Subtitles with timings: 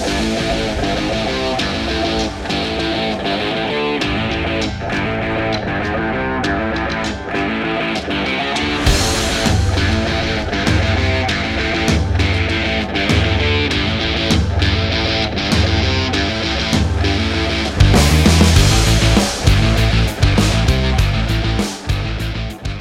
[0.00, 0.87] Thank you.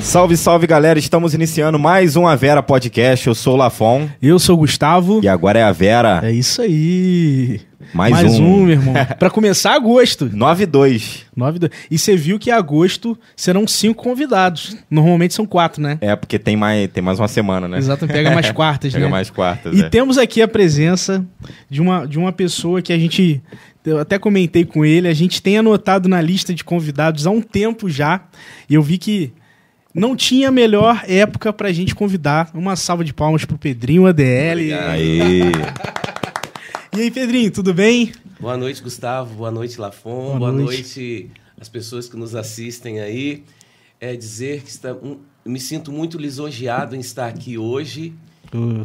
[0.07, 3.27] Salve, salve galera, estamos iniciando mais um A Vera Podcast.
[3.27, 4.09] Eu sou o Lafon.
[4.21, 5.19] Eu sou o Gustavo.
[5.21, 6.21] E agora é a Vera.
[6.23, 7.59] É isso aí.
[7.93, 8.45] Mais, mais um.
[8.45, 8.93] um, meu irmão.
[9.19, 10.29] pra começar agosto.
[10.29, 11.25] 9-2.
[11.35, 14.77] 9 E você viu que agosto serão cinco convidados.
[14.89, 15.97] Normalmente são quatro, né?
[15.99, 17.77] É, porque tem mais, tem mais uma semana, né?
[17.77, 19.11] Exato, pega mais quartas, pega né?
[19.11, 19.77] mais quartas.
[19.77, 19.89] E é.
[19.89, 21.23] temos aqui a presença
[21.69, 23.41] de uma, de uma pessoa que a gente.
[23.85, 27.41] Eu até comentei com ele, a gente tem anotado na lista de convidados há um
[27.41, 28.21] tempo já.
[28.69, 29.33] E eu vi que
[29.97, 32.51] não tinha melhor época pra gente convidar.
[32.53, 34.73] Uma salva de palmas pro Pedrinho ADL.
[34.87, 35.41] Aí.
[36.95, 38.11] E aí, Pedrinho, tudo bem?
[38.39, 39.33] Boa noite, Gustavo.
[39.33, 40.37] Boa noite, Lafon.
[40.37, 40.99] Boa Boa, noite.
[40.99, 41.31] noite.
[41.59, 43.43] às pessoas que nos assistem aí.
[43.99, 48.13] É dizer que está, um, me sinto muito lisonjeado em estar aqui hoje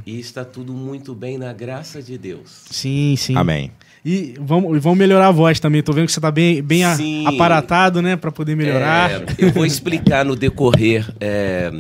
[0.07, 2.65] e está tudo muito bem na graça de Deus.
[2.71, 3.37] Sim, sim.
[3.37, 3.71] Amém.
[4.05, 5.83] E vamos, e vamos melhorar a voz também.
[5.83, 8.17] Tô vendo que você tá bem, bem a- aparatado, né?
[8.17, 9.11] Pra poder melhorar.
[9.11, 11.71] É, eu vou explicar no decorrer é,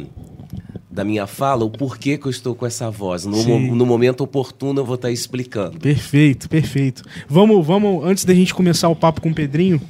[0.88, 3.24] da minha fala o porquê que eu estou com essa voz.
[3.26, 5.80] No, mo- no momento oportuno eu vou estar explicando.
[5.80, 7.02] Perfeito, perfeito.
[7.28, 9.80] Vamos, vamos, antes da gente começar o papo com o Pedrinho,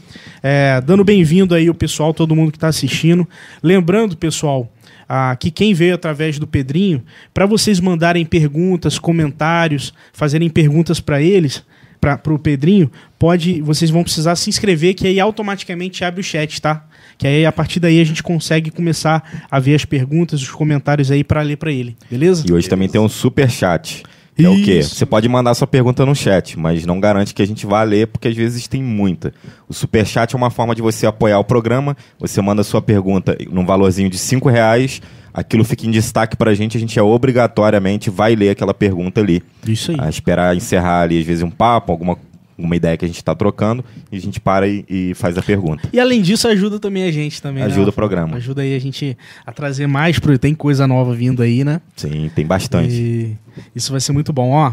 [0.42, 3.28] é, dando bem-vindo aí o pessoal, todo mundo que está assistindo.
[3.62, 4.72] Lembrando, pessoal,
[5.06, 7.02] ah, que quem veio através do Pedrinho,
[7.34, 11.62] para vocês mandarem perguntas, comentários, fazerem perguntas para eles,
[12.02, 16.60] para o Pedrinho, pode, vocês vão precisar se inscrever, que aí automaticamente abre o chat,
[16.60, 16.84] tá?
[17.16, 21.12] Que aí a partir daí a gente consegue começar a ver as perguntas, os comentários
[21.12, 22.44] aí para ler para ele, beleza?
[22.48, 24.02] E hoje também tem um super chat.
[24.36, 24.78] É o quê?
[24.78, 24.96] Isso.
[24.96, 28.08] Você pode mandar sua pergunta no chat, mas não garante que a gente vá ler,
[28.08, 29.32] porque às vezes tem muita.
[29.68, 31.96] O super chat é uma forma de você apoiar o programa.
[32.18, 35.00] Você manda sua pergunta num valorzinho de 5 reais.
[35.34, 39.42] Aquilo fica em destaque pra gente, a gente é obrigatoriamente vai ler aquela pergunta ali.
[39.66, 39.96] Isso aí.
[39.98, 42.18] a esperar encerrar ali, às vezes, um papo, alguma
[42.58, 45.42] uma ideia que a gente está trocando, e a gente para e, e faz a
[45.42, 45.88] pergunta.
[45.92, 47.60] E além disso, ajuda também a gente também.
[47.62, 47.92] né, Ajuda o Rafa?
[47.92, 48.36] programa.
[48.36, 51.80] Ajuda aí a gente a trazer mais, pro- tem coisa nova vindo aí, né?
[51.96, 52.92] Sim, tem bastante.
[52.94, 53.36] E
[53.74, 54.50] isso vai ser muito bom.
[54.50, 54.72] Ó,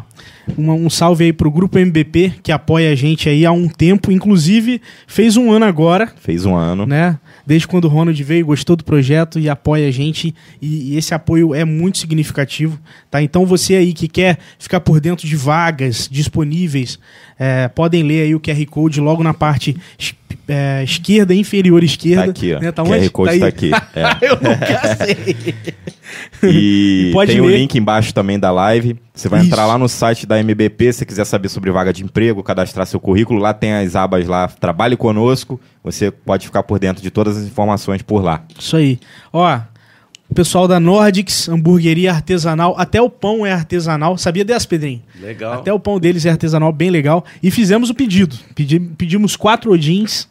[0.57, 4.11] uma- um salve aí pro Grupo MBP, que apoia a gente aí há um tempo.
[4.11, 6.85] Inclusive, fez um ano agora, Fez um ano.
[6.85, 7.17] né?
[7.45, 10.35] Desde quando o Ronald veio, gostou do projeto e apoia a gente.
[10.61, 12.79] E, e esse apoio é muito significativo,
[13.09, 13.21] tá?
[13.23, 16.99] Então você aí que quer ficar por dentro de vagas disponíveis,
[17.39, 19.75] é, podem ler aí o QR Code logo na parte
[20.47, 22.25] é, esquerda, inferior esquerda.
[22.25, 22.59] Tá aqui, ó.
[22.59, 22.71] Né?
[22.71, 23.09] Tá QR onde?
[23.09, 23.39] Code aí.
[23.39, 23.71] tá aqui.
[23.95, 24.03] É.
[24.27, 25.55] Eu nunca sei.
[26.43, 27.57] E Pode tem o ler.
[27.57, 28.97] link embaixo também da live.
[29.13, 29.49] Você vai Isso.
[29.49, 32.99] entrar lá no site da MBP se quiser saber sobre vaga de emprego, cadastrar seu
[32.99, 33.39] currículo.
[33.39, 35.59] Lá tem as abas lá, trabalhe conosco.
[35.83, 38.43] Você pode ficar por dentro de todas as informações por lá.
[38.57, 38.99] Isso aí.
[39.31, 39.59] Ó,
[40.29, 44.17] o pessoal da Nordics, hamburgueria artesanal, até o pão é artesanal.
[44.17, 45.01] Sabia dessa, Pedrinho?
[45.19, 45.53] Legal.
[45.53, 47.25] Até o pão deles é artesanal, bem legal.
[47.41, 48.35] E fizemos o pedido.
[48.53, 50.27] Pedi- pedimos quatro odins,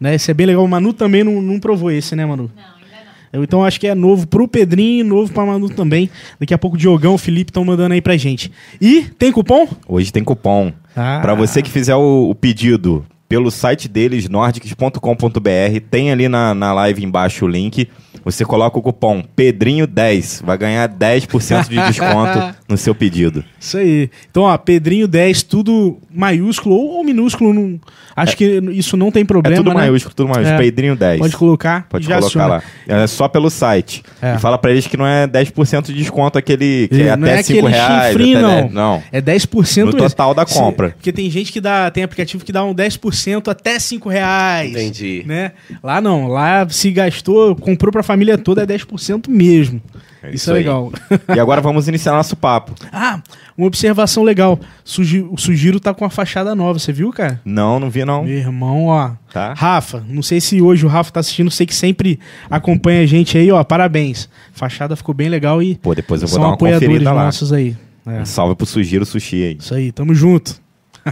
[0.00, 0.14] né?
[0.14, 0.64] Esse é bem legal.
[0.64, 2.50] O Manu também não, não provou esse, né, Manu?
[2.54, 3.40] Não, ainda não.
[3.40, 6.08] Eu, Então acho que é novo pro Pedrinho e novo pra Manu também.
[6.38, 8.52] Daqui a pouco o Diogão, o Felipe estão mandando aí pra gente.
[8.80, 9.66] E tem cupom?
[9.88, 10.72] Hoje tem cupom.
[10.96, 11.18] Ah.
[11.20, 16.72] Para você que fizer o, o pedido pelo site deles, nordics.com.br, tem ali na, na
[16.72, 17.88] live embaixo o link.
[18.24, 23.44] Você coloca o cupom Pedrinho10, vai ganhar 10% de desconto no seu pedido.
[23.58, 24.10] Isso aí.
[24.30, 27.54] Então, ó, Pedrinho 10, tudo maiúsculo ou, ou minúsculo.
[27.54, 27.80] Não,
[28.16, 29.54] acho que isso não tem problema.
[29.54, 29.74] é tudo né?
[29.74, 30.54] maiúsculo, tudo maiúsculo.
[30.54, 30.58] É.
[30.58, 31.20] Pedrinho 10.
[31.20, 31.86] Pode colocar.
[31.88, 32.62] Pode já colocar lá.
[32.86, 34.02] É só pelo site.
[34.20, 34.34] É.
[34.34, 37.38] E fala pra eles que não é 10% de desconto aquele que é não até
[37.38, 38.06] é 5 aquele reais.
[38.08, 38.60] chifrinho, até não.
[38.62, 38.72] 10.
[38.72, 39.02] Não.
[39.12, 40.90] É 10% No total da compra.
[40.90, 44.70] Porque tem gente que dá, tem aplicativo que dá um 10% até 5 reais.
[44.70, 45.24] Entendi.
[45.26, 45.52] Né?
[45.82, 49.80] Lá não, lá se gastou, comprou pra família toda é 10% mesmo.
[50.22, 50.92] É isso, isso é legal.
[51.34, 52.74] E agora vamos iniciar nosso papo.
[52.92, 53.20] ah,
[53.56, 54.60] uma observação legal.
[54.84, 57.40] Sugi- o Sugiro tá com a fachada nova, você viu, cara?
[57.44, 58.24] Não, não vi não.
[58.24, 59.12] Meu irmão, ó.
[59.32, 59.54] Tá.
[59.54, 62.20] Rafa, não sei se hoje o Rafa tá assistindo, sei que sempre
[62.50, 63.64] acompanha a gente aí, ó.
[63.64, 64.28] Parabéns.
[64.52, 67.14] Fachada ficou bem legal e Pô, depois eu vou são dar uma apoiadores lá.
[67.14, 67.74] nossos aí.
[68.06, 69.56] É, Um salve pro Sugiro Sushi aí.
[69.58, 70.60] isso aí, tamo junto.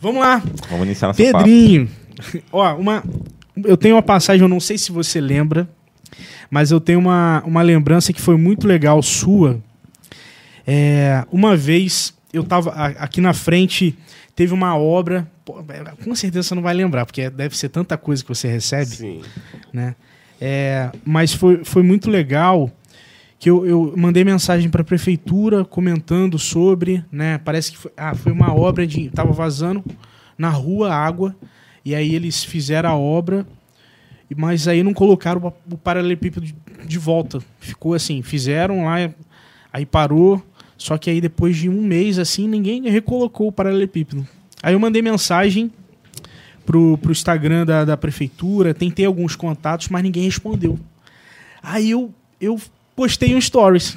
[0.00, 0.42] Vamos lá.
[0.70, 1.88] Vamos iniciar nosso Pedrinho.
[2.52, 3.02] Ó, uma.
[3.64, 5.68] Eu tenho uma passagem, eu não sei se você lembra,
[6.54, 9.60] mas eu tenho uma, uma lembrança que foi muito legal sua.
[10.64, 13.92] É, uma vez eu tava a- aqui na frente,
[14.36, 15.28] teve uma obra.
[16.04, 19.20] com certeza você não vai lembrar, porque deve ser tanta coisa que você recebe Sim.
[19.72, 19.96] né?
[20.40, 22.70] É, mas foi, foi muito legal
[23.38, 27.36] que eu, eu mandei mensagem para a prefeitura comentando sobre, né?
[27.44, 29.10] Parece que foi, ah, foi uma obra de.
[29.10, 29.82] Tava vazando
[30.38, 31.34] na rua água,
[31.84, 33.44] e aí eles fizeram a obra,
[34.36, 36.46] mas aí não colocaram o, paralelepípedo
[36.86, 37.40] de, volta.
[37.58, 39.10] Ficou assim, fizeram lá,
[39.72, 40.42] aí parou,
[40.76, 44.26] só que aí depois de um mês assim, ninguém recolocou o paralelepípedo.
[44.62, 45.70] Aí eu mandei mensagem
[46.64, 50.78] pro, pro Instagram da, da prefeitura, tentei alguns contatos, mas ninguém respondeu.
[51.62, 52.60] Aí eu, eu
[52.94, 53.96] postei um stories.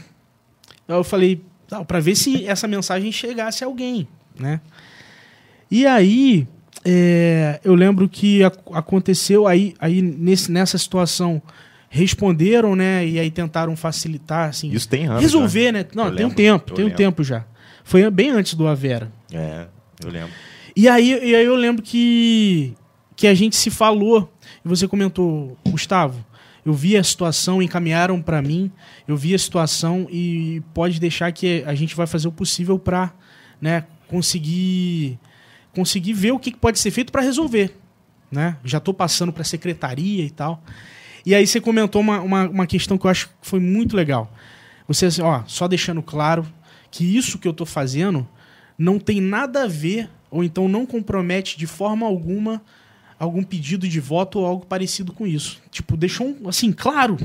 [0.88, 1.42] Eu falei,
[1.88, 4.08] para ver se essa mensagem chegasse a alguém,
[4.40, 4.62] né?
[5.70, 6.48] E aí,
[6.86, 11.42] é, eu lembro que a, aconteceu aí, aí nesse, nessa situação
[11.90, 13.06] responderam, né?
[13.06, 14.72] E aí tentaram facilitar, assim.
[14.72, 15.22] Isso tem anos.
[15.22, 15.72] Resolver, já.
[15.72, 15.86] né?
[15.94, 17.46] Não, eu tem lembro, um tempo, tem um tempo já.
[17.84, 19.12] Foi bem antes do Avera.
[19.32, 19.66] É,
[20.04, 20.32] eu lembro.
[20.76, 22.74] E aí, e aí eu lembro que,
[23.16, 24.32] que a gente se falou,
[24.64, 26.24] e você comentou, Gustavo,
[26.66, 28.70] eu vi a situação, encaminharam para mim,
[29.08, 33.14] eu vi a situação e pode deixar que a gente vai fazer o possível para
[33.60, 35.18] né, conseguir
[35.78, 37.78] conseguir ver o que pode ser feito para resolver.
[38.32, 38.58] Né?
[38.66, 40.64] Já estou passando para a secretaria e tal.
[41.24, 44.34] E aí você comentou uma, uma, uma, questão que eu acho que foi muito legal.
[44.88, 46.48] Você, assim, ó, só deixando claro
[46.90, 48.28] que isso que eu estou fazendo
[48.76, 52.62] não tem nada a ver, ou então não compromete de forma alguma
[53.20, 55.62] algum pedido de voto ou algo parecido com isso.
[55.70, 57.18] Tipo, deixou um, assim, claro.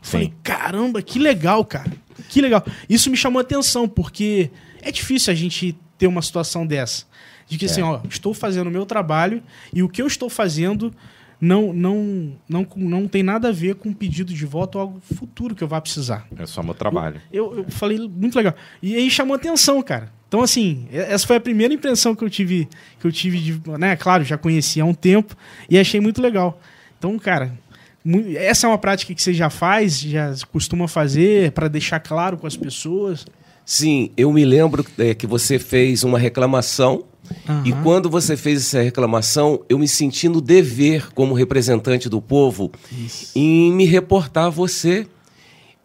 [0.00, 1.92] Falei, caramba, que legal, cara.
[2.28, 2.64] Que legal.
[2.88, 4.50] Isso me chamou a atenção, porque
[4.80, 7.04] é difícil a gente ter uma situação dessa.
[7.50, 7.84] De que assim, é.
[7.84, 9.42] assim, ó, estou fazendo o meu trabalho
[9.74, 10.94] e o que eu estou fazendo
[11.40, 15.00] não, não, não, não tem nada a ver com um pedido de voto ou algo
[15.00, 16.28] futuro que eu vá precisar.
[16.38, 17.20] É só meu trabalho.
[17.32, 18.54] Eu, eu, eu falei muito legal.
[18.80, 20.12] E aí chamou atenção, cara.
[20.28, 22.68] Então, assim, essa foi a primeira impressão que eu tive,
[23.00, 25.34] que eu tive de, né, claro, já conhecia há um tempo
[25.68, 26.60] e achei muito legal.
[26.96, 27.52] Então, cara,
[28.36, 32.46] essa é uma prática que você já faz, já costuma fazer para deixar claro com
[32.46, 33.26] as pessoas?
[33.64, 37.04] Sim, eu me lembro é, que você fez uma reclamação
[37.48, 37.62] Uhum.
[37.64, 42.70] E quando você fez essa reclamação, eu me senti no dever, como representante do povo,
[42.92, 43.32] isso.
[43.34, 45.06] em me reportar a você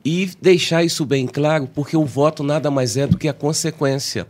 [0.03, 4.27] e deixar isso bem claro, porque o voto nada mais é do que a consequência.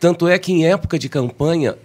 [0.00, 1.76] Tanto é que em época de campanha,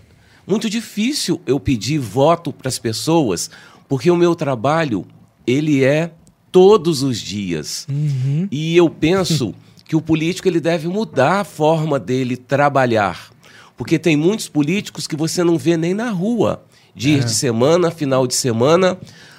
[0.48, 3.50] muito difícil eu pedir voto para as pessoas,
[3.88, 5.06] porque o meu trabalho,
[5.46, 6.12] ele é
[6.52, 7.86] todos os dias.
[7.90, 8.48] Uhum.
[8.52, 9.54] E eu penso
[9.86, 13.32] que o político ele deve mudar a forma dele trabalhar.
[13.80, 16.62] Porque tem muitos políticos que você não vê nem na rua.
[16.94, 17.28] Dias é.
[17.28, 18.98] de semana, final de semana,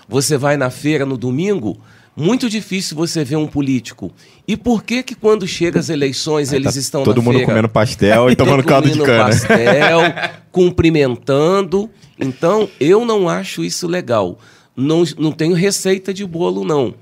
[0.09, 1.79] você vai na feira no domingo,
[2.17, 4.11] muito difícil você ver um político.
[4.49, 7.69] E por que que quando chega as eleições eles tá estão todo mundo feira, comendo
[7.69, 9.25] pastel e tomando caldo de cana?
[9.25, 10.01] pastel,
[10.51, 11.91] cumprimentando.
[12.19, 14.39] Então, eu não acho isso legal.
[14.75, 16.95] Não, não tenho receita de bolo, não.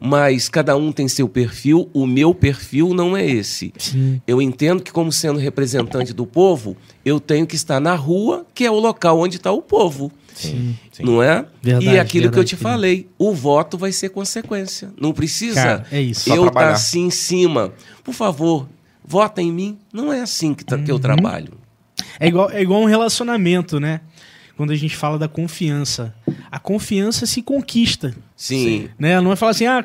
[0.00, 3.72] Mas cada um tem seu perfil, o meu perfil não é esse.
[3.78, 4.20] Sim.
[4.26, 8.64] Eu entendo que, como sendo representante do povo, eu tenho que estar na rua, que
[8.64, 10.12] é o local onde está o povo.
[10.34, 11.02] Sim, sim.
[11.02, 11.46] Não é?
[11.62, 14.92] Verdade, e aquilo verdade, que eu te falei, o voto vai ser consequência.
[15.00, 16.30] Não precisa Cara, é isso.
[16.30, 17.72] eu estar tá assim em cima.
[18.04, 18.68] Por favor,
[19.02, 19.78] vota em mim.
[19.90, 20.84] Não é assim que, tá, uhum.
[20.84, 21.00] que eu uhum.
[21.00, 21.54] trabalho.
[22.20, 24.00] É igual, é igual um relacionamento, né?
[24.56, 26.14] Quando a gente fala da confiança.
[26.50, 28.14] A confiança se conquista.
[28.34, 28.88] Sim.
[28.98, 29.20] Né?
[29.20, 29.84] Não é falar assim, ah,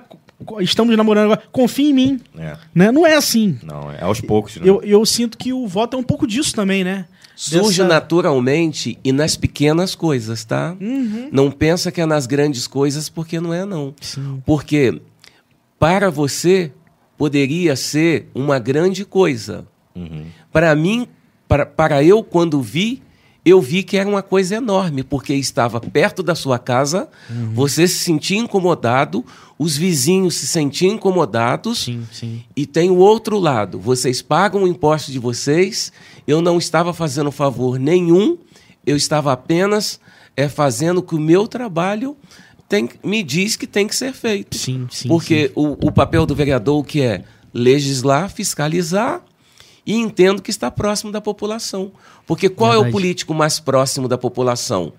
[0.60, 2.22] estamos namorando agora, confia em mim.
[2.38, 2.58] É.
[2.74, 2.92] Né?
[2.92, 3.60] Não é assim.
[3.64, 4.56] Não, é aos poucos.
[4.58, 4.64] Né?
[4.68, 7.06] Eu, eu sinto que o voto é um pouco disso também, né?
[7.36, 7.88] Surge Dessa...
[7.88, 10.76] naturalmente e nas pequenas coisas, tá?
[10.80, 11.30] Uhum.
[11.32, 13.96] Não pensa que é nas grandes coisas, porque não é, não.
[14.00, 14.42] Sim.
[14.46, 15.02] Porque
[15.80, 16.72] para você
[17.18, 19.66] poderia ser uma grande coisa.
[19.96, 20.26] Uhum.
[20.52, 21.08] Para mim,
[21.48, 23.02] para, para eu, quando vi,
[23.44, 27.54] eu vi que era uma coisa enorme, porque estava perto da sua casa, uhum.
[27.54, 29.26] você se sentia incomodado,
[29.58, 32.44] os vizinhos se sentiam incomodados, sim, sim.
[32.56, 35.92] e tem o outro lado, vocês pagam o imposto de vocês,
[36.28, 38.38] eu não estava fazendo favor nenhum,
[38.86, 40.00] eu estava apenas
[40.38, 42.16] é, fazendo que o meu trabalho
[42.70, 44.56] tem, me diz que tem que ser feito.
[44.56, 45.54] Sim, sim, porque sim.
[45.56, 49.22] O, o papel do vereador que é legislar, fiscalizar
[49.86, 51.92] e entendo que está próximo da população.
[52.26, 52.88] Porque qual Verdade.
[52.88, 54.94] é o político mais próximo da população?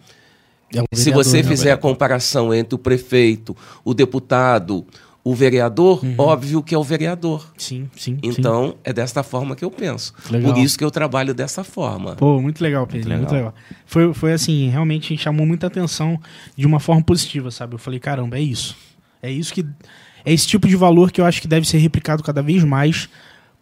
[0.74, 4.84] É um Se você né, fizer a comparação entre o prefeito, o deputado,
[5.24, 6.14] o vereador, uhum.
[6.18, 7.46] óbvio que é o vereador.
[7.56, 8.18] Sim, sim.
[8.22, 8.74] Então, sim.
[8.82, 10.12] é desta forma que eu penso.
[10.30, 10.52] Legal.
[10.52, 12.16] Por isso que eu trabalho dessa forma.
[12.16, 13.10] Pô, muito legal, Pedro.
[13.10, 13.52] Muito legal.
[13.52, 13.82] Muito legal.
[13.86, 16.18] Foi, foi assim, realmente chamou muita atenção
[16.56, 17.74] de uma forma positiva, sabe?
[17.74, 18.76] Eu falei, caramba, é isso.
[19.22, 19.64] É isso que.
[20.24, 23.08] É esse tipo de valor que eu acho que deve ser replicado cada vez mais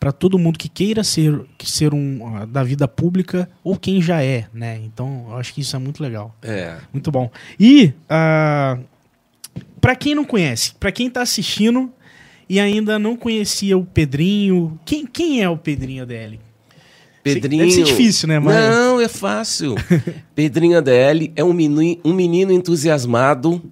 [0.01, 4.23] para todo mundo que queira ser, que ser um da vida pública ou quem já
[4.23, 4.81] é, né?
[4.83, 6.35] Então, eu acho que isso é muito legal.
[6.41, 6.79] É.
[6.91, 7.31] Muito bom.
[7.59, 8.79] E uh, ah,
[9.79, 11.93] para quem não conhece, para quem está assistindo
[12.49, 14.81] e ainda não conhecia o Pedrinho.
[14.87, 16.41] Quem, quem é o Pedrinho ADL?
[17.23, 17.65] Pedrinho.
[17.65, 18.57] Deve ser difícil, né, mas...
[18.57, 19.75] Não, é fácil.
[20.35, 23.63] Pedrinho ADL é um menino, um menino entusiasmado,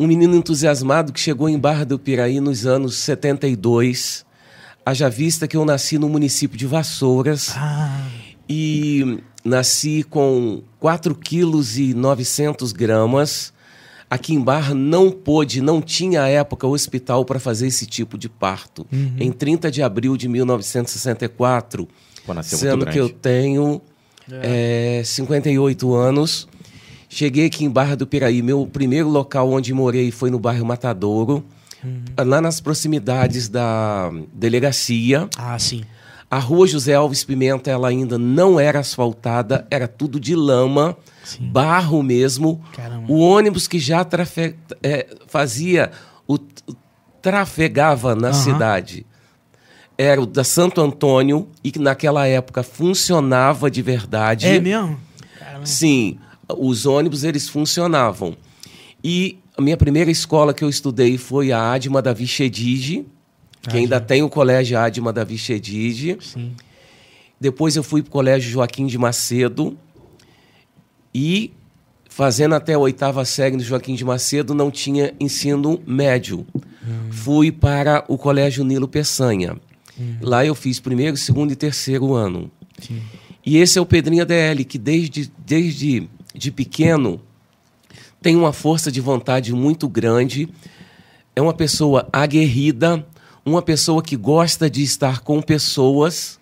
[0.00, 4.26] um menino entusiasmado que chegou em Barra do Piraí nos anos 72.
[4.88, 7.52] Haja vista que eu nasci no município de Vassouras.
[7.54, 8.08] Ah,
[8.48, 13.52] e nasci com 4 quilos e 900 gramas.
[14.08, 18.30] Aqui em Barra não pôde, não tinha à época hospital para fazer esse tipo de
[18.30, 18.86] parto.
[19.20, 21.86] Em 30 de abril de 1964,
[22.24, 23.82] Pô, sendo que eu tenho
[24.30, 26.48] é, 58 anos,
[27.10, 28.40] cheguei aqui em Barra do Piraí.
[28.40, 31.44] Meu primeiro local onde morei foi no bairro Matadouro,
[32.18, 35.28] lá nas proximidades da delegacia.
[35.36, 35.82] ah, sim.
[36.30, 40.94] A rua José Alves Pimenta ela ainda não era asfaltada, era tudo de lama,
[41.40, 42.60] barro mesmo.
[42.76, 43.10] Caramba.
[43.10, 45.90] O ônibus que já trafe- é, fazia,
[46.26, 46.38] o,
[47.22, 48.34] trafegava na Aham.
[48.34, 49.06] cidade
[49.96, 54.46] era o da Santo Antônio e que naquela época funcionava de verdade.
[54.46, 55.00] É mesmo?
[55.38, 55.66] Caramba.
[55.66, 56.18] Sim,
[56.58, 58.36] os ônibus eles funcionavam.
[59.02, 63.04] E a minha primeira escola que eu estudei foi a Adma Davi Chedid,
[63.68, 66.16] que ainda tem o colégio Adma Davi Chedid.
[66.20, 66.52] Sim.
[67.40, 69.76] Depois eu fui para o colégio Joaquim de Macedo
[71.12, 71.52] e
[72.08, 76.46] fazendo até a oitava série no Joaquim de Macedo não tinha ensino médio.
[77.10, 79.56] Fui para o colégio Nilo Peçanha.
[80.22, 82.48] Lá eu fiz primeiro, segundo e terceiro ano.
[83.44, 87.20] E esse é o Pedrinho ADL, que desde, desde de pequeno
[88.20, 90.48] tem uma força de vontade muito grande,
[91.34, 93.06] é uma pessoa aguerrida,
[93.44, 96.38] uma pessoa que gosta de estar com pessoas,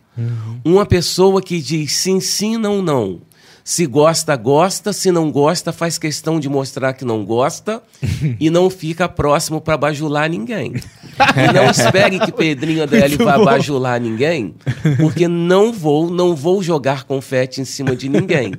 [0.65, 3.21] uma pessoa que diz sim, sim, não, não.
[3.69, 7.83] Se gosta, gosta, se não gosta, faz questão de mostrar que não gosta
[8.39, 10.75] e não fica próximo para bajular ninguém.
[10.77, 13.45] E não espere que Pedrinho ADL Muito vá bom.
[13.45, 14.55] bajular ninguém,
[14.99, 18.53] porque não vou, não vou jogar confete em cima de ninguém.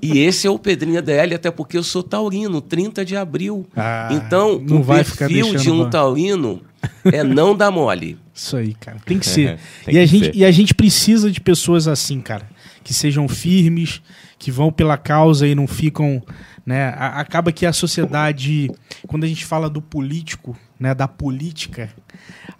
[0.00, 3.66] E esse é o Pedrinho ADL, até porque eu sou taurino, 30 de abril.
[3.76, 6.62] Ah, então, não o vai ficar perfil de um taurino
[7.04, 8.18] é não dar mole.
[8.34, 8.98] Isso aí, cara.
[9.04, 9.58] Tem que ser.
[9.84, 10.36] Tem e, a que gente, ser.
[10.36, 12.46] e a gente precisa de pessoas assim, cara.
[12.86, 14.00] Que sejam firmes,
[14.38, 16.22] que vão pela causa e não ficam.
[16.64, 16.94] Né?
[16.96, 18.70] Acaba que a sociedade,
[19.08, 21.88] quando a gente fala do político, né, da política,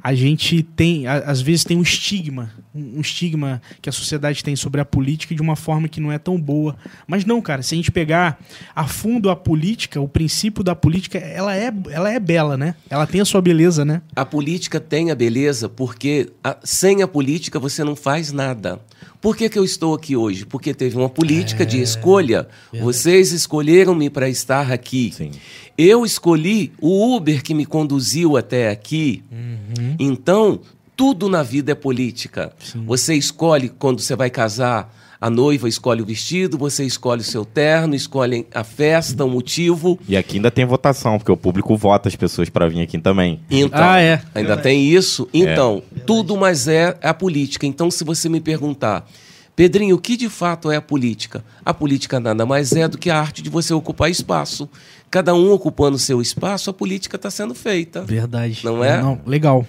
[0.02, 4.54] a gente tem, às vezes tem um estigma, um um estigma que a sociedade tem
[4.56, 6.76] sobre a política de uma forma que não é tão boa.
[7.06, 8.38] Mas não, cara, se a gente pegar
[8.74, 12.74] a fundo a política, o princípio da política, ela é, ela é bela, né?
[12.90, 14.02] Ela tem a sua beleza, né?
[14.14, 18.80] A política tem a beleza porque a- sem a política você não faz nada.
[19.26, 20.46] Por que, que eu estou aqui hoje?
[20.46, 22.46] Porque teve uma política É, de escolha.
[22.72, 25.12] Vocês escolheram-me para estar aqui.
[25.12, 25.32] Sim.
[25.76, 29.24] Eu escolhi o Uber que me conduziu até aqui.
[29.32, 29.96] Uhum.
[29.98, 30.60] Então,
[30.94, 32.52] tudo na vida é política.
[32.86, 34.94] Você escolhe quando você vai casar.
[35.20, 39.98] A noiva escolhe o vestido, você escolhe o seu terno, escolhe a festa, o motivo.
[40.08, 43.40] E aqui ainda tem votação, porque o público vota as pessoas para vir aqui também.
[43.50, 44.22] Então, Ah, é.
[44.34, 45.28] Ainda tem isso?
[45.32, 47.66] Então, tudo mais é a política.
[47.66, 49.06] Então, se você me perguntar,
[49.54, 51.42] Pedrinho, o que de fato é a política?
[51.64, 54.68] A política nada mais é do que a arte de você ocupar espaço.
[55.10, 58.02] Cada um ocupando seu espaço, a política está sendo feita.
[58.02, 58.60] Verdade.
[58.62, 59.00] Não é?
[59.24, 59.66] legal.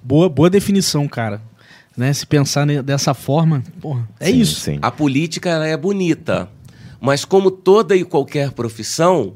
[0.00, 1.42] Boa, boa definição, cara.
[1.96, 2.12] Né?
[2.12, 4.60] Se pensar dessa forma, porra, é Sim, isso.
[4.60, 4.78] Sim.
[4.82, 6.48] A política ela é bonita,
[7.00, 9.34] mas como toda e qualquer profissão,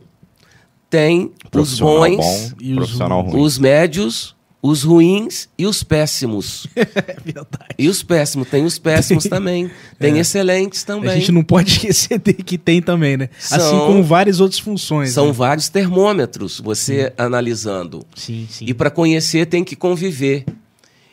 [0.90, 2.98] tem os bons, bom, e os
[3.34, 6.66] os médios, os ruins e os péssimos.
[6.76, 7.74] É verdade.
[7.78, 9.70] E os péssimos, tem os péssimos também.
[9.98, 11.10] Tem excelentes também.
[11.10, 11.12] É.
[11.14, 13.28] A gente não pode esquecer de que tem também, né?
[13.38, 15.12] São- assim como várias outras funções.
[15.12, 15.32] São né?
[15.32, 18.04] vários termômetros você analisando.
[18.14, 18.64] Sim, sim.
[18.66, 20.44] E para conhecer tem que conviver.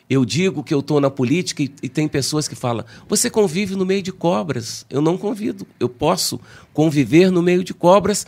[0.08, 3.74] Eu digo que eu estou na política e, e tem pessoas que falam: você convive
[3.74, 4.86] no meio de cobras.
[4.88, 5.66] Eu não convido.
[5.80, 6.40] Eu posso
[6.72, 8.24] conviver no meio de cobras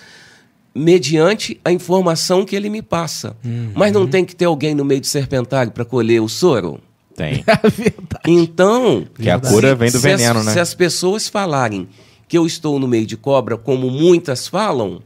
[0.74, 3.36] mediante a informação que ele me passa.
[3.74, 6.80] Mas não tem que ter alguém no meio de serpentário para colher o soro?
[7.14, 7.42] Tem.
[7.48, 8.22] É verdade.
[8.26, 9.04] Então.
[9.14, 10.52] Que a cura vem do as- veneno, né?
[10.52, 11.88] Se as pessoas falarem
[12.28, 15.00] que eu estou no meio de cobra, como muitas falam,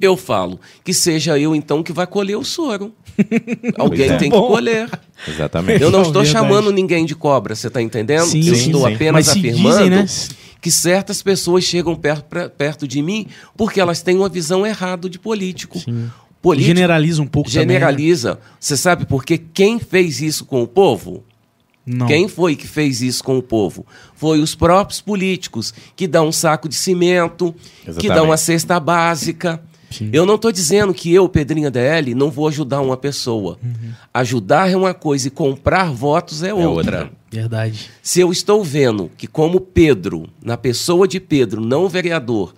[0.00, 2.92] eu falo que seja eu então que vai colher o soro.
[3.78, 4.16] Alguém é.
[4.16, 4.88] tem que colher.
[5.26, 5.82] Exatamente.
[5.82, 8.26] Eu não Não, estou chamando ninguém de cobra, você está entendendo?
[8.26, 8.94] Sim, eu sim, estou sim.
[8.94, 10.06] apenas afirmando dizem, né?
[10.60, 13.26] que certas pessoas chegam perto, pra- perto de mim
[13.56, 15.80] porque elas têm uma visão errada de político.
[16.40, 17.62] Político Generaliza um pouco também.
[17.68, 18.38] generaliza.
[18.58, 19.38] Você sabe por quê?
[19.38, 21.22] Quem fez isso com o povo?
[21.86, 21.96] né?
[21.98, 22.06] Não.
[22.06, 23.84] Quem foi que fez isso com o povo?
[24.14, 27.52] Foi os próprios políticos que dão um saco de cimento,
[27.84, 28.14] que Exatamente.
[28.14, 29.60] dão uma cesta básica,
[29.92, 30.10] Sim.
[30.12, 33.58] Eu não estou dizendo que eu, Pedrinha DL, não vou ajudar uma pessoa.
[34.12, 36.68] Ajudar é uma coisa e comprar votos é outra.
[36.68, 37.12] outra.
[37.30, 37.90] Verdade.
[38.02, 42.54] Se eu estou vendo que, como Pedro, na pessoa de Pedro, não vereador,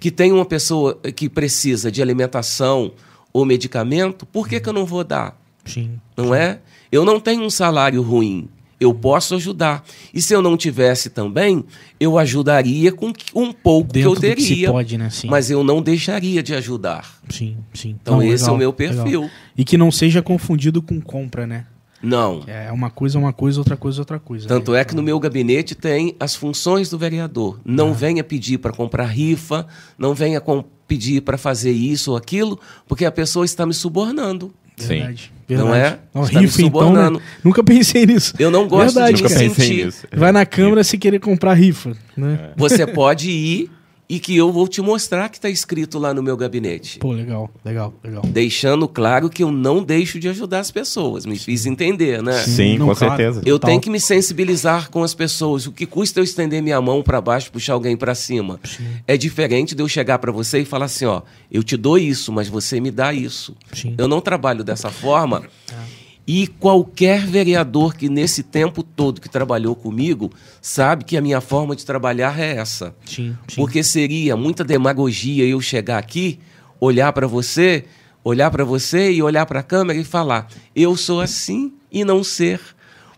[0.00, 2.92] que tem uma pessoa que precisa de alimentação
[3.32, 5.36] ou medicamento, por que, que eu não vou dar?
[5.64, 5.98] Sim.
[6.16, 6.60] Não é?
[6.90, 8.48] Eu não tenho um salário ruim.
[8.80, 9.84] Eu posso ajudar.
[10.14, 11.64] E se eu não tivesse também,
[11.98, 14.70] eu ajudaria com um pouco Dentro que eu do que teria.
[14.70, 15.10] pode, né?
[15.10, 15.28] Sim.
[15.28, 17.18] Mas eu não deixaria de ajudar.
[17.28, 17.96] Sim, sim.
[18.00, 19.04] Então Não, esse legal, é o meu legal.
[19.04, 19.30] perfil.
[19.56, 21.66] E que não seja confundido com compra, né?
[22.02, 22.44] Não.
[22.46, 24.46] É uma coisa, uma coisa, outra coisa, outra coisa.
[24.46, 24.80] Tanto né?
[24.80, 27.58] é que no meu gabinete tem as funções do vereador.
[27.64, 29.66] Não venha pedir para comprar rifa,
[29.98, 30.40] não venha
[30.86, 34.54] pedir para fazer isso ou aquilo, porque a pessoa está me subornando.
[34.86, 35.32] Verdade.
[35.48, 35.98] Não verdade.
[36.14, 36.20] é?
[36.22, 37.20] Está me rifa, então, né?
[37.42, 38.34] Nunca pensei nisso.
[38.38, 39.86] Eu não gosto Verdade, de me sentir.
[39.86, 40.06] nisso.
[40.12, 42.50] Vai na câmara se querer comprar rifa, né?
[42.56, 43.70] Você pode ir
[44.08, 46.98] e que eu vou te mostrar que está escrito lá no meu gabinete.
[46.98, 48.22] Pô, legal, legal, legal.
[48.26, 51.26] Deixando claro que eu não deixo de ajudar as pessoas.
[51.26, 52.32] Me fiz entender, né?
[52.44, 53.16] Sim, Não, com claro.
[53.16, 53.40] certeza.
[53.44, 53.68] Eu Total.
[53.70, 55.66] tenho que me sensibilizar com as pessoas.
[55.66, 58.58] O que custa eu estender minha mão para baixo, puxar alguém para cima?
[59.06, 61.20] É diferente de eu chegar para você e falar assim, ó,
[61.52, 63.54] eu te dou isso, mas você me dá isso.
[63.74, 63.94] Sim.
[63.98, 65.42] Eu não trabalho dessa forma.
[66.30, 70.30] E qualquer vereador que nesse tempo todo que trabalhou comigo
[70.60, 72.94] sabe que a minha forma de trabalhar é essa.
[73.06, 73.56] Sim, sim.
[73.56, 76.38] Porque seria muita demagogia eu chegar aqui,
[76.78, 77.86] olhar para você,
[78.22, 82.22] olhar para você e olhar para a câmera e falar: eu sou assim e não
[82.22, 82.60] ser.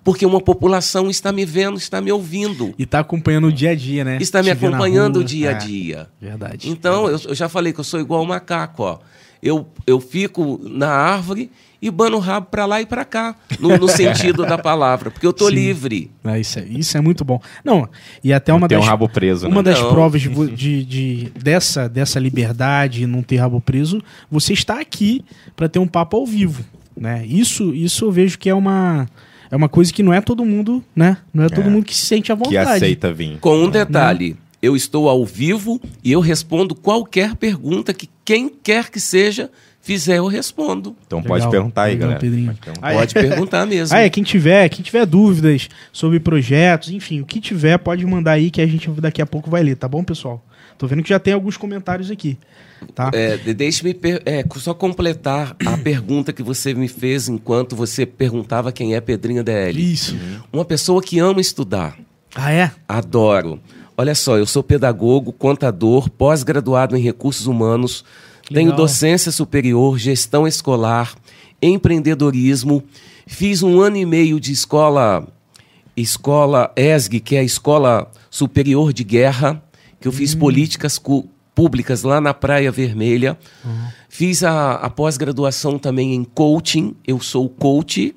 [0.04, 3.74] Porque uma população está me vendo, está me ouvindo, E tá acompanhando o dia a
[3.74, 4.16] dia, né?
[4.20, 6.08] está me Te acompanhando o dia a É, dia.
[6.18, 6.70] Verdade.
[6.70, 8.98] Então, eu, eu já falei que eu sou igual ao macaco, ó.
[9.42, 11.50] Eu, eu fico na árvore
[11.82, 15.26] e bano o rabo para lá e para cá, no, no sentido da palavra, porque
[15.26, 15.54] eu tô Sim.
[15.54, 16.10] livre.
[16.24, 17.40] É, isso, é, isso é muito bom.
[17.64, 17.88] Não,
[18.22, 19.70] e até uma Tem um das, rabo preso, uma né?
[19.70, 19.90] das Não.
[19.90, 25.24] provas de, de- de- dessa, dessa liberdade, não ter rabo preso, você está aqui
[25.56, 26.64] para ter um papo ao vivo.
[26.96, 27.24] Né?
[27.26, 29.08] Isso, isso eu vejo que é uma,
[29.50, 31.16] é uma coisa que não é todo mundo, né?
[31.32, 31.70] Não é todo É.
[31.70, 32.70] mundo que se sente à Que vontade.
[32.70, 33.38] aceita vir.
[33.40, 38.90] Com um detalhe, eu estou ao vivo e eu respondo qualquer pergunta que quem quer
[38.90, 39.50] que seja
[39.94, 40.94] fizer, eu respondo.
[41.06, 42.20] Então Legal, pode perguntar aí, legal, galera.
[42.20, 42.46] Pedrinho.
[42.46, 42.92] Pode perguntar.
[42.92, 43.96] Pode perguntar mesmo.
[43.96, 48.32] Ah, é, quem tiver, quem tiver dúvidas sobre projetos, enfim, o que tiver, pode mandar
[48.32, 50.44] aí que a gente daqui a pouco vai ler, tá bom, pessoal?
[50.78, 52.38] Tô vendo que já tem alguns comentários aqui,
[52.94, 53.10] tá?
[53.12, 58.72] É, de- Deixe-me é, só completar a pergunta que você me fez enquanto você perguntava
[58.72, 59.92] quem é Pedrinha DL.
[59.92, 60.16] Isso.
[60.52, 61.98] Uma pessoa que ama estudar.
[62.34, 62.70] Ah, é?
[62.88, 63.60] Adoro.
[63.98, 68.02] Olha só, eu sou pedagogo, contador, pós-graduado em recursos humanos,
[68.52, 68.76] tenho Legal.
[68.76, 71.14] docência superior, gestão escolar,
[71.62, 72.82] empreendedorismo,
[73.26, 75.26] fiz um ano e meio de escola,
[75.96, 79.62] escola ESG, que é a Escola Superior de Guerra,
[80.00, 83.38] que eu fiz políticas cu- públicas lá na Praia Vermelha.
[84.08, 88.14] Fiz a, a pós-graduação também em coaching, eu sou coach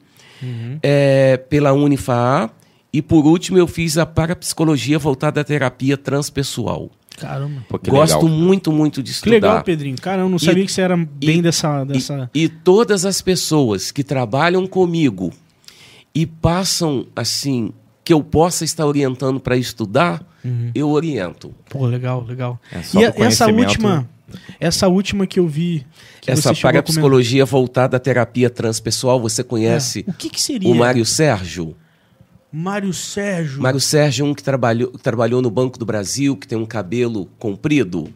[0.82, 2.50] é, pela Unifaa.
[2.92, 6.90] E por último, eu fiz a parapsicologia voltada à terapia transpessoal.
[7.18, 7.64] Caramba.
[7.70, 8.30] Pô, que Gosto legal.
[8.30, 9.32] muito, muito de Que estudar.
[9.34, 9.96] legal, Pedrinho.
[10.02, 11.84] Caramba, não sabia que você era bem e- dessa.
[11.84, 12.30] E- dessa...
[12.34, 15.32] E, todas as pessoas que trabalham comigo
[16.14, 17.72] e passam assim
[18.04, 20.22] que eu possa estar orientando para estudar,
[20.76, 21.54] eu oriento.
[21.70, 22.60] Pô, legal, legal.
[22.72, 24.10] É e a- essa última.
[24.60, 25.86] Essa última que eu vi.
[26.20, 30.12] que Essa parapsicologia voltada à terapia transpessoal, você conhece É.
[30.12, 30.70] O que, que seria?
[30.70, 31.76] o Mário Sérgio?
[32.56, 33.60] Mário Sérgio.
[33.60, 36.68] Mário Sérgio é um que trabalhou, que trabalhou no Banco do Brasil, que tem um
[36.68, 38.14] cabelo comprido.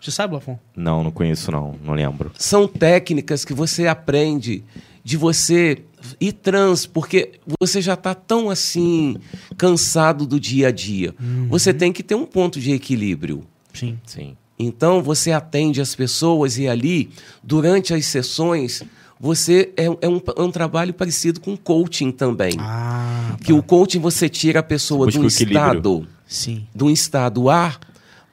[0.00, 0.56] Você sabe, Lafon?
[0.76, 2.30] Não, não conheço não, não lembro.
[2.38, 4.62] são técnicas que você aprende
[5.02, 5.82] de você
[6.20, 9.16] ir trans, porque você já está tão assim
[9.56, 11.12] cansado do dia a dia.
[11.48, 13.42] Você tem que ter um ponto de equilíbrio.
[13.74, 13.98] Sim.
[14.06, 14.36] Sim.
[14.56, 17.10] Então você atende as pessoas e ali,
[17.42, 18.84] durante as sessões,
[19.18, 22.54] você é, é um, é um trabalho parecido com coaching também.
[22.58, 26.66] Ah, que o coaching você tira a pessoa de um estado sim.
[26.74, 27.78] de um estado A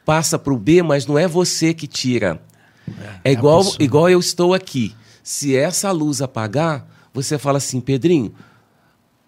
[0.05, 2.41] passa para o B, mas não é você que tira.
[2.87, 2.91] É,
[3.23, 4.93] é a igual, igual eu estou aqui.
[5.23, 8.33] Se essa luz apagar, você fala assim, Pedrinho,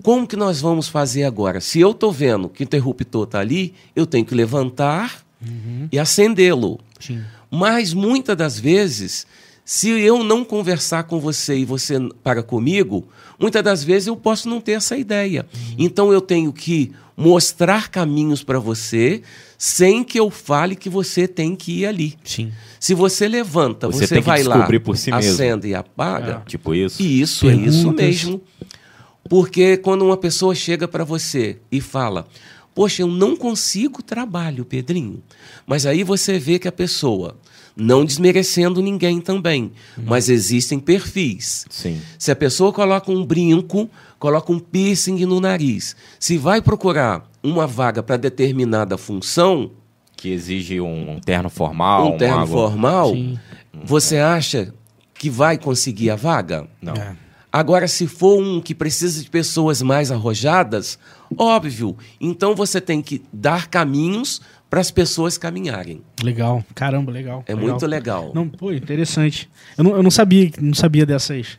[0.03, 1.61] como que nós vamos fazer agora?
[1.61, 5.23] Se eu estou vendo que o interruptor está ali, eu tenho que levantar
[5.91, 6.79] e acendê-lo.
[7.49, 9.25] Mas muitas das vezes,
[9.65, 13.07] se eu não conversar com você e você para comigo,
[13.39, 15.45] muitas das vezes eu posso não ter essa ideia.
[15.77, 19.23] Então eu tenho que mostrar caminhos para você
[19.57, 22.15] sem que eu fale que você tem que ir ali.
[22.23, 22.51] Sim.
[22.79, 25.15] Se você levanta, Você você, tem que vai lá, si mesmo.
[25.15, 26.43] acende e apaga.
[26.45, 27.01] Tipo isso?
[27.01, 28.05] E isso é isso Perguntas.
[28.05, 28.41] mesmo.
[29.27, 32.27] Porque quando uma pessoa chega para você e fala:
[32.75, 35.23] Poxa, eu não consigo trabalho, Pedrinho.
[35.65, 37.37] Mas aí você vê que a pessoa,
[37.75, 41.65] não desmerecendo ninguém também, mas existem perfis.
[41.69, 41.99] Sim.
[42.17, 47.67] Se a pessoa coloca um brinco, coloca um piercing no nariz, se vai procurar uma
[47.67, 49.71] vaga para determinada função,
[50.15, 52.13] Que exige um, um terno formal.
[52.13, 53.37] um terno formal, Sim.
[53.83, 54.73] você acha
[55.13, 56.67] que vai conseguir a vaga?
[56.81, 56.93] Não.
[56.93, 57.15] É.
[57.51, 60.99] Agora, se for um que precisa de pessoas mais arrojadas,
[61.37, 64.41] óbvio, então você tem que dar caminhos
[64.75, 66.01] para as pessoas caminharem.
[66.21, 66.61] Legal.
[66.75, 67.45] Caramba, legal.
[67.47, 68.33] É muito legal.
[68.35, 69.49] Não, pô, interessante.
[69.77, 71.57] Eu não, eu não sabia, não sabia dessas.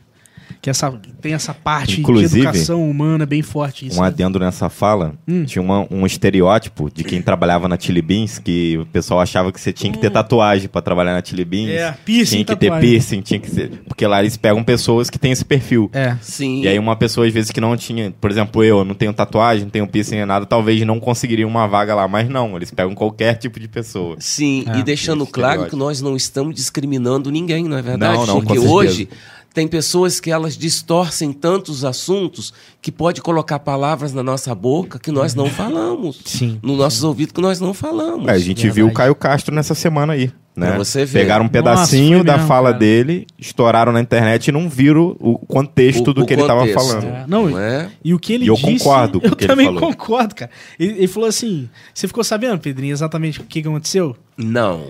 [0.67, 3.87] Que essa, tem essa parte Inclusive, de educação humana bem forte.
[3.87, 4.07] Isso, Um né?
[4.09, 5.45] adendo nessa fala, Hum.
[5.45, 9.61] tinha uma- um estereótipo de quem trabalhava na Chili Beans, que o pessoal achava que
[9.61, 11.69] você tinha que ter tatuagem pra trabalhar na Chili Beans.
[11.69, 11.73] Hum.
[11.73, 12.81] É, piercing, Tinha que tatuagem.
[12.81, 13.69] ter piercing, tinha que ser...
[13.87, 15.89] Porque lá eles pegam pessoas que têm esse perfil.
[15.93, 16.17] É.
[16.21, 16.63] Sim.
[16.63, 18.11] E aí uma pessoa, às vezes, que não tinha...
[18.19, 21.47] Por exemplo, eu, eu não tenho tatuagem, não tenho piercing nem nada, talvez não conseguiria
[21.47, 22.09] uma vaga lá.
[22.09, 24.17] Mas não, eles pegam qualquer tipo de pessoa.
[24.19, 24.79] Sim, É.
[24.79, 28.17] e deixando claro que nós não estamos discriminando ninguém, não é verdade?
[28.17, 29.07] Não, não, com Porque certeza.
[29.57, 35.11] Tem pessoas que elas distorcem tantos assuntos que pode colocar palavras na nossa boca que
[35.11, 36.21] nós não falamos.
[36.25, 36.59] Sim.
[36.61, 38.27] Nos nossos ouvidos que nós não falamos.
[38.27, 38.71] É, a gente Verdade.
[38.75, 40.31] viu o Caio Castro nessa semana aí.
[40.55, 40.67] Né?
[40.67, 41.21] Pra você ver.
[41.21, 42.77] Pegaram um Nossa, pedacinho foi da mesmo, fala cara.
[42.79, 46.59] dele, estouraram na internet e não viram o contexto O- do o que ele tava
[46.59, 46.79] contexto.
[46.87, 47.05] falando.
[47.07, 47.89] É, não, Não é?
[48.03, 48.77] E o que ele E eu disse...
[48.77, 49.81] concordo com Eu ele também falou.
[49.81, 50.51] concordo, cara.
[50.79, 51.67] Ele, ele falou assim...
[51.95, 54.15] Você ficou sabendo, Pedrinho, exatamente o que que aconteceu?
[54.37, 54.89] Não.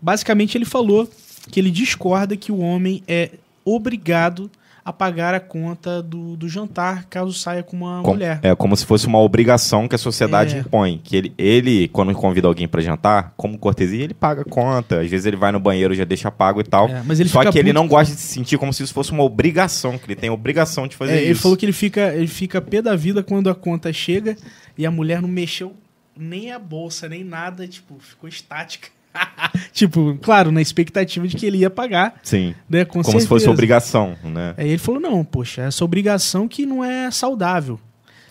[0.00, 1.06] Basicamente, ele falou
[1.50, 3.32] que ele discorda que o homem é
[3.74, 4.50] obrigado
[4.84, 8.40] a pagar a conta do, do jantar caso saia com uma Com- mulher.
[8.42, 10.60] É como se fosse uma obrigação que a sociedade É.
[10.60, 10.98] impõe.
[11.04, 15.02] Que ele, ele, quando convida alguém pra jantar, como cortesia, ele paga a conta.
[15.02, 16.88] Às vezes ele vai no banheiro já deixa pago e tal.
[16.88, 19.12] É, mas ele Só que ele não gosta de se sentir como se isso fosse
[19.12, 21.24] uma obrigação, que ele tem a obrigação de fazer É, isso.
[21.26, 24.36] ele falou que ele fica, ele fica pé da vida quando a conta chega
[24.76, 25.74] e a mulher não mexeu
[26.16, 28.88] nem a bolsa, nem nada, tipo, ficou estática.
[29.72, 32.54] tipo, claro, na expectativa de que ele ia pagar, Sim.
[32.68, 32.84] né?
[32.84, 33.50] Com como se fosse certeza.
[33.50, 34.54] obrigação, né?
[34.56, 37.78] Aí ele falou: não, poxa, essa obrigação que não é saudável.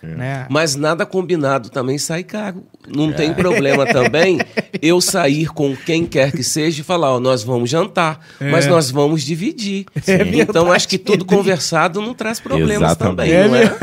[0.02, 0.06] É.
[0.06, 0.46] Né?
[0.48, 2.62] Mas nada combinado também sai caro.
[2.86, 2.96] É.
[2.96, 4.38] Não tem problema também
[4.80, 8.90] eu sair com quem quer que seja e falar, ó, nós vamos jantar, mas nós
[8.90, 9.84] vamos dividir.
[10.06, 11.38] É então verdade, acho que tudo Pedrinho.
[11.42, 13.16] conversado não traz problemas Exatamente.
[13.16, 13.76] também, É não é?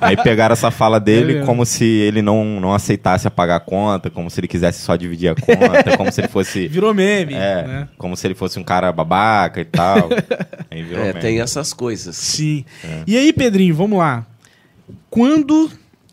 [0.00, 4.10] Aí pegaram essa fala É dele como se ele não, não aceitasse apagar a conta,
[4.10, 6.68] como se ele quisesse só dividir a conta, como se ele fosse.
[6.74, 7.34] Virou meme.
[7.34, 7.88] É, né?
[7.98, 10.08] como se ele fosse um cara babaca e tal.
[10.70, 11.20] Aí virou É, meme.
[11.20, 12.16] tem essas coisas.
[12.16, 12.64] Sim.
[12.84, 13.02] É.
[13.06, 14.24] E aí, Pedrinho, vamos lá.
[15.10, 15.70] Quando,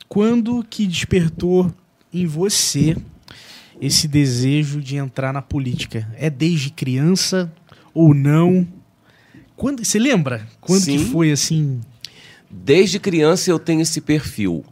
[0.08, 1.74] quando que despertou
[2.14, 2.96] em você
[3.80, 6.08] esse desejo de entrar na política?
[6.18, 7.52] É desde criança
[7.94, 8.68] ou não?
[9.56, 10.48] Quando, você lembra?
[10.60, 11.12] Quando que Sim.
[11.12, 11.82] foi assim?
[12.50, 14.66] Desde criança eu tenho esse perfil.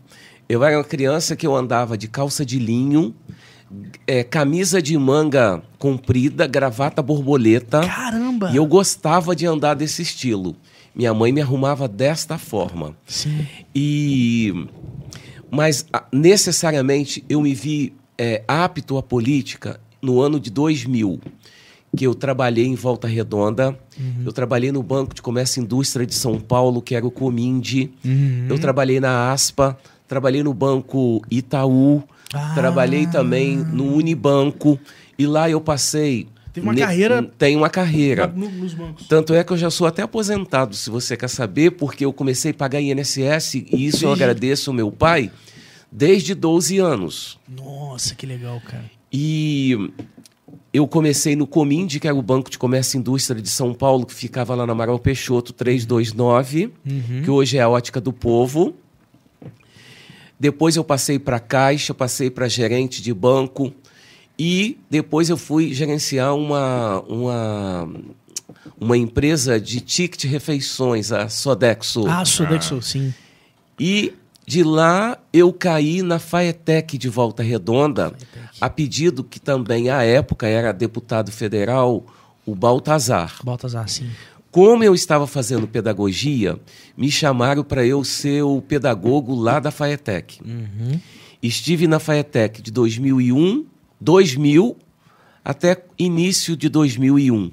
[0.47, 3.13] Eu era uma criança que eu andava de calça de linho,
[4.07, 7.81] é, camisa de manga comprida, gravata borboleta.
[7.81, 8.49] Caramba!
[8.51, 10.55] E eu gostava de andar desse estilo.
[10.99, 12.93] Minha mãe me arrumava desta forma.
[13.07, 13.47] Sim.
[13.73, 14.53] E
[15.49, 21.21] mas a- necessariamente eu me vi é, apto à política no ano de 2000,
[21.95, 23.79] que eu trabalhei em Volta Redonda.
[24.25, 27.89] Eu trabalhei no Banco de Comércio e Indústria de São Paulo, que era o Cominde.
[28.03, 28.47] Uhum.
[28.49, 32.51] Eu trabalhei na ASPA, trabalhei no Banco Itaú, Ah.
[32.55, 34.77] trabalhei também no Unibanco.
[35.17, 36.27] E lá eu passei.
[36.59, 38.27] Teve uma carreira- Tem uma carreira.
[38.27, 39.07] No- nos bancos.
[39.07, 42.51] Tanto é que eu já sou até aposentado, se você quer saber, porque eu comecei
[42.51, 45.31] a pagar INSS, e isso eu agradeço ao meu pai,
[45.91, 47.39] desde 12 anos.
[47.47, 48.85] Nossa, que legal, cara.
[49.11, 49.91] E
[50.71, 54.05] eu comecei no Cominde, que era o Banco de Comércio e Indústria de São Paulo,
[54.05, 57.21] que ficava lá na Amaral Peixoto 329, Uhum.
[57.23, 58.75] que hoje é a Ótica do Povo.
[60.39, 63.73] Depois eu passei para Caixa, passei para gerente de banco
[64.39, 67.89] e depois eu fui gerenciar uma, uma,
[68.79, 72.07] uma empresa de ticket refeições, a Sodexo.
[72.07, 73.13] Ah, Sodexo, sim.
[73.77, 74.13] E
[74.47, 78.13] de lá eu caí na Faetec de Volta Redonda,
[78.61, 82.05] a pedido que também à época era deputado federal,
[82.45, 83.41] o Baltazar.
[83.43, 84.09] Baltazar, sim.
[84.49, 86.57] Como eu estava fazendo pedagogia,
[86.97, 90.39] me chamaram para eu ser o pedagogo lá da Faetec.
[91.43, 93.65] Estive na Faetec de 2001,
[93.99, 94.77] 2000
[95.43, 97.51] até início de 2001.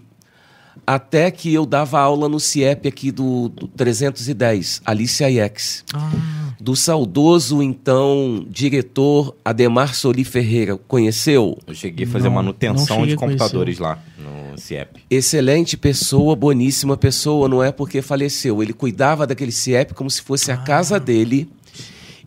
[0.86, 6.12] Até que eu dava aula no CIEP aqui do, do 310, Alice Aiex Ah,
[6.60, 10.76] do saudoso, então, diretor Ademar Soli Ferreira.
[10.76, 11.58] Conheceu?
[11.66, 15.00] Eu cheguei a fazer Não, manutenção de computadores lá no CIEP.
[15.10, 18.62] Excelente pessoa, boníssima pessoa, não é porque faleceu.
[18.62, 21.48] Ele cuidava daquele CIEP como se fosse a casa dele.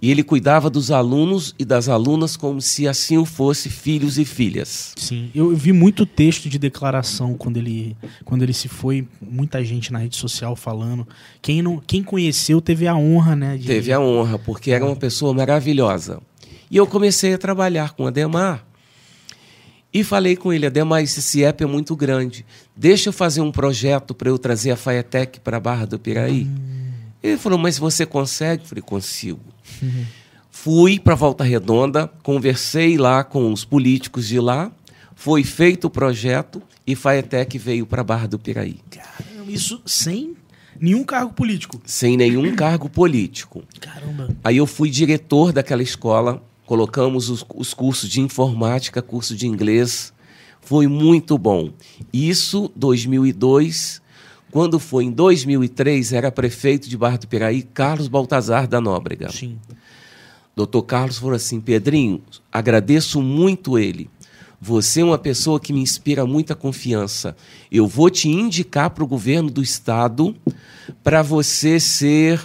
[0.01, 4.23] E ele cuidava dos alunos e das alunas como se assim o fosse filhos e
[4.23, 4.93] filhas.
[4.95, 9.91] Sim, eu vi muito texto de declaração quando ele, quando ele se foi, muita gente
[9.91, 11.05] na rede social falando.
[11.41, 13.57] Quem não, quem conheceu teve a honra, né?
[13.57, 16.21] de- Teve a honra, porque era uma pessoa maravilhosa.
[16.71, 18.65] E eu comecei a trabalhar com Ademar.
[19.91, 22.45] E falei com ele, Ademar, esse CIEP é muito grande.
[22.75, 26.47] Deixa eu fazer um projeto para eu trazer a Faetec para a Barra do Piraí.
[27.21, 28.63] Ele falou, mas você consegue?
[28.63, 29.41] Eu falei, consigo.
[30.49, 34.71] Fui para Volta Redonda, conversei lá com os políticos de lá,
[35.15, 38.77] foi feito o projeto e Faetec veio para a Barra do Piraí.
[38.89, 40.35] Caramba, isso sem
[40.79, 41.81] nenhum cargo político.
[41.85, 43.63] Sem nenhum cargo político.
[43.79, 44.35] Caramba.
[44.43, 50.13] Aí eu fui diretor daquela escola, colocamos os, os cursos de informática, curso de inglês.
[50.61, 51.71] Foi muito bom.
[52.11, 54.01] Isso 2002.
[54.51, 59.31] Quando foi em 2003, era prefeito de Barra do Piraí, Carlos Baltazar da Nóbrega.
[59.31, 59.57] Sim.
[60.55, 64.09] Doutor Carlos falou assim: Pedrinho, agradeço muito ele.
[64.61, 67.35] Você é uma pessoa que me inspira muita confiança.
[67.71, 70.35] Eu vou te indicar para o governo do estado
[71.01, 72.41] para você ser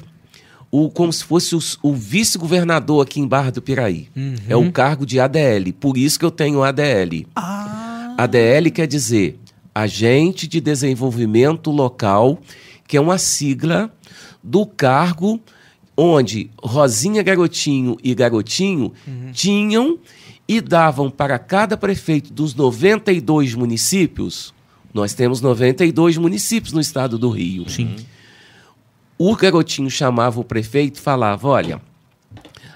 [0.70, 4.08] o, como se fosse o, o vice-governador aqui em Barra do Piraí.
[4.48, 5.72] É o cargo de ADL.
[5.72, 7.26] Por isso que eu tenho ADL.
[7.34, 9.40] Ah, ADL quer dizer
[9.74, 12.38] Agente de Desenvolvimento Local,
[12.86, 13.92] que é uma sigla
[14.42, 15.40] do cargo
[15.96, 18.92] onde Rosinha Garotinho e Garotinho
[19.32, 19.98] tinham
[20.46, 24.52] e davam para cada prefeito dos 92 municípios.
[24.92, 27.68] Nós temos 92 municípios no estado do Rio.
[27.68, 27.96] sim.
[29.16, 31.80] O garotinho chamava o prefeito e falava: olha,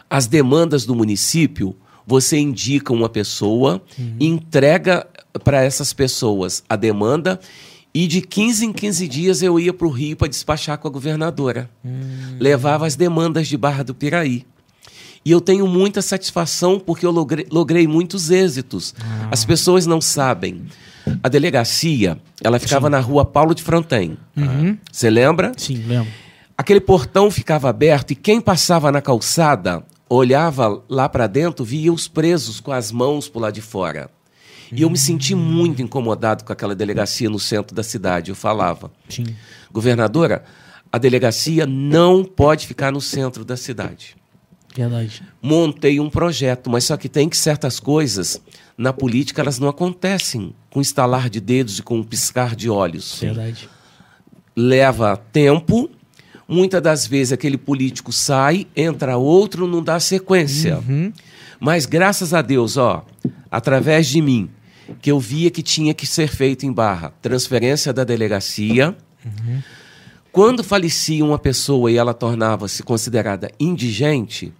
[0.09, 1.75] as demandas do município,
[2.09, 3.83] você indica uma pessoa,
[4.19, 5.07] entrega
[5.45, 7.39] para essas pessoas a demanda,
[7.93, 10.91] e de 15 em 15 dias eu ia para o Rio para despachar com a
[10.91, 11.69] governadora.
[12.41, 14.47] Levava as demandas de Barra do Piraí.
[15.23, 18.95] E eu tenho muita satisfação porque eu logrei, logrei muitos êxitos.
[19.31, 20.63] As pessoas não sabem.
[21.23, 24.17] A delegacia, ela ficava na rua Paulo de Fronten.
[24.91, 25.53] Você lembra?
[25.59, 26.11] Sim, lembro.
[26.57, 32.09] Aquele portão ficava aberto e quem passava na calçada olhava lá para dentro, via os
[32.09, 34.11] presos com as mãos por lá de fora.
[34.71, 38.31] E eu me senti muito incomodado com aquela delegacia no centro da cidade.
[38.31, 39.25] Eu falava, Sim.
[39.73, 40.45] governadora,
[40.93, 44.17] a delegacia não pode ficar no centro da cidade.
[44.75, 45.23] Verdade.
[45.43, 48.41] Montei um projeto, mas só que tem que certas coisas
[48.77, 53.19] na política elas não acontecem com estalar de dedos e com um piscar de olhos
[53.19, 53.69] Verdade.
[54.55, 55.91] leva tempo.
[56.49, 60.83] Muitas das vezes aquele político sai, entra outro, não dá sequência.
[61.61, 63.05] Mas graças a Deus, ó,
[63.51, 64.49] através de mim,
[65.03, 68.97] que eu via que tinha que ser feito em Barra, transferência da delegacia.
[70.33, 74.53] Quando falecia uma pessoa e ela tornava-se considerada indigente,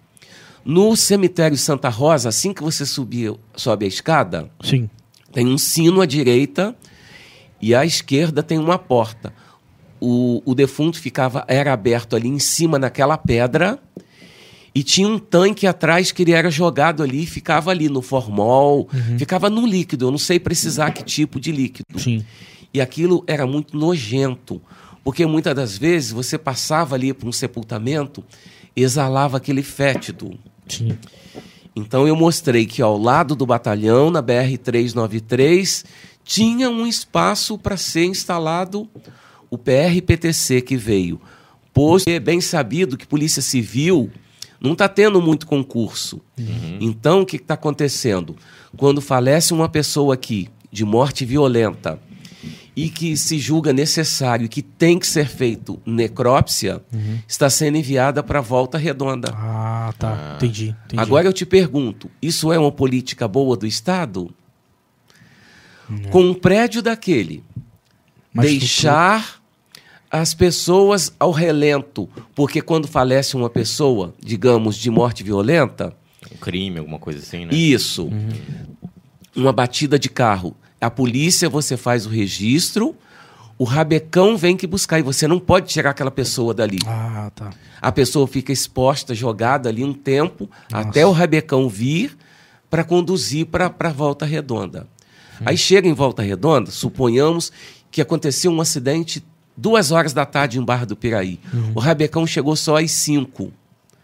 [0.63, 4.89] no cemitério Santa Rosa, assim que você subia, sobe a escada, Sim.
[5.31, 6.75] tem um sino à direita
[7.61, 9.33] e à esquerda tem uma porta.
[10.01, 13.79] O, o defunto ficava era aberto ali em cima naquela pedra
[14.73, 19.49] e tinha um tanque atrás que ele era jogado ali, ficava ali no formol, ficava
[19.49, 20.05] no líquido.
[20.05, 21.99] Eu não sei precisar que tipo de líquido.
[21.99, 22.23] Sim.
[22.73, 24.61] E aquilo era muito nojento,
[25.03, 28.23] porque muitas das vezes você passava ali para um sepultamento,
[28.75, 30.37] exalava aquele fétido.
[30.67, 30.95] Sim.
[31.75, 35.85] Então eu mostrei que ao lado do batalhão, na BR-393,
[36.23, 38.87] tinha um espaço para ser instalado
[39.49, 41.19] o PRPTC que veio.
[41.73, 44.11] Pois é bem sabido que Polícia Civil
[44.59, 46.21] não está tendo muito concurso.
[46.79, 48.35] Então o que está acontecendo?
[48.75, 51.99] Quando falece uma pessoa aqui de morte violenta
[52.75, 56.81] e que se julga necessário que tem que ser feito necrópsia,
[57.27, 59.33] está sendo enviada para Volta Redonda.
[59.33, 60.35] Ah, tá.
[60.37, 60.75] Entendi.
[60.85, 61.01] entendi.
[61.01, 64.33] Agora eu te pergunto: isso é uma política boa do Estado?
[66.11, 67.43] Com um prédio daquele,
[68.31, 69.38] Mas deixar
[70.11, 75.95] as pessoas ao relento, porque quando falece uma pessoa, digamos, de morte violenta,
[76.31, 77.53] Um crime, alguma coisa assim, né?
[77.53, 78.09] isso,
[79.35, 82.95] uma batida de carro, a polícia você faz o registro,
[83.57, 86.79] o rabecão vem que buscar e você não pode tirar aquela pessoa dali.
[86.87, 87.49] Ah, tá.
[87.81, 92.17] A pessoa fica exposta, jogada ali um tempo, até o rabecão vir
[92.69, 94.87] para conduzir para a volta redonda.
[95.45, 97.51] Aí chega em volta redonda, suponhamos
[97.91, 99.23] que aconteceu um acidente
[99.59, 101.39] duas horas da tarde em Barra do Piraí.
[101.75, 103.51] O rabecão chegou só às cinco.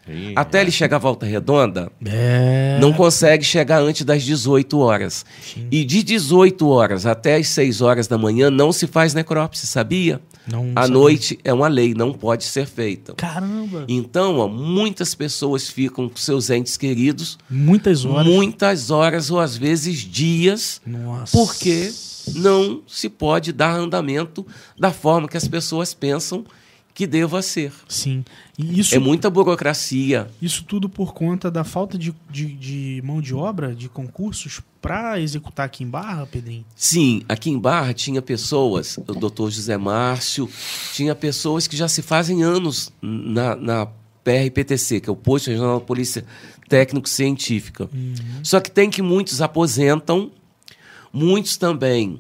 [0.08, 2.78] Ih, Até ele chegar à volta redonda, É.
[2.80, 5.26] não consegue chegar antes das 18 horas.
[5.72, 10.22] E de 18 horas até as 6 horas da manhã não se faz necrópsia, sabia?
[10.48, 10.94] Não à sabia.
[10.94, 13.16] noite é uma lei, não pode ser feita.
[13.16, 13.86] Caramba.
[13.88, 18.28] Então, ó, muitas pessoas ficam com seus entes queridos Muitas horas.
[18.32, 21.36] muitas horas ou às vezes dias, Nossa.
[21.36, 21.92] porque
[22.34, 24.46] não se pode dar andamento
[24.78, 26.44] da forma que as pessoas pensam
[26.94, 27.74] que deva ser.
[27.90, 28.24] Sim.
[28.58, 30.30] E isso, É muita burocracia.
[30.42, 35.20] isso tudo por conta da falta de, de, de mão de obra, de concursos, para
[35.20, 36.64] executar aqui em Barra, Pedrinho?
[36.74, 40.50] Sim, aqui em Barra tinha pessoas, o doutor José Márcio,
[40.94, 43.88] tinha pessoas que já se fazem anos na, na
[44.24, 46.24] PRPTC, que é o Posto Regional da Polícia
[46.70, 47.90] Técnico-Científica.
[48.44, 50.32] Só que tem que muitos aposentam,
[51.16, 52.20] muitos também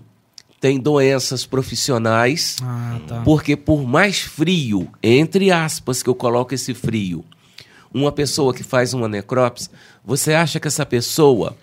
[0.61, 3.21] têm doenças profissionais, Ah, tá.
[3.23, 7.23] porque por mais frio, entre aspas que eu coloco esse frio,
[7.93, 9.69] uma pessoa que faz uma necrópsia,
[10.03, 11.55] você acha que essa pessoa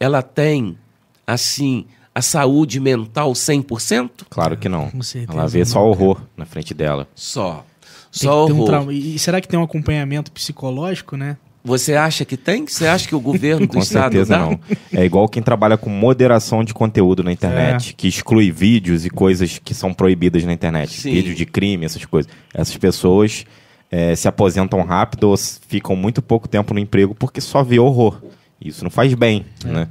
[0.00, 0.78] ela tem
[1.26, 4.10] assim a saúde mental 100%?
[4.30, 4.90] Claro que não.
[4.90, 7.06] Com certeza Ela vê não, só horror na frente dela.
[7.14, 7.64] Só.
[8.10, 8.66] Tem Só um horror.
[8.66, 8.92] trauma.
[8.92, 11.36] E será que tem um acompanhamento psicológico, né?
[11.68, 12.66] Você acha que tem?
[12.66, 14.38] Você acha que o governo do Com estado certeza dá?
[14.40, 14.58] não.
[14.90, 19.58] É igual quem trabalha com moderação de conteúdo na internet, que exclui vídeos e coisas
[19.62, 20.98] que são proibidas na internet.
[20.98, 21.12] Sim.
[21.12, 22.32] Vídeos de crime, essas coisas.
[22.54, 23.44] Essas pessoas
[23.92, 28.20] eh, se aposentam rápido ou ficam muito pouco tempo no emprego porque só vê horror.
[28.58, 29.86] Isso não faz bem, né?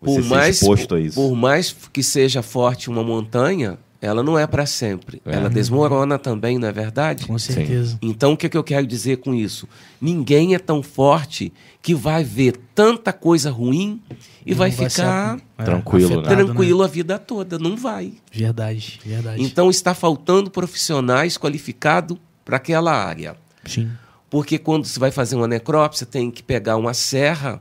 [0.00, 1.20] Você Por mais, exposto a isso.
[1.20, 5.20] por mais que seja forte uma montanha, ela não é para sempre.
[5.26, 5.34] É.
[5.34, 7.26] Ela desmorona também, não é verdade?
[7.26, 7.98] Com certeza.
[8.00, 9.68] Então, o que, que eu quero dizer com isso?
[10.00, 14.00] Ninguém é tão forte que vai ver tanta coisa ruim
[14.46, 16.16] e vai Não ser, ficar é, Tranquilo, né?
[16.18, 17.58] afetado, tranquilo a vida toda.
[17.58, 18.12] Não vai.
[18.32, 19.42] Verdade, verdade.
[19.42, 23.36] Então, está faltando profissionais qualificados para aquela área.
[23.64, 23.90] Sim.
[24.30, 27.60] Porque quando você vai fazer uma necrópsia, tem que pegar uma serra,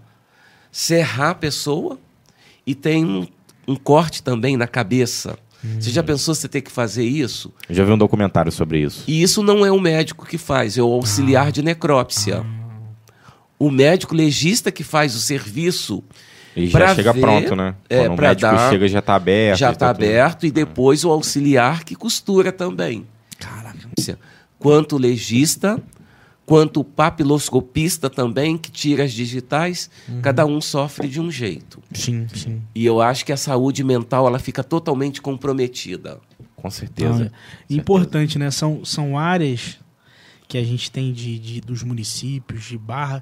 [0.71, 1.97] serrar a pessoa
[2.65, 3.27] e tem um,
[3.67, 5.37] um corte também na cabeça.
[5.79, 7.51] Você já pensou você ter que fazer isso?
[7.67, 9.03] Eu já vi um documentário sobre isso.
[9.07, 12.45] E isso não é o médico que faz, é o auxiliar de necrópsia.
[13.59, 16.03] O médico legista que faz o serviço
[16.55, 17.73] Ele já chega ver, pronto, né?
[17.89, 19.57] é, Quando o médico dar- chega já tá aberto.
[19.57, 20.03] já está tá tudo.
[20.03, 23.05] aberto e depois o auxiliar que costura também.
[23.39, 23.77] Caraca.
[24.59, 25.79] Quanto legista,
[26.47, 29.89] quanto o papiloscopista também, que tira as digitais,
[30.23, 31.83] cada um sofre de um jeito.
[31.93, 32.61] Sim, sim.
[32.73, 36.19] E eu acho que a saúde mental ela fica totalmente comprometida.
[36.55, 37.19] Com certeza.
[37.19, 38.49] Não, é importante, né?
[38.49, 39.77] São, são áreas
[40.47, 43.21] que a gente tem de, de- dos municípios, de Barra,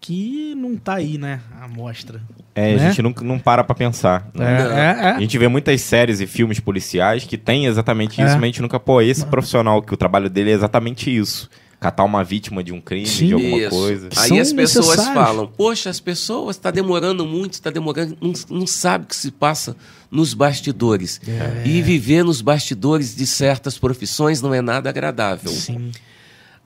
[0.00, 1.40] que não tá aí, né?
[1.58, 2.20] A mostra.
[2.54, 2.84] É, né?
[2.84, 4.28] a gente não, não para pra pensar.
[4.34, 4.60] É, né?
[4.60, 5.20] É, A é.
[5.20, 8.34] gente vê muitas séries e filmes policiais que tem exatamente isso, É.
[8.34, 11.48] mas a gente nunca, pô, esse profissional que o trabalho dele é exatamente isso.
[11.80, 13.28] Catar uma vítima de um crime, Sim.
[13.28, 13.70] de alguma Isso.
[13.70, 14.08] coisa.
[14.16, 18.66] Aí são as pessoas falam: Poxa, as pessoas está demorando muito, está demorando, não, não
[18.66, 19.76] sabe o que se passa
[20.10, 21.20] nos bastidores.
[21.26, 21.62] É.
[21.64, 25.52] E viver nos bastidores de certas profissões não é nada agradável.
[25.52, 25.92] Sim.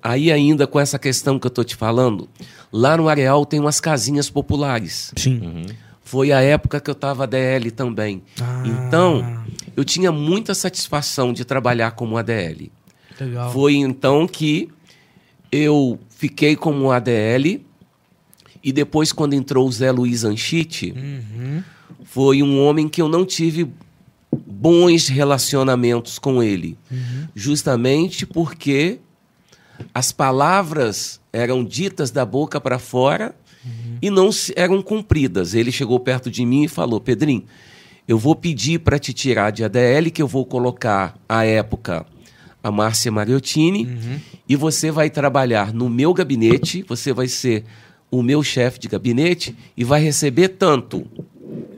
[0.03, 2.29] Aí, ainda com essa questão que eu estou te falando,
[2.73, 5.13] lá no Areal tem umas casinhas populares.
[5.17, 5.67] Sim.
[6.03, 8.23] Foi a época que eu estava ADL também.
[8.41, 8.63] Ah.
[8.67, 9.45] Então,
[9.77, 12.71] eu tinha muita satisfação de trabalhar como ADL.
[13.21, 13.53] Legal.
[13.53, 14.69] Foi então que
[15.53, 17.61] eu fiquei como ADL
[18.65, 21.63] e depois quando entrou o Zé Luiz Anchite, Uhum.
[22.05, 23.69] foi um homem que eu não tive
[24.47, 27.29] bons relacionamentos com ele, Uhum.
[27.35, 28.99] justamente porque
[29.95, 33.35] as palavras eram ditas da boca para fora
[34.01, 35.55] e não eram cumpridas.
[35.55, 37.45] Ele chegou perto de mim e falou: Pedrinho,
[38.09, 42.05] eu vou pedir para te tirar de ADL, que eu vou colocar à época
[42.63, 43.89] a Márcia Mariottini,
[44.49, 47.65] e você vai trabalhar no meu gabinete, você vai ser
[48.11, 51.07] o meu chefe de gabinete e vai receber tanto.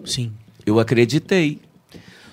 [0.04, 0.32] Sim.
[0.66, 1.60] Eu acreditei.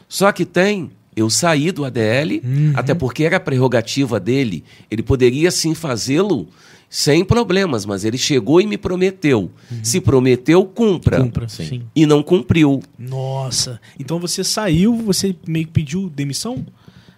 [0.07, 2.41] Só que tem, eu saí do ADL,
[2.75, 6.47] até porque era prerrogativa dele, ele poderia sim fazê-lo
[6.89, 9.49] sem problemas, mas ele chegou e me prometeu.
[9.81, 11.21] Se prometeu, cumpra.
[11.21, 11.47] Cumpra.
[11.47, 11.83] Sim.
[11.95, 12.81] E não cumpriu.
[12.99, 13.79] Nossa.
[13.97, 16.65] Então você saiu, você meio que pediu demissão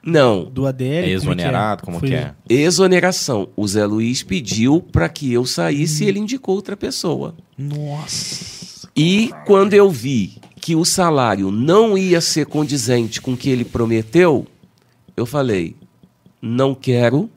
[0.05, 0.45] Não.
[0.45, 0.85] do ADL?
[0.85, 2.33] É Como que exonerado, como Foi- que é?
[2.49, 3.47] Exoneração.
[3.55, 7.35] O Zé Luiz pediu para que eu saísse e ele indicou outra pessoa.
[7.57, 8.89] Nossa.
[8.95, 13.65] E quando eu vi que o salário não ia ser condizente com o que ele
[13.65, 14.45] prometeu,
[15.15, 15.75] eu falei:
[16.41, 17.29] não quero,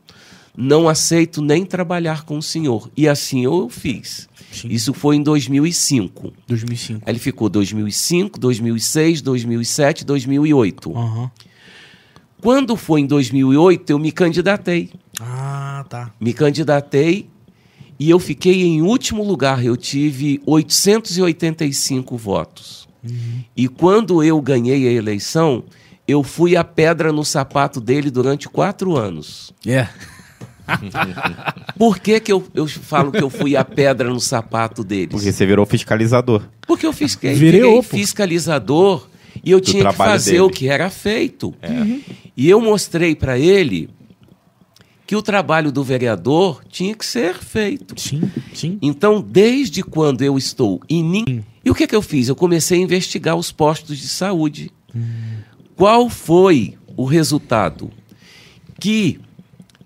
[0.57, 2.91] não aceito nem trabalhar com o senhor.
[2.97, 4.29] E assim eu fiz.
[4.53, 4.69] Sim.
[4.69, 6.33] Isso foi em 2005.
[6.47, 7.03] 2005.
[7.05, 10.97] Aí ele ficou 2005, 2006, 2007, 2008.
[10.97, 11.31] Aham.
[12.47, 14.91] Quando foi em 2008, eu me candidatei.
[15.21, 16.13] Ah, tá.
[16.21, 17.29] Me candidatei
[17.99, 19.65] e eu fiquei em último lugar.
[19.65, 22.89] Eu tive 885 votos.
[23.57, 25.65] E quando eu ganhei a eleição,
[26.07, 29.53] eu fui a pedra no sapato dele durante quatro anos.
[29.67, 29.89] É.
[31.77, 35.11] Por que, que eu, eu falo que eu fui a pedra no sapato deles?
[35.11, 36.45] Porque você virou fiscalizador.
[36.65, 39.09] Porque eu fiz, Virei fiscalizador
[39.47, 40.43] e eu tinha que fazer dele.
[40.43, 41.55] o que era feito.
[42.37, 43.89] E eu mostrei para ele
[45.07, 47.99] que o trabalho do vereador tinha que ser feito.
[47.99, 48.77] Sim, sim.
[48.83, 51.45] Então, desde quando eu estou em.
[51.65, 52.29] E o que, que eu fiz?
[52.29, 54.73] Eu comecei a investigar os postos de saúde.
[55.77, 57.89] Qual foi o resultado?
[58.81, 59.21] Que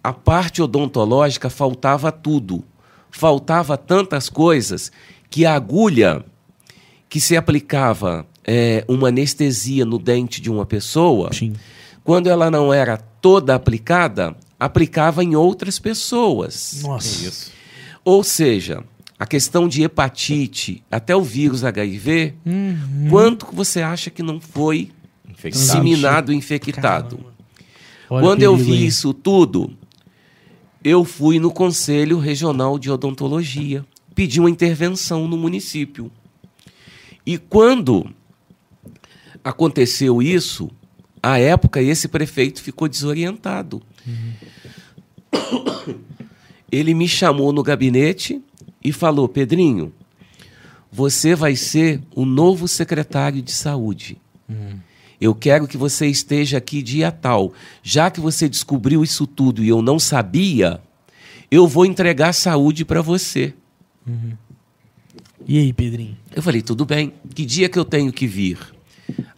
[0.02, 2.64] a parte odontológica faltava tudo.
[3.10, 4.90] Faltava tantas coisas
[5.28, 6.24] que a agulha
[7.10, 11.52] que se aplicava é, uma anestesia no dente de uma pessoa, Sim.
[12.02, 16.80] quando ela não era toda aplicada, aplicava em outras pessoas.
[16.82, 17.52] Nossa.
[18.04, 18.82] Ou seja,
[19.16, 23.06] a questão de hepatite, até o vírus HIV, Uhum.
[23.08, 24.90] quanto que você acha que não foi
[25.28, 25.62] Infectado.
[25.64, 27.20] disseminado, infectado?
[28.08, 28.86] Quando eu vi aí.
[28.86, 29.70] isso tudo,
[30.82, 36.10] eu fui no Conselho Regional de Odontologia, pedi uma intervenção no município.
[37.24, 38.10] E quando
[39.44, 40.70] aconteceu isso,
[41.22, 43.82] à época esse prefeito ficou desorientado.
[46.70, 48.40] Ele me chamou no gabinete
[48.82, 49.92] e falou: Pedrinho,
[50.90, 54.18] você vai ser o novo secretário de saúde.
[55.20, 57.52] Eu quero que você esteja aqui dia tal.
[57.82, 60.80] Já que você descobriu isso tudo e eu não sabia,
[61.50, 63.52] eu vou entregar saúde para você.
[65.46, 66.16] E aí, Pedrinho?
[66.34, 67.12] Eu falei, tudo bem.
[67.34, 68.58] Que dia que eu tenho que vir?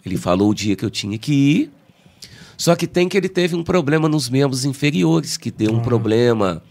[0.05, 1.71] Ele falou o dia que eu tinha que ir.
[2.57, 6.63] Só que tem que ele teve um problema nos membros inferiores, que deu um problema.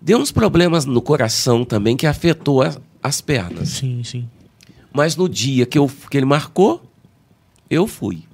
[0.00, 3.68] Deu uns problemas no coração também que afetou a- as pernas.
[3.68, 4.28] Sim, sim.
[4.92, 6.82] Mas no dia que, eu, que ele marcou,
[7.70, 8.24] eu fui.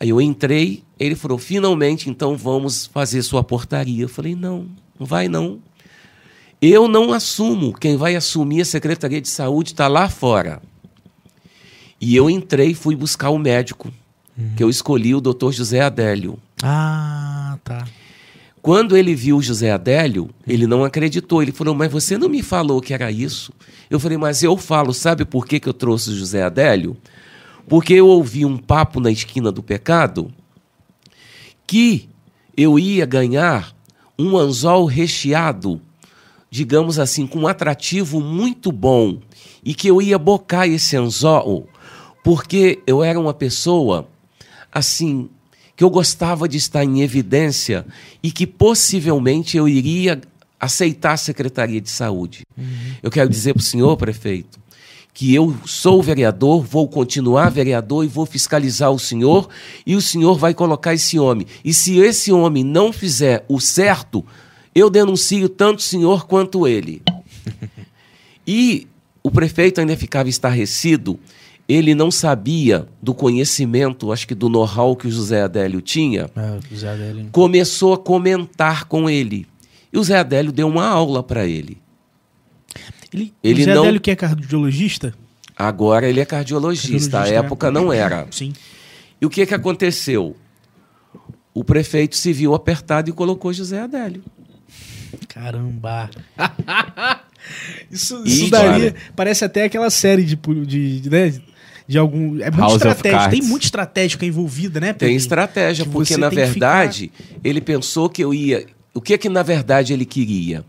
[0.00, 4.02] Aí eu entrei, ele falou: finalmente, então vamos fazer sua portaria.
[4.02, 4.66] Eu falei: não,
[4.98, 5.60] não vai não.
[6.60, 7.72] Eu não assumo.
[7.72, 10.62] Quem vai assumir a Secretaria de Saúde está lá fora.
[12.02, 13.92] E eu entrei e fui buscar o médico,
[14.56, 15.52] que eu escolhi o Dr.
[15.52, 16.36] José Adélio.
[16.60, 17.86] Ah, tá.
[18.60, 21.40] Quando ele viu o José Adélio, ele não acreditou.
[21.40, 23.52] Ele falou, mas você não me falou que era isso?
[23.88, 26.96] Eu falei, mas eu falo, sabe por que, que eu trouxe o José Adélio?
[27.68, 30.32] Porque eu ouvi um papo na esquina do pecado
[31.68, 32.08] que
[32.56, 33.74] eu ia ganhar
[34.18, 35.80] um anzol recheado,
[36.50, 39.18] digamos assim, com um atrativo muito bom,
[39.64, 41.68] e que eu ia bocar esse anzol,
[42.22, 44.08] porque eu era uma pessoa
[44.70, 45.28] assim
[45.76, 47.84] que eu gostava de estar em evidência
[48.22, 50.20] e que possivelmente eu iria
[50.60, 52.42] aceitar a Secretaria de Saúde.
[53.02, 54.60] Eu quero dizer para o senhor, prefeito,
[55.14, 59.48] que eu sou vereador, vou continuar vereador e vou fiscalizar o senhor,
[59.84, 61.46] e o senhor vai colocar esse homem.
[61.64, 64.24] E se esse homem não fizer o certo,
[64.74, 67.02] eu denuncio tanto o senhor quanto ele.
[68.44, 68.88] E
[69.22, 71.16] o prefeito ainda ficava estarrecido,
[71.68, 76.58] ele não sabia do conhecimento, acho que do know-how que o José Adélio tinha, É,
[76.72, 77.28] o Zé Adélio.
[77.32, 79.46] começou a comentar com ele.
[79.92, 81.78] E o Zé Adélio deu uma aula para ele.
[83.12, 85.14] Ele, Ele o Zé não- Adélio que é cardiologista?
[85.56, 88.26] Agora ele é cardiologista, à Cardiologista, época não era.
[88.30, 88.52] Sim.
[89.20, 90.34] E o que, que aconteceu?
[91.54, 94.22] O prefeito se viu apertado e colocou José Adélio.
[95.28, 96.08] Caramba.
[97.90, 98.94] isso isso daria.
[99.14, 100.36] Parece até aquela série de.
[100.36, 101.32] de, de, né,
[101.86, 102.40] de algum.
[102.40, 103.18] É muito estratégia.
[103.18, 103.38] Cards.
[103.40, 105.16] Tem muita estratégia envolvida, né, Tem Pedrinho?
[105.18, 107.12] estratégia, Que porque na tem verdade
[107.42, 108.66] ele pensou que eu ia.
[108.94, 110.64] O que que na verdade ele queria?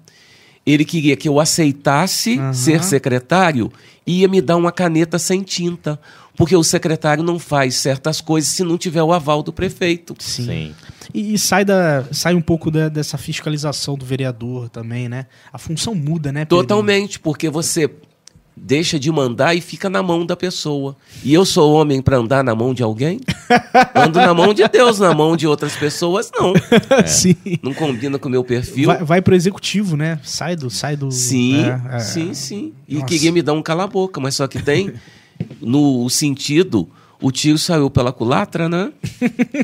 [0.66, 2.54] Ele queria que eu aceitasse Aham.
[2.54, 3.72] ser secretário
[4.08, 6.00] e ia me dar uma caneta sem tinta.
[6.36, 10.16] Porque o secretário não faz certas coisas se não tiver o aval do prefeito.
[10.18, 10.46] Sim.
[10.46, 10.76] Sim.
[11.14, 15.28] E, e sai, da, sai um pouco da- dessa fiscalização do vereador também, né?
[15.52, 16.40] A função muda, né?
[16.44, 16.64] Pedrinho?
[16.64, 17.88] Totalmente, porque você
[18.56, 20.96] deixa de mandar e fica na mão da pessoa.
[21.24, 23.20] E eu sou homem para andar na mão de alguém?
[23.96, 26.54] Ando na mão de Deus, na mão de outras pessoas, não.
[27.06, 27.36] Sim.
[27.62, 28.88] Não combina com o meu perfil.
[28.88, 30.20] Vai, vai pro executivo, né?
[30.24, 30.70] Sai do.
[30.70, 32.00] Sai do Sim, é, é.
[32.00, 32.74] sim, sim.
[32.88, 33.08] E Nossa.
[33.08, 34.94] queria me dar um cala-boca, mas só que tem
[35.62, 36.88] no sentido,
[37.22, 38.92] o tiro saiu pela culatra, né?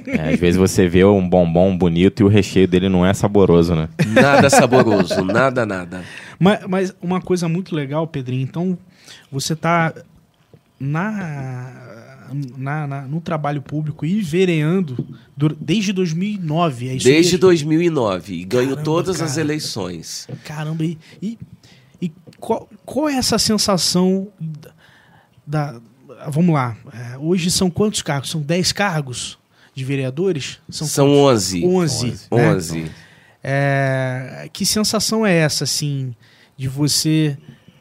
[0.07, 3.75] É, às vezes você vê um bombom bonito e o recheio dele não é saboroso,
[3.75, 3.89] né?
[4.07, 6.03] Nada saboroso, nada, nada.
[6.39, 8.77] Mas, mas uma coisa muito legal, Pedrinho, então
[9.31, 9.93] você tá
[10.79, 17.39] na, na, na- no trabalho público e vereando dur- desde 2009, é Desde mesmo?
[17.39, 18.33] 2009.
[18.35, 19.41] E ganho Caramba, todas as cara.
[19.41, 20.27] eleições.
[20.45, 21.37] Caramba, e, e,
[22.01, 24.71] e qual, qual é essa sensação da...
[25.45, 25.81] da-
[26.29, 28.29] vamos lá, é, hoje são quantos cargos?
[28.29, 29.37] São 10 cargos
[29.75, 30.59] de vereadores?
[30.69, 31.65] São 11.
[31.65, 32.19] 11.
[32.31, 32.79] 11.
[32.81, 32.89] né?
[33.41, 36.13] É, que sensação é essa, assim,
[36.59, 37.37] de você.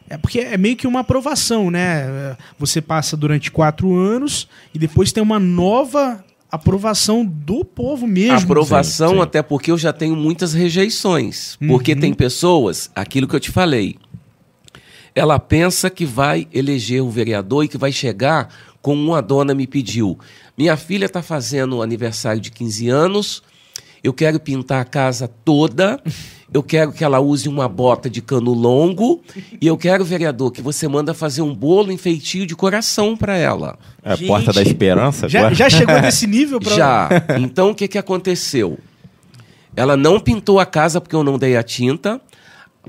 [0.09, 2.37] É porque é meio que uma aprovação, né?
[2.59, 8.39] Você passa durante quatro anos e depois tem uma nova aprovação do povo mesmo.
[8.39, 9.21] Aprovação, Sim, sim.
[9.23, 11.57] até porque eu já tenho muitas rejeições.
[11.67, 12.01] Porque Uhum.
[12.01, 13.97] tem pessoas, aquilo que eu te falei,
[15.15, 18.49] ela pensa que vai eleger um vereador e que vai chegar
[18.81, 20.19] como uma dona me pediu.
[20.57, 23.43] Minha filha está fazendo aniversário de 15 anos,
[24.03, 26.01] eu quero pintar a casa toda,
[26.53, 29.23] eu quero que ela use uma bota de cano longo
[29.61, 33.37] e eu quero, vereador, que você manda fazer um bolo em feitio de coração para
[33.37, 33.79] ela.
[34.03, 35.55] É a Gente, porta da esperança Já, agora?
[35.55, 36.75] já chegou nesse nível pra...
[36.75, 37.09] Já.
[37.39, 38.79] Então o que, que aconteceu?
[39.77, 42.21] Ela não pintou a casa porque eu não dei a tinta.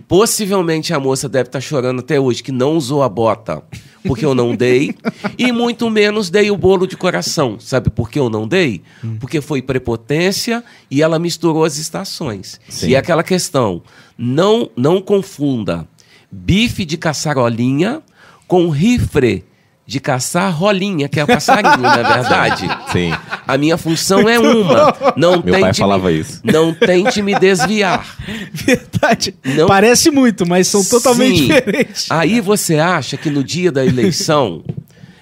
[0.07, 3.63] Possivelmente a moça deve estar chorando até hoje que não usou a bota
[4.03, 4.95] porque eu não dei.
[5.37, 7.59] e muito menos dei o bolo de coração.
[7.59, 8.81] Sabe por que eu não dei?
[9.19, 12.59] Porque foi prepotência e ela misturou as estações.
[12.67, 12.89] Sim.
[12.89, 13.81] E é aquela questão:
[14.17, 15.87] não, não confunda
[16.31, 18.01] bife de caçarolinha
[18.47, 19.43] com rifle
[19.89, 22.69] de caçar rolinha, que é passarinho, não é verdade?
[22.93, 23.11] Sim.
[23.47, 24.95] A minha função é uma.
[25.17, 26.39] Não Meu pai tente falava me, isso.
[26.43, 28.05] Não tente me desviar.
[28.53, 29.33] Verdade.
[29.43, 31.47] Não- Parece muito, mas são totalmente Sim.
[31.47, 32.05] diferentes.
[32.11, 34.63] Aí você acha que no dia da eleição,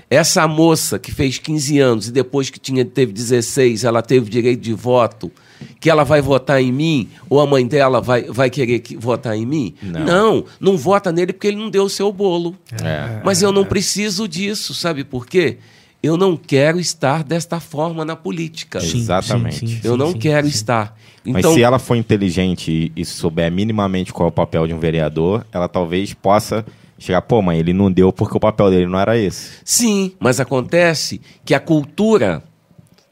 [0.10, 4.60] essa moça que fez 15 anos e depois que tinha, teve 16, ela teve direito
[4.60, 5.32] de voto,
[5.80, 9.36] que ela vai votar em mim, ou a mãe dela vai, vai querer que, votar
[9.36, 9.74] em mim?
[9.82, 10.06] Não.
[10.06, 12.56] não, não vota nele porque ele não deu o seu bolo.
[12.84, 13.22] É.
[13.24, 15.58] Mas eu não preciso disso, sabe por quê?
[16.02, 18.80] Eu não quero estar desta forma na política.
[18.80, 19.00] Sim.
[19.00, 19.82] Exatamente.
[19.84, 20.54] Eu não sim, quero sim.
[20.54, 20.98] estar.
[21.26, 24.74] Mas Então, se ela for inteligente e, e souber minimamente qual é o papel de
[24.74, 26.66] um vereador, ela talvez possa
[27.00, 29.60] chegar, pô, mãe, ele não deu porque o papel dele não era esse.
[29.64, 32.44] sim, mas acontece que a cultura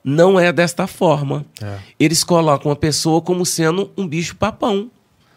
[0.05, 1.43] não é desta forma.
[1.99, 4.91] Eles colocam a pessoa como sendo um bicho papão.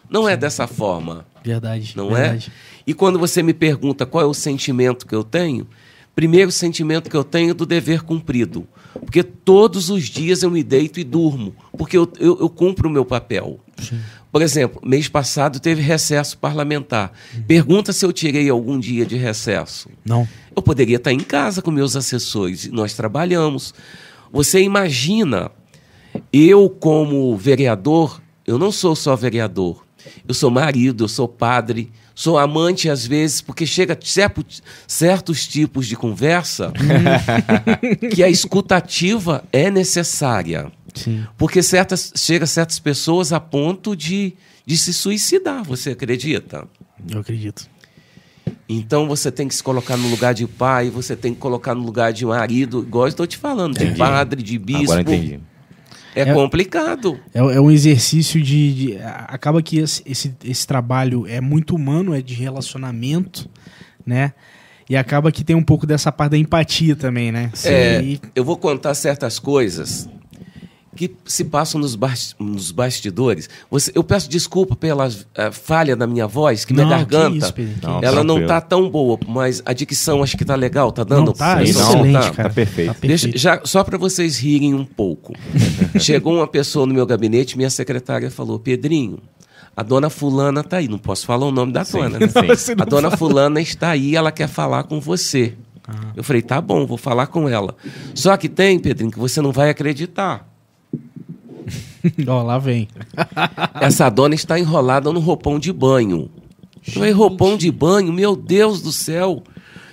[0.07, 1.93] Não é dessa forma, Verdade.
[1.95, 2.51] não verdade.
[2.55, 2.81] é?
[2.85, 5.67] E quando você me pergunta qual é o sentimento que eu tenho,
[6.15, 8.67] primeiro sentimento que eu tenho é do dever cumprido.
[8.93, 12.91] Porque todos os dias eu me deito e durmo, porque eu, eu, eu cumpro o
[12.91, 13.59] meu papel.
[14.31, 17.11] Por exemplo, mês passado teve recesso parlamentar.
[17.47, 19.89] Pergunta se eu tirei algum dia de recesso.
[20.05, 20.27] Não.
[20.55, 23.73] Eu poderia estar em casa com meus assessores, nós trabalhamos.
[24.31, 25.51] Você imagina,
[26.31, 29.85] eu como vereador, eu não sou só vereador,
[30.27, 34.45] eu sou marido, eu sou padre, sou amante às vezes, porque chega certo-
[34.87, 36.71] certos tipos de conversa
[38.13, 40.71] que a escutativa é necessária.
[40.93, 41.25] Sim.
[41.37, 44.33] Porque certas, chega certas pessoas a ponto de,
[44.65, 46.67] de se suicidar, você acredita?
[47.09, 47.69] Eu acredito.
[48.71, 51.83] Então você tem que se colocar no lugar de pai, você tem que colocar no
[51.83, 54.83] lugar de marido, igual eu estou te falando, de padre, de bispo.
[54.83, 55.39] Agora entendi.
[56.15, 57.19] É, É- complicado.
[57.33, 58.97] É, é um exercício de, de-
[59.27, 63.49] Acaba que esse, esse, esse trabalho é muito humano, é de relacionamento,
[64.05, 64.33] né?
[64.89, 67.51] E acaba que tem um pouco dessa parte da empatia também, né?
[67.63, 70.09] É, E- eu vou contar certas coisas
[70.95, 71.97] que se passam nos,
[72.39, 73.47] nos bastidores.
[73.69, 77.37] Você- eu peço desculpa pela eh, falha da minha voz, que minha Não, que garganta,
[77.37, 78.47] isso, Pedro, que Não, ela não tranquilo.
[78.47, 81.27] tá tão boa, mas a dicção acho que tá legal, tá dando?
[81.27, 82.35] Não, tá, pra Sim, não, excelente, soltar?
[82.35, 82.49] cara.
[82.49, 82.95] tá perfeito.
[83.01, 85.33] Deixa- já, só para vocês rirem um pouco.
[85.99, 89.19] Chegou uma pessoa no meu gabinete, minha secretária falou: Pedrinho,
[89.77, 90.87] a dona Fulana tá aí.
[90.87, 92.27] Não posso falar o nome da dona, né?
[92.57, 92.73] sim.
[92.79, 95.53] A dona Fulana está aí, ela quer falar com você.
[95.87, 96.11] Ah.
[96.15, 97.75] Eu falei: tá bom, vou falar com ela.
[98.15, 100.48] Só que tem, Pedrinho, que você não vai acreditar.
[102.27, 102.87] Ó, lá vem.
[103.81, 106.29] Essa dona está enrolada no roupão de banho.
[106.81, 108.11] Falei, roupão de banho?
[108.11, 109.43] Meu Deus do céu!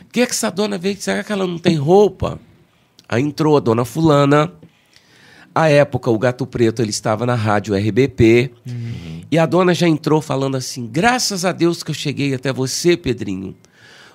[0.03, 0.97] O que é que essa dona veio?
[0.99, 2.41] Será que ela não tem roupa?
[3.09, 4.51] Aí entrou a dona fulana.
[5.55, 8.51] À época, o Gato Preto ele estava na rádio RBP.
[9.31, 12.97] E a dona já entrou falando assim, graças a Deus que eu cheguei até você,
[12.97, 13.55] Pedrinho.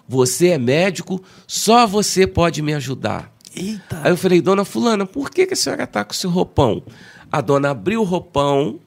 [0.08, 3.32] Você é médico, só você pode me ajudar.
[3.56, 4.02] Eita.
[4.04, 6.82] Aí eu falei, dona Fulana, por que, que a senhora está com esse roupão?
[7.32, 8.80] A dona abriu o roupão,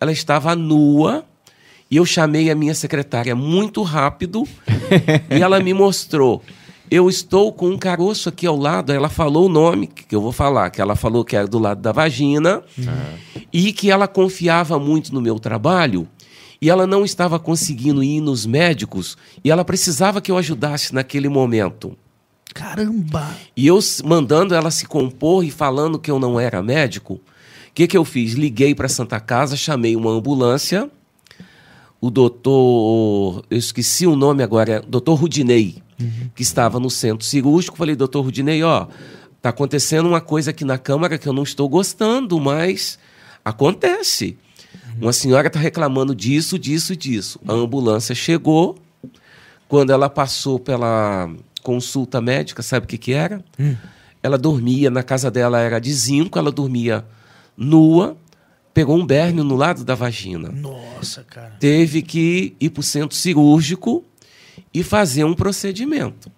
[0.00, 1.24] ela estava nua,
[1.88, 4.42] e eu chamei a minha secretária muito rápido,
[5.30, 6.42] e ela me mostrou.
[6.90, 10.32] Eu estou com um caroço aqui ao lado, ela falou o nome, que eu vou
[10.32, 12.62] falar, que ela falou que era do lado da vagina,
[13.52, 16.08] e que ela confiava muito no meu trabalho,
[16.60, 21.28] e ela não estava conseguindo ir nos médicos, e ela precisava que eu ajudasse naquele
[21.28, 21.96] momento.
[22.52, 23.36] Caramba.
[23.56, 27.20] E eu mandando ela se compor e falando que eu não era médico,
[27.72, 28.34] o que, que eu fiz?
[28.34, 30.90] Liguei para Santa Casa, chamei uma ambulância.
[32.00, 35.82] O doutor, eu esqueci o nome agora, é doutor Rudinei,
[36.34, 37.76] que estava no centro cirúrgico.
[37.76, 38.88] Falei, doutor Rudinei, ó,
[39.42, 42.96] Tá acontecendo uma coisa aqui na Câmara que eu não estou gostando, mas
[43.44, 44.38] acontece.
[45.00, 47.40] Uma senhora está reclamando disso, disso, disso.
[47.48, 48.78] A ambulância chegou.
[49.66, 51.28] Quando ela passou pela
[51.60, 53.44] consulta médica, sabe o que, que era?
[54.22, 57.04] Ela dormia, na casa dela era de zinco, ela dormia
[57.56, 58.16] nua,
[58.74, 60.48] pegou um bérnio no lado da vagina.
[60.50, 61.56] Nossa, cara.
[61.60, 64.04] Teve que ir para o centro cirúrgico
[64.72, 66.30] e fazer um procedimento.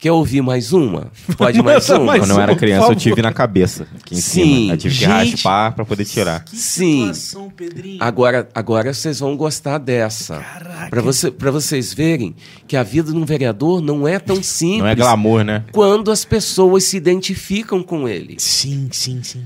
[0.00, 1.10] Quer ouvir mais uma?
[1.36, 2.04] Pode mais uma?
[2.04, 3.84] mais Quando eu era criança, eu tive na cabeça.
[4.00, 4.44] Aqui em Sim.
[4.44, 4.72] cima.
[4.74, 5.30] Eu tive que Gente.
[5.32, 6.44] raspar pra poder tirar.
[6.44, 7.12] Que Sim.
[7.12, 7.98] situação, Pedrinho.
[8.00, 10.38] Agora, agora vocês vão gostar dessa.
[10.38, 10.88] Caraca.
[10.88, 12.36] Para você, pra vocês verem
[12.68, 15.64] que a vida de um vereador não é tão simples Não é glamour, né?
[15.72, 18.36] quando as pessoas se identificam com ele.
[18.38, 19.42] Sim, sim, sim.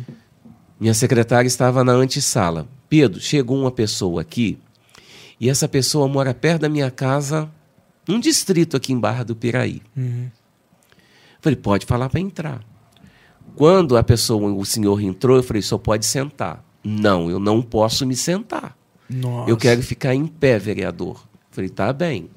[0.82, 2.66] Minha secretária estava na antessala.
[2.88, 4.58] Pedro, chegou uma pessoa aqui
[5.38, 7.48] e essa pessoa mora perto da minha casa,
[8.08, 9.80] num distrito aqui em Barra do Piraí.
[9.96, 10.28] Uhum.
[11.40, 12.64] Falei, pode falar para entrar.
[13.54, 16.64] Quando a pessoa, o senhor entrou, eu falei, só pode sentar.
[16.82, 18.76] Não, eu não posso me sentar.
[19.08, 19.48] Nossa.
[19.48, 21.24] Eu quero ficar em pé, vereador.
[21.52, 22.28] Falei, tá bem.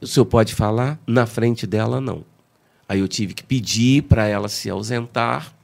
[0.00, 0.98] O senhor pode falar?
[1.06, 2.24] Na frente dela, não.
[2.88, 5.56] Aí eu tive que pedir para ela se ausentar.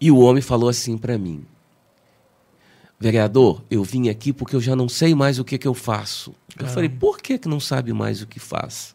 [0.00, 1.44] E o homem falou assim para mim:
[2.98, 6.34] Vereador, eu vim aqui porque eu já não sei mais o que, que eu faço.
[6.58, 8.94] Eu falei: por que, que não sabe mais o que faz?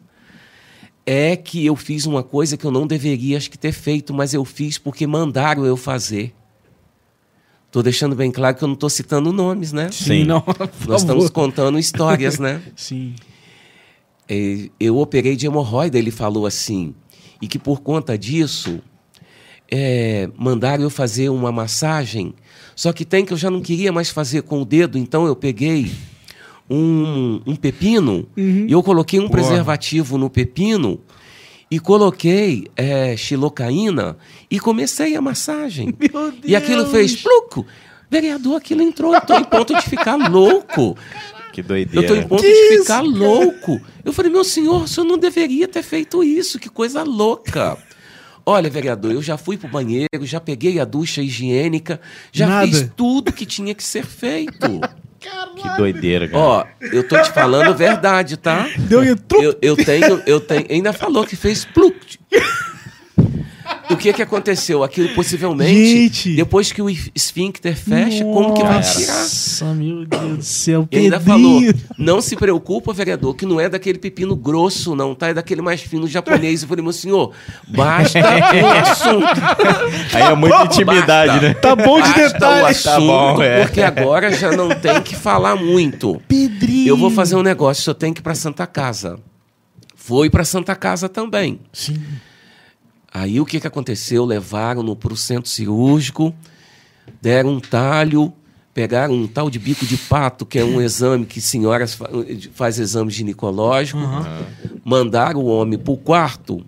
[1.06, 4.34] É que eu fiz uma coisa que eu não deveria acho que ter feito, mas
[4.34, 6.34] eu fiz porque mandaram eu fazer.
[7.66, 9.90] Estou deixando bem claro que eu não estou citando nomes, né?
[9.92, 10.42] Sim, não,
[10.88, 12.60] Nós estamos contando histórias, né?
[12.74, 13.14] Sim.
[14.28, 16.94] É, Eu operei de hemorroida, ele falou assim,
[17.40, 18.80] e que por conta disso
[19.70, 22.34] é, mandaram eu fazer uma massagem,
[22.74, 25.36] só que tem que eu já não queria mais fazer com o dedo, então eu
[25.36, 25.90] peguei
[26.68, 31.00] um, um pepino e eu coloquei um preservativo no pepino
[31.70, 34.16] e coloquei é, xilocaína
[34.50, 35.94] e comecei a massagem.
[35.98, 37.64] Meu E aquilo fez pluco.
[38.10, 40.96] Vereador, aquilo entrou, eu tô em ponto de ficar louco.
[41.52, 42.08] Que Eu doideira.
[42.08, 43.80] tô em ponto Que de isso, ficar louco.
[44.04, 47.76] Eu falei, meu senhor, o senhor não deveria ter feito isso, que coisa louca.
[48.50, 52.00] Olha, vereador, eu já fui pro banheiro, já peguei a ducha higiênica,
[52.32, 52.66] já Nada.
[52.66, 54.80] fiz tudo que tinha que ser feito.
[55.20, 56.42] Que doideira, cara.
[56.42, 58.68] Ó, eu tô te falando a verdade, tá?
[58.76, 59.16] Deu um.
[59.40, 62.18] Eu, eu tenho, eu tenho, ainda falou que fez pluk.
[63.90, 64.82] O que que aconteceu?
[64.84, 66.36] Aquilo possivelmente, Gente.
[66.36, 69.14] depois que o esfíncter fecha, como que vai tirar?
[69.14, 71.60] Nossa, meu Deus do céu, E ainda falou,
[71.98, 75.28] não se preocupa, vereador, que não é daquele pepino grosso, não, tá?
[75.28, 76.62] É daquele mais fino japonês.
[76.62, 77.32] Eu falei, meu senhor,
[77.68, 78.18] basta
[78.62, 79.26] o assunto.
[80.14, 81.48] Aí é muita intimidade, Basta.
[81.48, 81.54] né?
[81.54, 83.62] Tá bom de Basta o assunto, Tá bom, é.
[83.64, 86.20] porque agora já não tem que falar muito.
[86.28, 86.88] Pedrinho.
[86.88, 89.18] Eu vou fazer um negócio, eu tenho que ir pra Santa Casa.
[89.96, 91.60] Foi pra Santa Casa também.
[91.72, 92.00] Sim.
[93.12, 94.24] Aí o que, que aconteceu?
[94.24, 96.34] Levaram-no para o centro cirúrgico,
[97.20, 98.32] deram um talho,
[98.72, 102.08] pegaram um tal de bico de pato, que é um exame que senhoras fa
[102.54, 103.98] faz exame ginecológico,
[104.84, 106.64] mandaram o homem para o quarto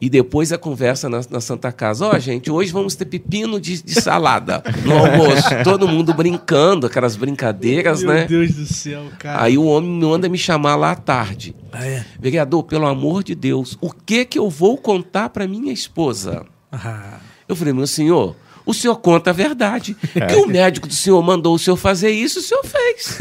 [0.00, 2.06] e depois a conversa na, na Santa Casa.
[2.06, 5.48] Ó, gente, hoje vamos ter pepino de, de salada no almoço.
[5.62, 8.24] Todo mundo brincando, aquelas brincadeiras, Meu né?
[8.26, 9.42] Deus do céu, cara.
[9.42, 11.54] Aí o homem manda me chamar lá à tarde.
[11.70, 12.04] Ah, é.
[12.18, 16.46] Vereador, pelo amor de Deus, o que que eu vou contar para minha esposa?
[16.72, 18.34] Ah, Eu falei, meu senhor,
[18.64, 19.96] o senhor conta a verdade.
[20.12, 20.26] É.
[20.26, 23.16] Que o médico do senhor mandou o senhor fazer isso, o senhor fez.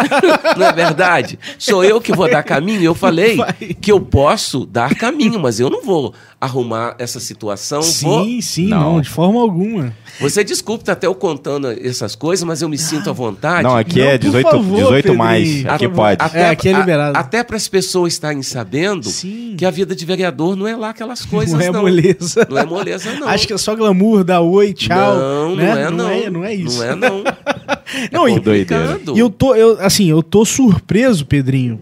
[0.56, 1.38] Não é verdade?
[1.58, 2.82] Sou eu que vou dar caminho.
[2.82, 3.52] Eu falei Vai.
[3.52, 7.82] que eu posso dar caminho, mas eu não vou arrumar essa situação.
[7.82, 8.24] Vou...
[8.24, 8.94] sim, sim, não.
[8.94, 9.00] Não.
[9.00, 9.94] de forma alguma.
[10.20, 13.62] Você desculpe tá até eu contando essas coisas, mas eu me sinto à vontade.
[13.62, 15.66] Não, aqui Não, é por 18, favor, 18 mais.
[15.66, 16.36] Aqui A- pode.
[16.36, 17.18] É, aqui é a- liberado.
[17.18, 19.54] até para as pessoas estarem sabendo Sim.
[19.58, 21.82] que a vida de vereador não é lá aquelas coisas, não é não.
[21.82, 22.46] moleza.
[22.48, 23.28] Não é moleza, não.
[23.28, 25.16] Acho que é só glamour, dá oi, tchau.
[25.16, 25.64] Não, né?
[25.64, 25.96] não é, não.
[25.96, 26.78] Não é, não é isso.
[26.78, 27.24] Não é, não.
[28.12, 28.86] Não, e- Pô, doideira.
[28.86, 29.16] Complicado.
[29.16, 31.80] E eu tô, eu, assim, eu tô surpreso, Pedrinho,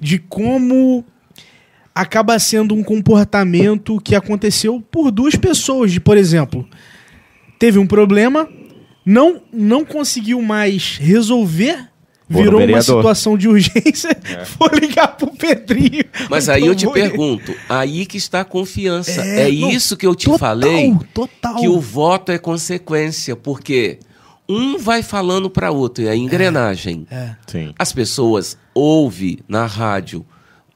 [0.00, 1.02] de como
[1.96, 5.90] acaba sendo um comportamento que aconteceu por duas pessoas.
[5.90, 6.68] De, por exemplo,
[7.58, 8.46] teve um problema,
[9.04, 11.88] não, não conseguiu mais resolver,
[12.28, 14.10] virou uma situação de urgência,
[14.44, 16.04] foi ligar pro Pedrinho.
[16.28, 19.22] Mas aí eu te pergunto, aí que está a confiança.
[19.22, 21.56] É, É, não, isso que eu te total, falei, total.
[21.56, 24.00] que o voto é consequência, porque
[24.46, 27.06] um vai falando para outro, e a engrenagem.
[27.10, 27.72] É, Sim.
[27.78, 30.26] As pessoas ouvem na rádio,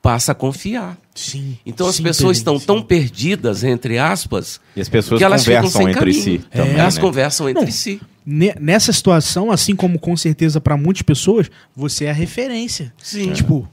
[0.00, 0.96] passa a confiar.
[1.20, 1.58] Sim.
[1.64, 2.66] Então as sim, pessoas estão sim.
[2.66, 6.22] tão perdidas, entre aspas, E as pessoas que elas ficam conversam sem entre caminho.
[6.22, 7.00] si também, elas né?
[7.00, 7.70] conversam entre Não.
[7.70, 8.00] si.
[8.26, 12.92] Ne- Nessa situação, assim como com certeza pra muitas pessoas, você é a referência.
[13.02, 13.32] Sim.
[13.32, 13.68] Tipo,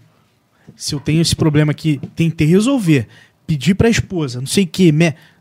[0.76, 3.08] se eu tenho esse problema aqui, tentei resolver.
[3.46, 4.92] pedir pra esposa, não sei o que,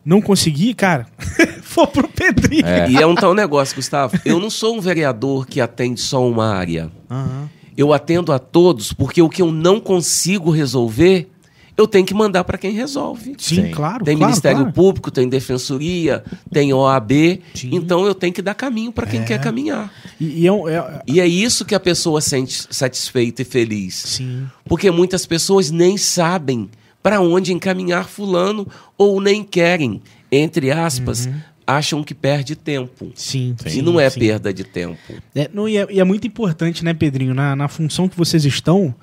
[0.04, 1.06] não conseguir, cara,
[1.62, 2.64] for pro Pedrinho.
[2.64, 2.88] É.
[2.88, 4.16] E é um tal negócio, Gustavo.
[4.24, 6.88] Eu não sou um vereador que atende só uma área.
[7.10, 7.50] Aham.
[7.76, 11.28] Eu atendo a todos porque o que eu não consigo resolver,
[11.76, 13.34] eu tenho que mandar para quem resolve.
[13.38, 13.70] Sim, Sim.
[13.70, 14.04] claro.
[14.04, 14.72] Tem claro, Ministério claro.
[14.72, 17.12] Público, tem Defensoria, tem OAB.
[17.54, 17.70] Sim.
[17.72, 19.24] Então eu tenho que dar caminho para quem É.
[19.24, 19.92] quer caminhar.
[20.18, 23.94] E, e é, um- é- E é isso que a pessoa sente satisfeita e feliz.
[23.94, 24.46] Sim.
[24.66, 26.70] Porque muitas pessoas nem sabem
[27.02, 28.66] para onde encaminhar fulano
[28.96, 30.00] ou nem querem,
[30.32, 31.28] entre aspas,
[31.66, 33.12] acham que perde tempo.
[33.14, 33.54] Sim.
[33.66, 34.20] e sim, não é sim.
[34.20, 34.96] perda de tempo.
[35.34, 37.34] É, não, e, é, e é muito importante, né, Pedrinho?
[37.34, 38.94] Na, na função que vocês estão,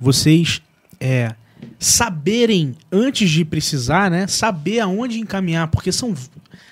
[0.00, 0.62] vocês
[1.00, 1.34] é,
[1.78, 4.26] saberem, antes de precisar, né?
[4.26, 6.14] Saber aonde encaminhar, porque são.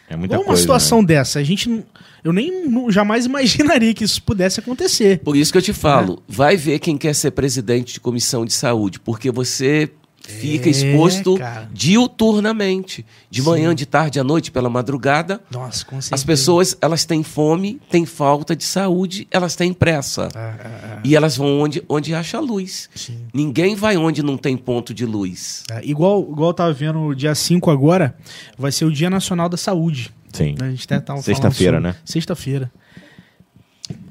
[0.08, 0.60] É muita Uma coisa.
[0.60, 1.08] situação né?
[1.08, 1.84] dessa, a gente.
[2.22, 5.20] Eu nem jamais imaginaria que isso pudesse acontecer.
[5.20, 8.52] Por isso que eu te falo, vai ver quem quer ser presidente de comissão de
[8.52, 9.90] saúde, porque você
[10.26, 11.68] fica É, exposto cara.
[11.72, 15.40] diuturnamente, de manhã, de tarde, à noite, pela madrugada.
[15.50, 16.14] Nossa, com certeza.
[16.14, 20.28] As pessoas, elas têm fome, têm falta de saúde, elas têm pressa.
[20.34, 20.68] Ah, ah,
[20.98, 22.88] ah, E elas vão onde, onde acha luz.
[22.94, 23.18] sim.
[23.32, 25.64] Ninguém vai onde não tem ponto de luz.
[25.70, 28.16] É, igual, igual eu tava vendo o dia 5 agora,
[28.58, 30.12] vai ser o Dia Nacional da Saúde.
[30.32, 30.54] Sim.
[30.60, 31.94] A gente falando Sexta-feira, né?
[32.04, 32.70] Sexta-feira.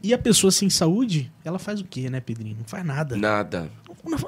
[0.03, 2.57] E a pessoa sem saúde, ela faz o quê, né, Pedrinho?
[2.57, 3.15] Não faz nada.
[3.15, 3.69] Nada.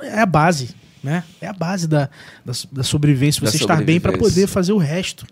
[0.04, 0.70] É a base,
[1.04, 1.24] né?
[1.42, 2.10] É a base da,
[2.46, 5.26] da, da sobrevivência, Da você estar bem para poder fazer o resto,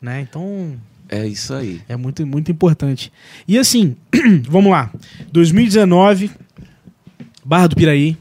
[0.00, 0.20] né?
[0.20, 0.78] Então,
[1.08, 1.82] É isso aí.
[1.88, 3.12] é muito, muito importante.
[3.46, 3.96] E assim,
[4.48, 4.90] vamos lá.
[5.32, 6.30] 2019,
[7.44, 8.16] Barra do Piraí.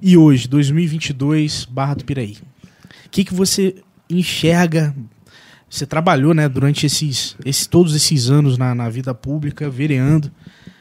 [0.00, 2.36] E hoje, 2022, Barra do Piraí.
[3.06, 3.74] O que, que você
[4.08, 4.94] enxerga?
[5.68, 10.30] Você trabalhou, né, durante esses, esses todos esses anos na, na vida pública, vereando.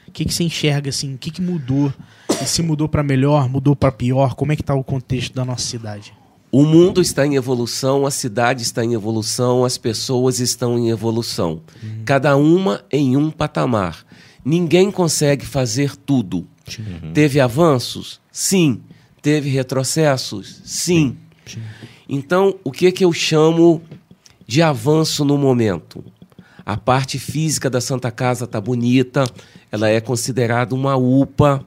[0.08, 1.16] O que, que você enxerga assim?
[1.16, 1.94] O que, que mudou?
[2.42, 4.36] E se mudou para melhor, mudou para pior?
[4.36, 6.14] Como é que tá o contexto da nossa cidade?
[6.52, 11.62] O mundo está em evolução, a cidade está em evolução, as pessoas estão em evolução.
[12.06, 14.06] Cada uma em um patamar.
[14.46, 16.48] Ninguém consegue fazer tudo.
[17.14, 18.22] Teve avanços?
[18.32, 18.82] Sim.
[19.22, 20.62] Teve retrocessos?
[20.64, 21.18] Sim.
[22.08, 23.82] Então, o que, que eu chamo
[24.46, 26.04] de avanço no momento?
[26.68, 29.24] A parte física da Santa Casa está bonita,
[29.72, 31.66] ela é considerada uma UPA,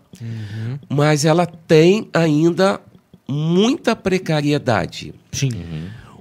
[0.91, 2.79] mas ela tem ainda
[3.27, 5.15] muita precariedade.
[5.33, 5.53] Sim.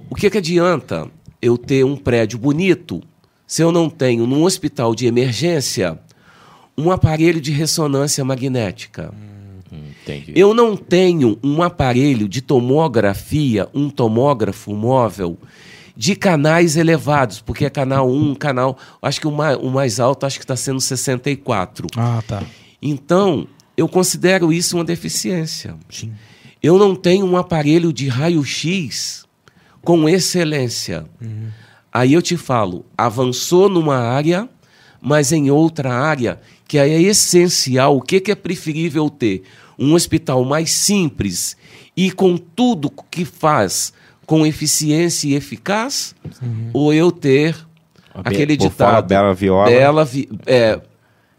[0.08, 1.10] O que, que adianta
[1.42, 3.02] eu ter um prédio bonito
[3.46, 5.98] se eu não tenho num hospital de emergência
[6.74, 9.12] um aparelho de ressonância magnética?
[10.34, 15.36] Eu não tenho um aparelho de tomografia, um tomógrafo móvel
[16.00, 18.78] de canais elevados, porque é canal 1, canal.
[19.02, 21.88] Acho que o mais, o mais alto acho que está sendo 64.
[21.94, 22.42] Ah, tá.
[22.80, 23.46] Então,
[23.76, 25.76] eu considero isso uma deficiência.
[25.90, 26.14] Sim.
[26.62, 29.26] Eu não tenho um aparelho de raio-x
[29.82, 31.04] com excelência.
[31.92, 34.48] Aí eu te falo, avançou numa área,
[35.02, 37.98] mas em outra área que é essencial.
[37.98, 39.42] O que, que é preferível ter?
[39.78, 41.58] Um hospital mais simples
[41.94, 43.92] e com tudo que faz
[44.30, 46.14] com eficiência e eficaz?
[46.72, 47.56] Ou eu ter
[48.14, 48.88] A aquele por ditado?
[48.90, 49.66] fora, bela viola.
[49.68, 50.80] Bela, vi- é,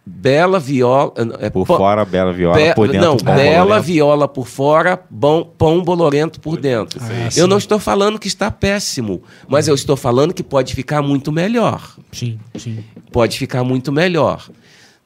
[0.06, 1.14] bela viola.
[1.40, 2.58] É, Por pó- fora, bela viola.
[2.58, 3.84] Be- por dentro, não, pão bela bolorento.
[3.86, 7.00] viola por fora, bom, pão bolorento por dentro.
[7.02, 7.48] Ah, eu sim.
[7.48, 11.96] não estou falando que está péssimo, mas eu estou falando que pode ficar muito melhor.
[12.12, 12.84] Sim, sim.
[13.10, 14.50] Pode ficar muito melhor.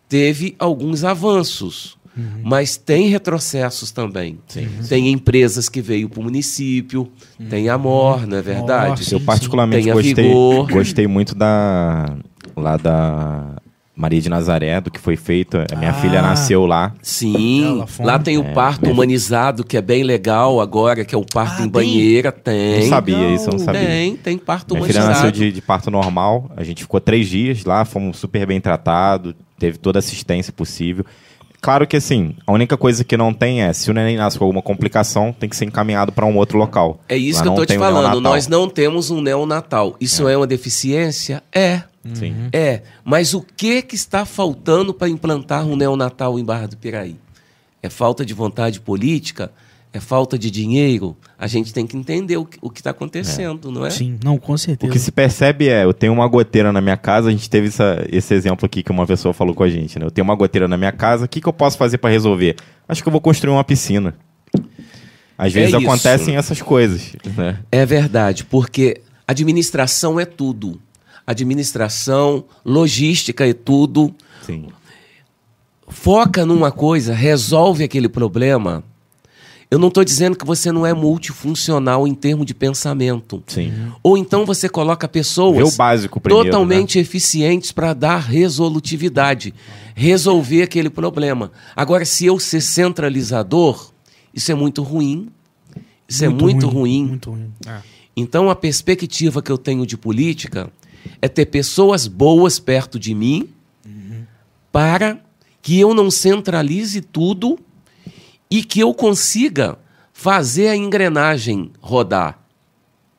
[0.10, 1.96] Teve alguns avanços,
[2.44, 4.40] mas tem retrocessos também.
[4.88, 7.10] Tem empresas que veio para o município,
[7.50, 9.04] tem a MOR, não é verdade?
[9.06, 9.26] Sim, Eu sim.
[9.26, 10.34] particularmente gostei,
[10.72, 12.16] gostei muito da
[12.56, 13.56] lá da
[13.98, 15.58] Maria de Nazaré, do que foi feito.
[15.72, 15.94] A minha Ah.
[15.94, 16.94] filha nasceu lá.
[17.02, 21.18] Sim, lá tem o É, parto bem- humanizado, que é bem legal agora, que é
[21.18, 21.70] o parto Ah, em tem?
[21.72, 22.30] banheira.
[22.32, 22.82] Tem.
[22.82, 23.82] Não sabia isso, eu não sabia.
[23.88, 25.26] Tem, tem parto Minha filha humanizado.
[25.28, 26.52] nasceu de, de parto normal.
[26.58, 31.06] A gente ficou três dias lá, fomos super bem tratados, teve toda a assistência possível.
[31.66, 34.46] Claro que assim, a única coisa que não tem é, se o neném nasce com
[34.46, 37.00] alguma complicação, tem que ser encaminhado para um outro local.
[37.10, 38.04] É isso Lá que eu tô te falando.
[38.04, 38.22] neonatal.
[38.22, 39.96] Nós não temos um neonatal.
[40.00, 41.42] Isso é, uma deficiência?
[41.52, 41.82] É.
[42.14, 42.36] Sim.
[42.54, 42.84] É.
[43.04, 47.16] Mas o que, que está faltando para implantar um neonatal em Barra do Piraí?
[47.82, 49.52] É falta de vontade política?
[49.96, 51.16] É falta de dinheiro?
[51.40, 53.90] A gente tem que entender o que o está acontecendo, não é?
[53.90, 54.92] Sim, não, com O certeza.
[54.92, 58.06] que se percebe é, eu tenho uma goteira na minha casa, a gente teve essa-
[58.12, 60.06] esse exemplo aqui que uma pessoa falou com a gente, né?
[60.06, 62.58] Eu tenho uma goteira na minha casa, o que, que eu posso fazer para resolver?
[62.90, 64.16] Acho que eu vou construir uma piscina.
[65.38, 65.88] Às vezes É isso.
[65.88, 67.60] acontecem essas coisas, né?
[67.72, 70.82] É verdade, porque administração é tudo.
[71.26, 74.14] Administração, logística é tudo.
[74.46, 74.68] Sim.
[75.88, 78.84] Foca numa coisa, resolve aquele problema.
[79.70, 83.44] Eu não estou dizendo que você não é multifuncional em termos de pensamento.
[83.48, 83.74] Sim.
[84.04, 89.54] Ou então você coloca pessoas Vê o básico primeiro, totalmente eficientes para dar resolutividade,
[89.96, 91.52] resolver aquele problema.
[91.76, 93.92] Agora, se eu ser centralizador,
[94.34, 95.30] isso é muito ruim.
[96.08, 97.06] Isso é muito ruim.
[97.06, 97.52] Muito ruim.
[97.66, 97.80] É.
[98.16, 100.72] Então, a perspectiva que eu tenho de política
[101.22, 103.50] é ter pessoas boas perto de mim
[104.72, 105.20] para
[105.62, 107.58] que eu não centralize tudo
[108.50, 109.78] e que eu consiga
[110.14, 112.40] fazer a engrenagem rodar.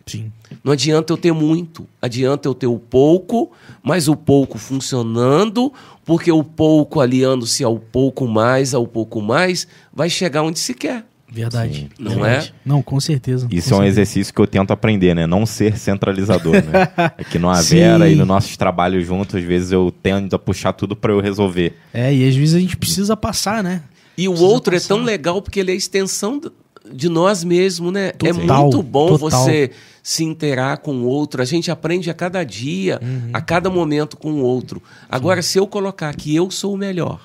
[0.07, 0.33] Sim.
[0.63, 3.51] Não adianta eu ter muito, adianta eu ter o pouco,
[3.83, 5.73] mas o pouco funcionando,
[6.05, 11.05] porque o pouco aliando-se ao pouco mais, ao pouco mais, vai chegar onde se quer.
[11.29, 11.89] Verdade.
[11.99, 12.55] Não Verdade.
[12.65, 13.49] Não, com certeza.
[13.51, 14.01] Isso com é um certeza.
[14.01, 15.27] exercício que eu tento aprender, né?
[15.27, 16.89] Não ser centralizador, né?
[17.19, 18.13] É que no Avera Sim.
[18.13, 21.75] e nos nossos trabalhos juntos, às vezes eu tendo a puxar tudo para eu resolver.
[21.93, 23.83] É, e às vezes a gente precisa passar, né?
[24.17, 24.85] E o Precisa outro passar.
[24.85, 26.41] é tão legal porque ele é a extensão
[26.93, 28.09] de nós mesmos, né?
[28.09, 29.45] é Total, muito bom total.
[29.45, 29.71] você
[30.03, 31.43] se interar com o outro.
[31.43, 33.31] A gente aprende a cada dia, Uhum.
[33.33, 34.81] a cada momento com o outro.
[35.09, 37.21] Agora, se eu colocar que eu sou o melhor,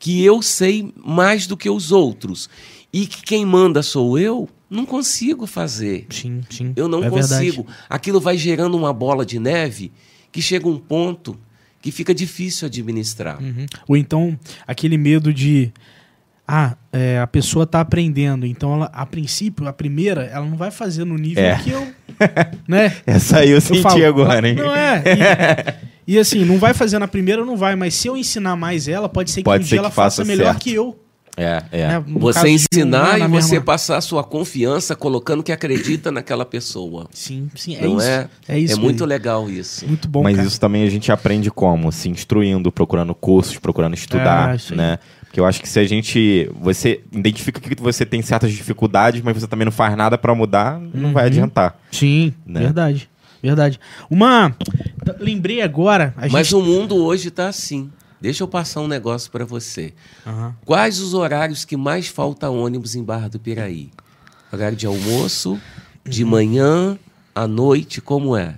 [0.00, 2.48] que eu sei mais do que os outros
[2.92, 6.06] e que quem manda sou eu, não consigo fazer.
[6.10, 6.72] Sim, sim.
[6.74, 7.46] Eu não é verdade.
[7.52, 7.66] consigo.
[7.88, 9.92] Aquilo vai gerando uma bola de neve
[10.32, 11.38] que chega um ponto
[11.82, 13.40] que fica difícil administrar.
[13.42, 13.66] Uhum.
[13.86, 15.70] Ou então, aquele medo de.
[16.46, 20.70] Ah, é, a pessoa tá aprendendo, então ela, a princípio, a primeira, ela não vai
[20.70, 21.56] fazer no nível É.
[21.56, 21.86] que eu.
[22.68, 22.94] Né?
[23.06, 24.54] Essa aí eu, senti falo, agora, hein?
[24.54, 25.02] Não é.
[26.06, 28.88] E, e assim, não vai fazer na primeira, não vai, mas se eu ensinar mais
[28.88, 30.62] ela, pode ser que Pode um ser dia que ela faça faça melhor certo.
[30.62, 30.98] que eu.
[31.36, 31.88] É, é.
[31.88, 32.04] né?
[32.06, 36.44] Você um ensinar na e você mesma- passar a sua confiança colocando que acredita naquela
[36.44, 37.08] pessoa.
[37.10, 38.06] Sim, sim, é não isso.
[38.06, 38.28] é?
[38.48, 38.80] É isso.
[38.80, 39.08] muito aí.
[39.08, 39.84] legal isso.
[39.86, 40.46] Muito bom, Mas cara.
[40.46, 41.90] isso também a gente aprende como?
[41.90, 44.98] Se instruindo, procurando cursos, procurando estudar, É, né?
[45.34, 46.48] Porque eu acho que se a gente...
[46.60, 50.78] Você identifica que você tem certas dificuldades, mas você também não faz nada para mudar,
[50.94, 51.26] não vai Uhum.
[51.26, 51.76] adiantar.
[51.90, 52.60] Sim, né?
[52.60, 53.10] verdade.
[53.42, 53.80] Verdade.
[54.08, 54.56] Uma.
[55.18, 56.14] Lembrei agora.
[56.16, 56.54] A Mas gente...
[56.54, 57.90] o mundo hoje está assim.
[58.20, 59.92] Deixa eu passar um negócio para você.
[60.24, 60.54] Aham.
[60.64, 63.90] Quais os horários que mais falta ônibus em Barra do Piraí?
[64.52, 65.60] Horário de almoço,
[66.08, 66.96] de manhã,
[67.34, 68.54] à noite, como é?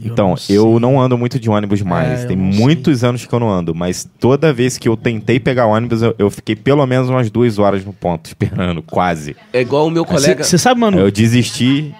[0.00, 0.56] Eu Então, não sei.
[0.58, 2.24] eu não ando muito de ônibus mais.
[2.24, 5.66] É, Tem muitos anos que eu não ando, mas toda vez que eu tentei pegar
[5.66, 9.36] ônibus, eu, eu fiquei pelo menos umas duas horas no ponto, esperando, quase.
[9.52, 10.42] É igual o meu colega.
[10.44, 11.94] Você sabe, mano, Eu desisti.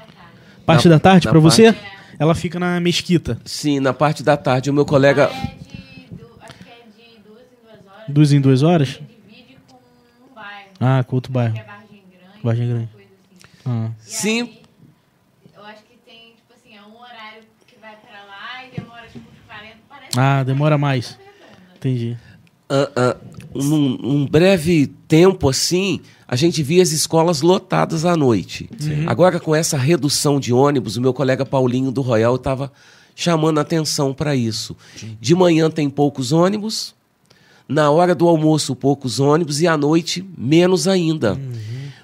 [0.67, 1.75] parte na- da tarde na pra você?
[2.19, 3.39] Ela fica na mesquita.
[3.45, 5.25] Sim, na parte da tarde, o meu colega.
[5.25, 8.05] É de, du- acho que é de duas em duas horas.
[8.09, 8.89] Duas em duas horas?
[9.29, 9.77] Divide com
[10.31, 10.69] um bairro.
[10.81, 11.55] Ah, com outro bairro.
[11.55, 12.43] Que é Vargem Grande.
[12.43, 12.89] Vargem Grande.
[12.95, 13.03] assim.
[13.67, 13.91] Ah.
[13.99, 14.41] Sim.
[14.43, 14.61] aí,
[15.57, 19.07] eu acho que tem, tipo assim, é um horário que vai pra lá e demora
[19.07, 21.19] tipo uns 40, parece Ah, demora mais.
[21.77, 22.17] Entendi.
[22.71, 23.17] ah, ah,
[23.55, 28.71] num, num breve tempo assim, a gente via as escolas lotadas à noite.
[29.07, 32.73] Agora, com essa redução de ônibus, o meu colega Paulinho do Royal estava
[33.15, 34.75] chamando atenção para isso.
[35.21, 36.95] De manhã tem poucos ônibus,
[37.69, 41.39] na hora do almoço, poucos ônibus, e à noite, menos ainda.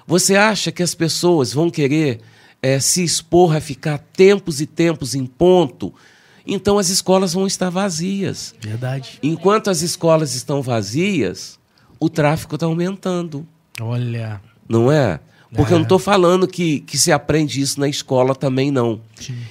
[0.05, 2.19] Você acha que as pessoas vão querer
[2.61, 5.93] eh, se expor a ficar tempos e tempos em ponto?
[6.53, 8.53] Então as escolas vão estar vazias.
[8.61, 9.19] Verdade.
[9.23, 11.59] Enquanto as escolas estão vazias,
[11.99, 13.45] o tráfico está aumentando,
[13.81, 14.41] Olha.
[14.67, 15.19] não é?
[15.55, 15.75] Porque É.
[15.75, 19.01] eu não estou falando que, que se aprende isso na escola também, não.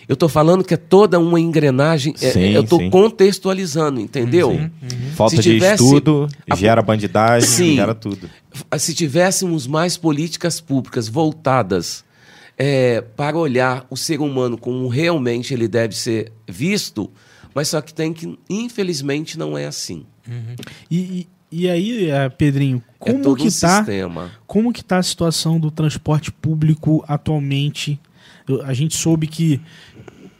[0.09, 2.15] Eu estou falando que é toda uma engrenagem.
[2.21, 2.89] é- Sim, eu estou sim.
[2.89, 4.71] contextualizando, entendeu?
[5.17, 7.75] Falta Se de tivesse estudo, a- gera bandidagem, Sim.
[7.75, 8.31] gera tudo.
[8.79, 12.05] Se tivéssemos mais políticas públicas voltadas
[12.59, 17.11] é, para olhar o ser humano como realmente ele deve ser visto,
[17.55, 20.05] mas só que tem que, infelizmente, não é assim.
[20.91, 23.79] E, e, e aí, eh, Pedrinho, é como todo que um tá?
[23.79, 24.31] sistema.
[24.47, 27.99] Como que tá a situação do transporte público atualmente?
[28.47, 29.61] Eu- a gente soube que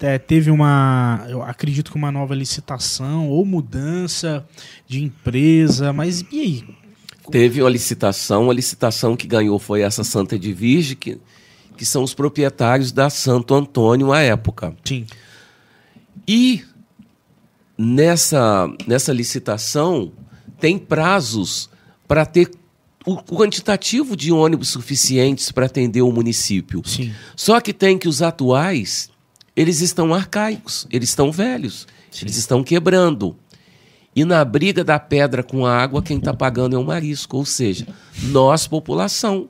[0.01, 4.47] é, teve uma, eu acredito que uma nova licitação ou mudança
[4.87, 6.65] de empresa, mas e aí?
[7.31, 11.19] Teve uma licitação, a licitação que ganhou foi essa Santa de Virgem, que,
[11.79, 14.77] que são os proprietários da Santo Antônio à época.
[14.85, 15.07] Sim.
[16.27, 16.65] E
[17.79, 20.13] nessa, nessa licitação
[20.61, 21.71] tem prazos
[22.07, 22.51] para ter
[23.07, 26.83] o quantitativo de ônibus suficientes para atender o município.
[26.85, 27.15] Sim.
[27.37, 29.09] Só que tem que os atuais,
[29.57, 31.87] eles estão arcaicos, eles estão velhos,
[32.21, 33.37] eles estão quebrando.
[34.19, 37.45] E na briga da pedra com a água, quem está pagando é o marisco, ou
[37.45, 37.87] seja,
[38.25, 39.49] nós, população.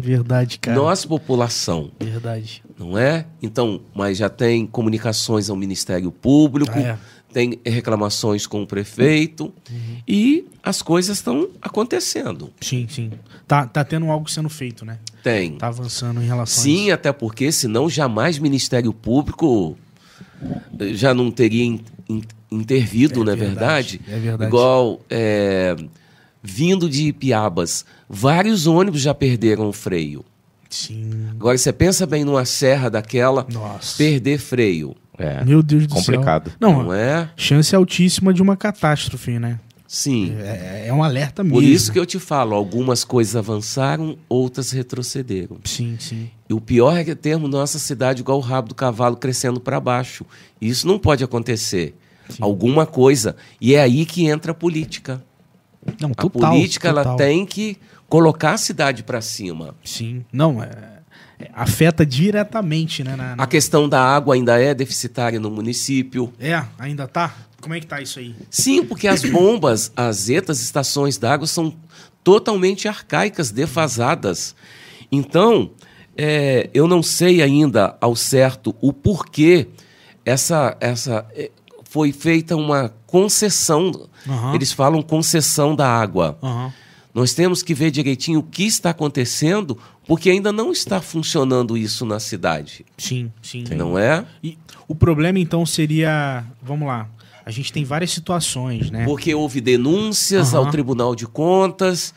[0.00, 0.76] Verdade, cara.
[0.78, 2.62] Nós, população, Verdade.
[2.78, 3.26] não é?
[3.42, 6.98] Então, mas já tem comunicações ao Ministério Público, Ah, é.
[7.32, 9.52] tem reclamações com o prefeito,
[10.08, 12.50] e as coisas estão acontecendo.
[12.62, 13.10] Sim, sim.
[13.46, 14.98] Tá, tá tendo algo sendo feito, né?
[15.22, 15.52] Tem.
[15.56, 16.94] Tá avançando em relação a Sim, isso.
[16.94, 19.76] até porque senão jamais Ministério Público
[20.92, 22.22] já não teria in- in-
[22.52, 24.00] intervido, É não é verdade, verdade?
[24.08, 24.48] é verdade.
[24.48, 25.76] Igual é,
[26.42, 30.24] vindo de Piabas, vários ônibus já perderam o freio.
[30.68, 31.26] Sim.
[31.32, 33.96] Agora você pensa bem numa serra daquela, Nossa.
[33.98, 35.44] perder freio, É.
[35.44, 36.48] Meu Deus do Complicado.
[36.48, 36.56] céu.
[36.58, 37.28] Não, não é?
[37.36, 39.60] chance altíssima de uma catástrofe, né?
[39.86, 40.34] Sim.
[40.40, 41.58] É, é um alerta mesmo.
[41.58, 45.58] Por isso que eu te falo, algumas coisas avançaram, outras retrocederam.
[45.64, 46.30] Sim, sim.
[46.48, 49.78] E o pior é que termos nossa cidade igual o rabo do cavalo crescendo para
[49.78, 50.24] baixo.
[50.58, 51.94] Isso não pode acontecer.
[52.40, 53.36] Alguma coisa.
[53.60, 55.22] E é aí que entra a política.
[56.00, 56.50] Não, A total.
[56.52, 57.16] política ela total.
[57.16, 57.76] tem que
[58.08, 59.74] colocar a cidade para cima.
[59.84, 60.24] Sim.
[60.32, 60.68] Não, é,
[61.40, 63.16] é- afeta diretamente, né?
[63.16, 66.32] na- na- A questão da água ainda é deficitária no município.
[66.38, 67.34] É, ainda tá?
[67.60, 68.34] Como é que tá isso aí?
[68.50, 71.74] Sim, porque as bombas, as etas, estações d'água são
[72.24, 74.54] totalmente arcaicas, defasadas.
[75.10, 75.70] Então,
[76.16, 79.68] é, eu não sei ainda ao certo o porquê
[80.24, 81.50] essa, essa é,
[81.92, 84.08] foi feita uma concessão.
[84.26, 84.54] Aham.
[84.54, 86.38] Eles falam concessão da água.
[86.42, 86.72] Aham.
[87.14, 92.06] Nós temos que ver direitinho o que está acontecendo, porque ainda não está funcionando isso
[92.06, 93.64] na cidade, Sim, sim.
[93.76, 94.24] não é?
[94.42, 94.56] E
[94.88, 97.06] o problema então seria, vamos lá,
[97.44, 99.04] a gente tem várias situações, né?
[99.04, 100.64] Porque houve denúncias Aham.
[100.64, 102.14] ao Tribunal de Contas.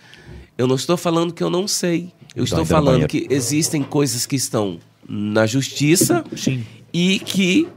[0.57, 2.13] Eu não estou falando que eu não sei.
[2.33, 6.65] Eu estou Dói da falando que existem coisas que estão na justiça Sim.
[6.93, 7.67] e que,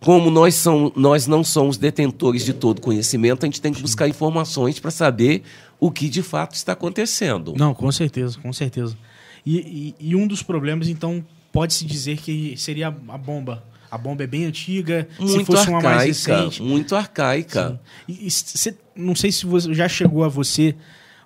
[0.00, 4.08] como nós, são, nós não somos detentores de todo conhecimento, a gente tem que buscar
[4.08, 5.42] informações para saber
[5.78, 7.54] o que de fato está acontecendo.
[7.56, 8.96] Não, com certeza, com certeza.
[9.44, 13.62] E, e- e um dos problemas, então, pode-se dizer que seria a bomba.
[13.90, 16.62] A bomba é bem antiga, se Muito fosse uma mais arcaica, recente.
[16.62, 17.80] muito arcaica.
[18.08, 20.74] E, e cê- não sei se você, já chegou a você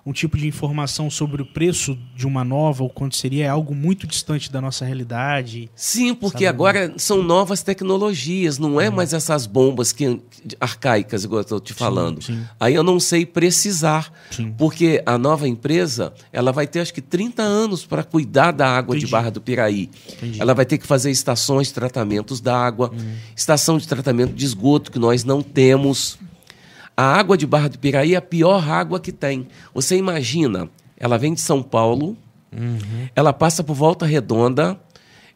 [0.05, 3.73] um tipo de informação sobre o preço de uma nova ou quanto seria é algo
[3.73, 5.67] muito distante da nossa realidade.
[5.75, 6.47] Sim, porque Sabe?
[6.55, 10.21] agora são novas tecnologias, não é mais essas bombas que,
[10.59, 12.21] arcaicas, igual eu estou te falando.
[12.23, 12.39] sim.
[12.59, 14.53] Aí eu não sei precisar, Sim.
[14.57, 18.93] porque a nova empresa ela vai ter acho que 30 anos para cuidar da água
[18.95, 19.05] Entendi.
[19.07, 19.89] de Barra do Piraí.
[20.13, 20.39] Entendi.
[20.39, 23.15] Ela vai ter que fazer estações de tratamentos da água, Hum.
[23.35, 26.19] estação de tratamento de esgoto que nós não temos.
[26.97, 29.47] A água de Barra do Piraí é a pior água que tem.
[29.73, 32.17] Você imagina, ela vem de São Paulo,
[32.55, 33.09] Uhum.
[33.15, 34.79] ela passa por Volta Redonda,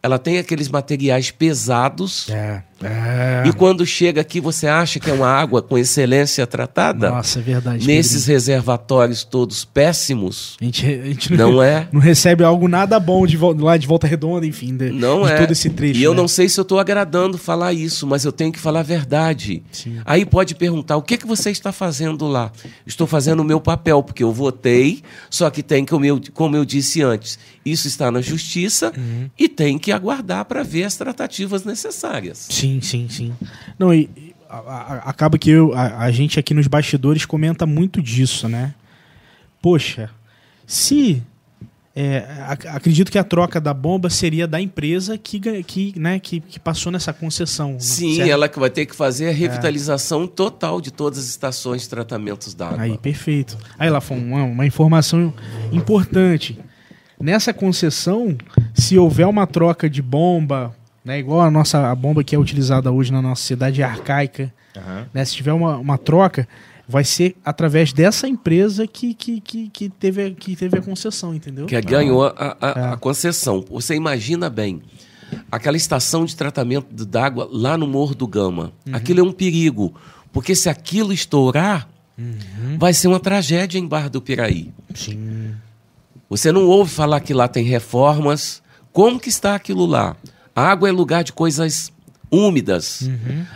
[0.02, 2.30] ela tem aqueles materiais pesados.
[2.30, 2.64] É.
[2.84, 3.44] é.
[3.48, 7.10] E quando chega aqui, você acha que é uma água com excelência tratada?
[7.10, 7.86] Nossa, é verdade.
[7.88, 8.34] Nesses Pedrinho.
[8.36, 10.56] reservatórios todos péssimos?
[10.62, 11.88] A gente, a gente Não é?
[11.92, 15.38] não recebe algo nada bom de lá de volta redonda, enfim, de, Não de é.
[15.38, 16.00] todo esse trecho.
[16.00, 16.18] e eu né?
[16.22, 19.64] não sei se eu estou agradando falar isso, mas eu tenho que falar a verdade.
[19.72, 19.98] Sim.
[20.06, 22.52] Aí pode perguntar: o que, que você está fazendo lá?
[22.86, 26.56] Estou fazendo o meu papel, porque eu votei, só que tem que, o meu- como
[26.56, 29.30] eu disse antes, isso está na justiça Uhum.
[29.38, 32.48] e tem que aguardar para ver as tratativas necessárias.
[32.50, 33.34] Sim, sim, sim.
[33.78, 37.66] Não, e, e a- a- acaba que eu, a, a gente aqui nos bastidores comenta
[37.66, 38.74] muito disso, né?
[39.62, 40.10] Poxa,
[40.66, 41.22] se.
[41.96, 46.40] é, ac- acredito que a troca da bomba seria da empresa que, que, né, que,
[46.40, 47.74] que passou nessa concessão.
[47.74, 47.80] né?
[47.80, 48.30] Sim, Certo?
[48.30, 52.54] ela que vai ter que fazer a revitalização total de todas as estações de tratamentos
[52.54, 52.82] d'água.
[52.82, 53.58] Aí, perfeito.
[53.78, 55.34] Aí lá foi uma, uma informação
[55.74, 56.58] importante.
[57.20, 58.38] Nessa concessão,
[58.74, 60.74] se houver uma troca de bomba,
[61.10, 64.54] né, igual a nossa a bomba que é utilizada hoje na nossa cidade é arcaica,
[65.14, 66.48] né, se tiver uma, uma troca,
[66.88, 71.66] vai ser através dessa empresa que, que, que, que teve, que teve a concessão, entendeu?
[71.66, 72.94] Que ganhou a, a- É.
[72.94, 73.66] a concessão.
[73.70, 74.82] Você imagina bem,
[75.52, 78.72] aquela estação de tratamento d'água lá no Morro do Gama.
[78.88, 78.96] Uhum.
[78.96, 79.94] Aquilo é um perigo,
[80.32, 81.88] porque se aquilo estourar,
[82.18, 82.78] Uhum.
[82.78, 84.74] vai ser uma tragédia em Barra do Piraí.
[84.94, 85.52] Sim.
[86.30, 88.62] Você não ouve falar que lá tem reformas.
[88.92, 90.18] Como que está aquilo lá?
[90.60, 91.92] A água é lugar de coisas
[92.32, 93.10] úmidas.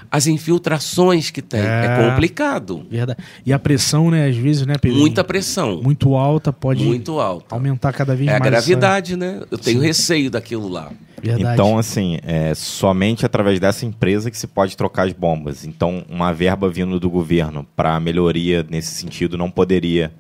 [0.09, 1.59] As infiltrações que tem.
[1.59, 1.69] É, Uhum.
[2.05, 2.09] É.
[2.09, 2.85] complicado.
[2.89, 3.19] Verdade.
[3.45, 4.97] E a pressão, né, às vezes, né, Pedro?
[4.99, 5.81] Muita pressão.
[5.81, 7.53] Muito alta, pode Muito alta.
[7.53, 8.51] aumentar cada vez É a mais.
[8.53, 9.41] essa- gravidade, né?
[9.51, 10.91] Eu tenho receio daquilo lá.
[11.21, 11.53] Verdade.
[11.53, 15.63] Então, assim, é somente através dessa empresa que se pode trocar as bombas.
[15.65, 20.11] Então, uma verba vindo do governo para melhoria nesse sentido não poderia,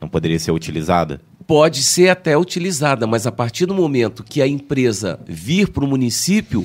[0.00, 1.20] não poderia ser utilizada?
[1.50, 5.88] Pode ser até utilizada, mas a partir do momento que a empresa vir para o
[5.88, 6.64] município,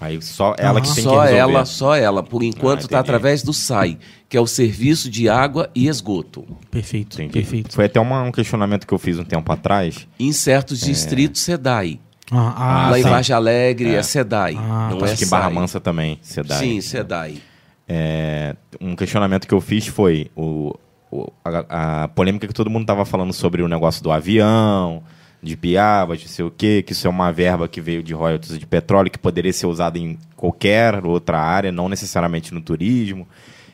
[0.00, 0.94] Aí só ela que Aham.
[0.94, 1.36] tem que só resolver.
[1.36, 3.10] ela, só ela, por enquanto Ah, está entendi.
[3.10, 6.44] através do SAI, que é o Serviço de Água e Esgoto.
[6.70, 7.32] Perfeito, Entendi.
[7.34, 7.74] perfeito.
[7.74, 10.08] Foi até uma- um questionamento que eu fiz um tempo atrás.
[10.18, 12.00] Em certos distritos, SEDAI.
[12.30, 13.08] Ah, ah, Lá em sim.
[13.10, 14.02] Vargem Alegre é, É.
[14.02, 15.06] SEDAI, Ah, não tá.
[15.06, 15.38] é acho que SAI.
[15.40, 16.58] Barra Mansa também, SEDAI.
[16.58, 17.42] Sim, SEDAI.
[17.86, 20.74] É, um questionamento que eu fiz foi o-
[21.44, 25.02] a, a polêmica que todo mundo tava falando sobre o negócio do avião,
[25.42, 28.58] de piabas, não sei o quê, que isso é uma verba que veio de royalties
[28.58, 33.28] de petróleo, que poderia ser usada em qualquer outra área, não necessariamente no turismo.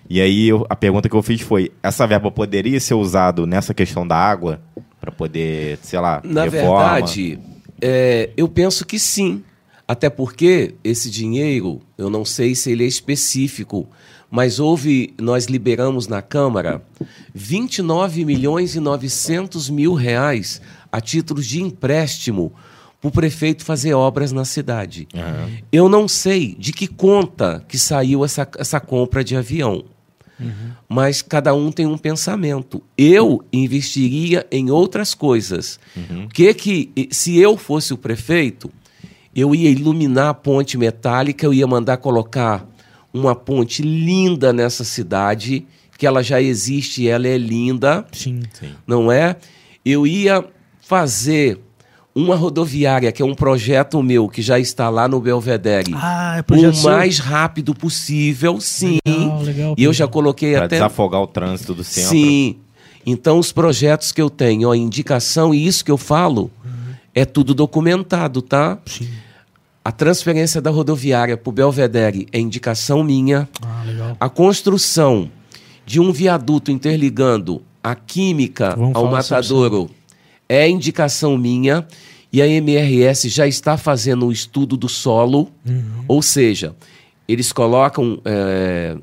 [0.08, 3.72] E aí eu- a pergunta que eu fiz foi: essa verba poderia ser usada nessa
[3.72, 4.60] questão da água?
[5.00, 6.94] Para poder, sei lá, Na reforma?
[6.94, 7.38] verdade,
[7.80, 9.42] é, eu penso que sim.
[9.86, 13.88] Até porque esse dinheiro, eu não sei se ele é específico,
[14.30, 16.82] mas houve, nós liberamos na Câmara
[17.34, 20.60] 29 milhões e 900 mil reais
[20.92, 22.52] a títulos de empréstimo
[23.00, 25.08] para o prefeito fazer obras na cidade.
[25.72, 29.84] Eu não sei de que conta que saiu essa, essa compra de avião.
[30.88, 32.82] Mas cada um tem um pensamento.
[32.96, 35.78] Eu investiria em outras coisas.
[36.24, 38.70] O que que se eu fosse o prefeito,
[39.34, 42.66] eu ia iluminar a ponte metálica, eu ia mandar colocar
[43.12, 45.66] uma ponte linda nessa cidade,
[45.98, 48.40] que ela já existe, ela é linda Sim.
[48.86, 49.36] não é?
[49.84, 50.44] Eu ia
[50.80, 51.58] fazer
[52.14, 56.42] uma rodoviária, que é um projeto meu, que já está lá no Belvedere, Ah, é
[56.42, 58.98] projeto o mais rápido possível, sim.
[59.06, 60.76] Legal, legal, e eu já coloquei Para até.
[60.76, 62.10] desafogar o trânsito do centro.
[62.10, 62.56] Sim.
[63.06, 66.50] Então, os projetos que eu tenho, ó, indicação e isso que eu falo,
[67.14, 68.78] é tudo documentado, tá?
[68.86, 69.08] Sim.
[69.84, 73.48] A transferência da rodoviária para o Belvedere é indicação minha.
[73.62, 74.16] Ah, legal.
[74.20, 75.30] A construção
[75.86, 79.90] de um viaduto interligando a Química Vamos ao Matadouro
[80.48, 81.86] é indicação minha
[82.32, 85.82] e a MRS já está fazendo o estudo do solo, Uhum.
[86.06, 86.76] ou seja,
[87.26, 88.96] eles colocam é,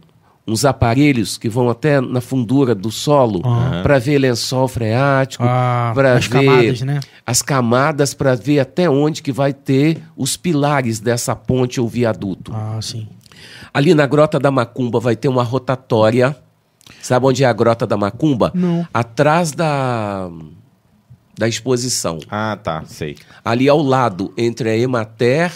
[0.48, 3.84] uns aparelhos que vão até na fundura do solo Aham.
[3.84, 7.00] para ver lençol freático, Ah, para as ver camadas, né?
[7.26, 12.54] as camadas para ver até onde que vai ter os pilares dessa ponte ou viaduto.
[12.56, 13.08] Ah, sim.
[13.74, 16.36] Ali na Grota da Macumba vai ter uma rotatória.
[17.02, 18.52] Sabe onde é a Grota da Macumba?
[18.56, 18.88] Não.
[18.94, 20.30] Atrás da,
[21.38, 22.18] da exposição.
[22.30, 23.18] Ah, tá, sei.
[23.44, 25.52] Ali ao lado, entre a Emater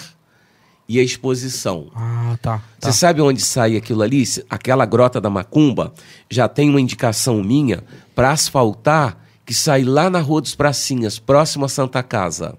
[0.91, 1.89] e a exposição.
[1.95, 2.57] Ah, tá.
[2.57, 2.91] tá.
[2.91, 4.25] Você sabe onde sai aquilo ali?
[4.49, 5.93] Aquela Grota da Macumba
[6.29, 7.81] já tem uma indicação minha
[8.13, 12.57] para asfaltar que sai lá na Rua dos Pracinhas, próximo a Santa Casa.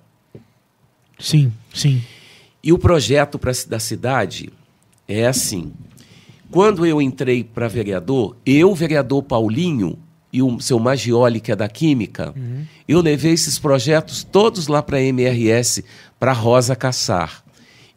[1.18, 2.02] Sim, sim.
[2.64, 4.50] E o projeto pra, da cidade
[5.06, 5.70] é assim.
[6.50, 9.98] Quando eu entrei para vereador, eu, vereador Paulinho
[10.32, 12.34] e o seu Magioli, que é da Química,
[12.88, 15.84] eu levei esses projetos todos lá para a MRS,
[16.18, 17.41] para Rosa Caçar.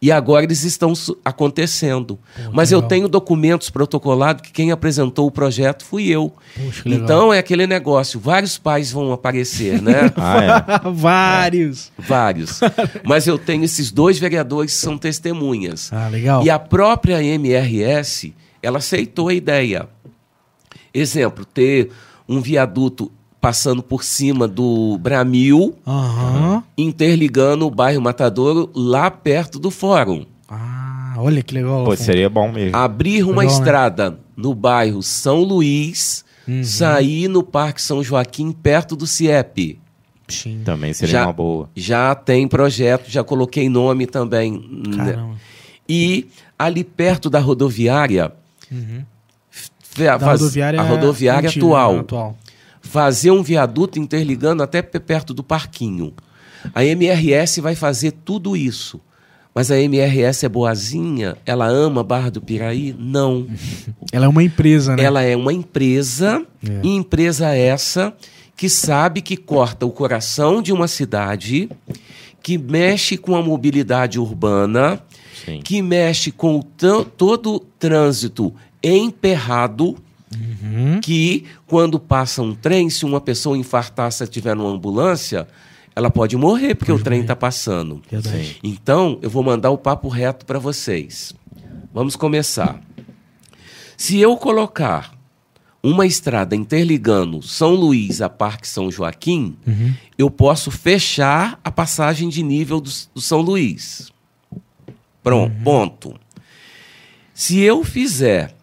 [0.05, 0.93] E agora eles estão
[1.23, 2.19] acontecendo.
[2.53, 2.89] Mas eu legal.
[2.89, 6.31] tenho documentos protocolados que quem apresentou o projeto fui eu.
[6.55, 7.03] Poxa, que legal.
[7.03, 10.13] então é aquele negócio, vários pais vão aparecer, né?
[10.15, 10.89] Ah, é.
[10.93, 11.91] Vários.
[11.97, 12.59] Vários.
[13.03, 15.91] Mas eu tenho esses dois vereadores que são testemunhas.
[15.91, 16.45] Ah, legal.
[16.45, 18.31] E a própria MRS,
[18.61, 19.89] ela aceitou a ideia.
[20.93, 21.89] Exemplo, ter
[22.29, 23.11] um viaduto
[23.45, 26.63] passando por cima do Bramil, Aham.
[26.75, 30.25] interligando o bairro Matadouro lá perto do fórum.
[30.49, 31.83] Ah, olha que legal.
[31.83, 32.75] Pô, seria bom mesmo.
[32.75, 33.53] Abrir uma Legal, né?
[33.53, 36.63] estrada no bairro São Luís, Uhum.
[36.63, 39.77] sair no Parque São Joaquim, perto do CIEP.
[40.27, 40.61] Sim.
[40.65, 41.69] Também seria Já- uma boa.
[41.75, 44.53] Já tem projeto, já coloquei nome também.
[44.87, 44.97] né?
[44.97, 45.35] Caramba.
[45.87, 46.27] E
[46.57, 48.31] ali perto da rodoviária,
[49.81, 52.37] fe- Da rodoviária a rodoviária antiga, atual, né, atual.
[52.85, 56.13] Fazer um viaduto interligando até pe- perto do parquinho.
[56.73, 58.99] A MRS vai fazer tudo isso.
[59.53, 61.37] Mas a MRS é boazinha?
[61.45, 62.93] Ela ama Barra do Piraí?
[62.97, 63.47] Não.
[64.11, 65.03] Ela é uma empresa, né?
[65.03, 66.81] Ela é uma empresa, É.
[66.83, 68.13] e empresa essa
[68.57, 71.69] que sabe que corta o coração de uma cidade,
[72.43, 75.01] que mexe com a mobilidade urbana,
[75.45, 75.59] Sim.
[75.63, 78.53] que mexe com todo o trânsito
[78.83, 79.95] emperrado,
[80.33, 80.99] Uhum.
[81.01, 85.47] que quando passa um trem, se uma pessoa infartar, se estiver numa ambulância,
[85.95, 88.01] ela pode morrer porque o trem está passando.
[88.09, 88.59] Verdade.
[88.63, 91.31] Então, eu vou mandar o papo reto para vocês.
[91.93, 92.81] Vamos começar.
[93.95, 95.15] Se eu colocar
[95.81, 99.55] uma estrada interligando São Luís a Parque São Joaquim,
[100.17, 104.11] eu posso fechar a passagem de nível do, do São Luís.
[105.23, 106.19] Pronto, ponto.
[107.33, 108.54] Se eu fizer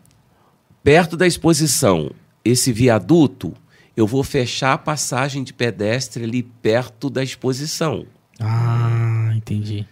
[0.83, 2.11] perto da exposição
[2.45, 3.55] esse viaduto,
[3.97, 8.07] eu vou fechar a passagem de pedestre ali perto da exposição.
[8.41, 9.87] Ah, entendi.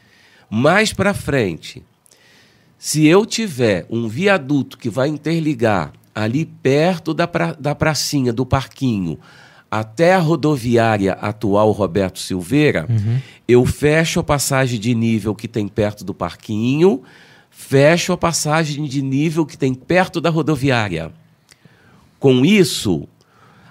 [0.49, 1.83] Mais para frente,
[2.79, 8.45] se eu tiver um viaduto que vai interligar ali perto da, pra, da pracinha, do
[8.45, 9.19] parquinho,
[9.71, 12.89] até a rodoviária atual Roberto Silveira,
[13.47, 17.03] eu fecho a passagem de nível que tem perto do parquinho,
[17.61, 21.13] fecho a passagem de nível que tem perto da rodoviária.
[22.19, 23.07] Com isso,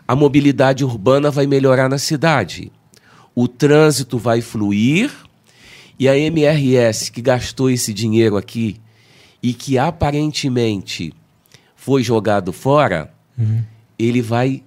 [0.08, 2.72] a mobilidade urbana vai melhorar na cidade.
[3.34, 5.12] O trânsito vai fluir
[5.98, 8.80] e a MRS que gastou esse dinheiro aqui
[9.42, 11.12] e que aparentemente
[11.76, 13.64] foi jogado fora, Uhum.
[13.98, 14.62] ele vai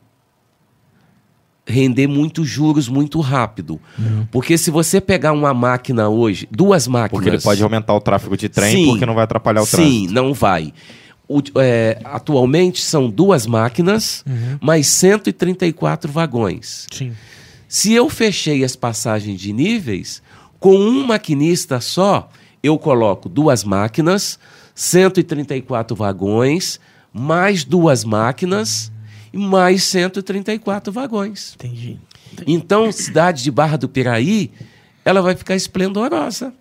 [1.67, 3.81] render muitos juros muito rápido.
[3.99, 4.27] Uhum.
[4.31, 7.11] Porque se você pegar uma máquina hoje, duas máquinas.
[7.23, 8.87] Porque ele pode aumentar o tráfego de trem Sim.
[8.91, 10.13] porque não vai atrapalhar o Sim, trânsito.
[10.13, 10.73] não vai.
[11.29, 14.59] O- é, atualmente são duas máquinas, Uhum.
[14.61, 16.87] mais 134 vagões.
[16.93, 17.13] Sim.
[17.69, 20.21] Se eu fechei as passagens de níveis,
[20.61, 22.29] com um maquinista só,
[22.63, 24.39] eu coloco duas máquinas,
[24.75, 26.79] 134 vagões,
[27.13, 28.92] mais duas máquinas
[29.33, 31.55] e mais 134 vagões.
[31.55, 31.99] Entendi.
[32.47, 34.51] Então, cidade de Barra do Piraí,
[35.05, 36.53] ela vai ficar esplendorosa.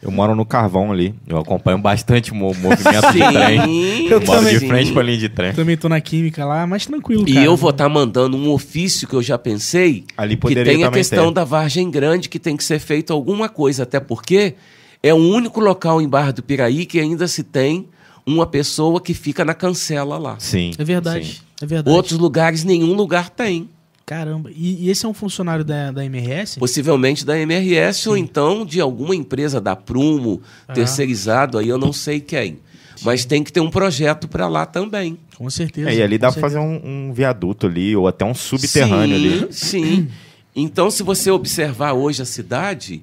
[0.00, 1.14] Eu moro no Carvão ali.
[1.26, 4.06] Eu acompanho bastante o mo- movimento de trem.
[4.08, 4.68] Eu moro de Sim.
[4.68, 5.52] frente pra linha de trem.
[5.52, 7.44] Também tô na química lá, mas tranquilo, E cara.
[7.46, 10.86] eu vou estar mandando um ofício que eu já pensei, Ali que poderia tem a
[10.86, 11.34] também questão ter.
[11.34, 14.54] da Vargem Grande, que tem que ser feito alguma coisa, até porque
[15.02, 17.86] é o único local em Barra do Piraí que ainda se tem
[18.24, 20.36] uma pessoa que fica na cancela lá.
[20.38, 20.70] Sim.
[20.78, 21.24] É verdade.
[21.26, 21.40] sim.
[21.60, 21.94] É verdade.
[21.96, 23.68] Outros lugares, nenhum lugar tem.
[24.06, 24.50] Caramba.
[24.54, 26.58] E, e esse é um funcionário da, da MRS?
[26.58, 30.72] Possivelmente da MRS ou então de alguma empresa da Prumo, Ah.
[30.72, 32.58] terceirizado, aí eu não sei quem.
[33.02, 35.16] Mas tem que ter um projeto para lá também.
[35.36, 35.88] Com certeza.
[35.90, 39.24] É, e ali dá pra fazer um, um viaduto ali, ou até um subterrâneo sim,
[39.44, 39.52] ali.
[39.52, 40.08] Sim.
[40.56, 43.02] Então, se você observar hoje a cidade,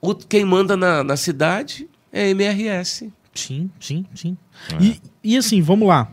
[0.00, 3.12] o- quem manda na, na cidade é a MRS.
[3.34, 4.36] Sim, sim, sim.
[4.80, 6.10] E, e assim, vamos lá.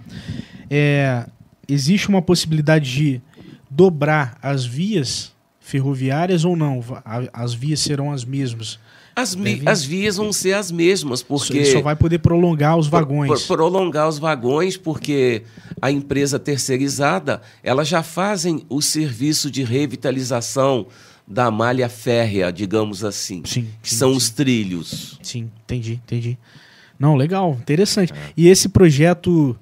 [0.70, 1.26] É,
[1.68, 3.22] existe uma possibilidade de
[3.70, 6.84] dobrar as vias ferroviárias ou não?
[7.34, 8.80] As vias serão as mesmas.
[9.16, 9.36] As,
[9.66, 11.58] as vias vão ser as mesmas, porque.
[11.58, 13.30] Ele só vai poder prolongar os vagões.
[13.30, 15.44] Pro- pro- prolongar os vagões, porque
[15.82, 20.88] a empresa terceirizada, elas já fazem o serviço de revitalização
[21.28, 23.42] da malha férrea, digamos assim.
[23.46, 24.18] Sim, Que sim, são sim.
[24.18, 25.18] os trilhos.
[25.24, 26.38] Sim, entendi, entendi.
[27.00, 28.12] Não, legal, interessante.
[28.14, 28.18] É.
[28.36, 29.58] E esse projeto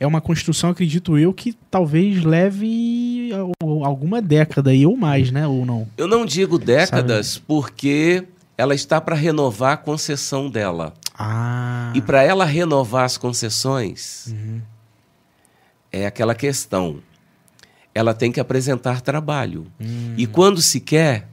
[0.00, 5.46] é uma construção, acredito eu, que talvez leve al- alguma década aí ou mais, né?
[5.46, 5.88] Ou não?
[5.96, 8.24] Eu não digo décadas, porque
[8.56, 10.94] ela está para renovar a concessão dela.
[11.18, 11.92] Ah.
[11.94, 14.60] E para ela renovar as concessões, Uhum.
[15.90, 17.00] é aquela questão.
[17.94, 19.66] Ela tem que apresentar trabalho.
[19.80, 20.14] Hum.
[20.16, 21.26] E quando se quer,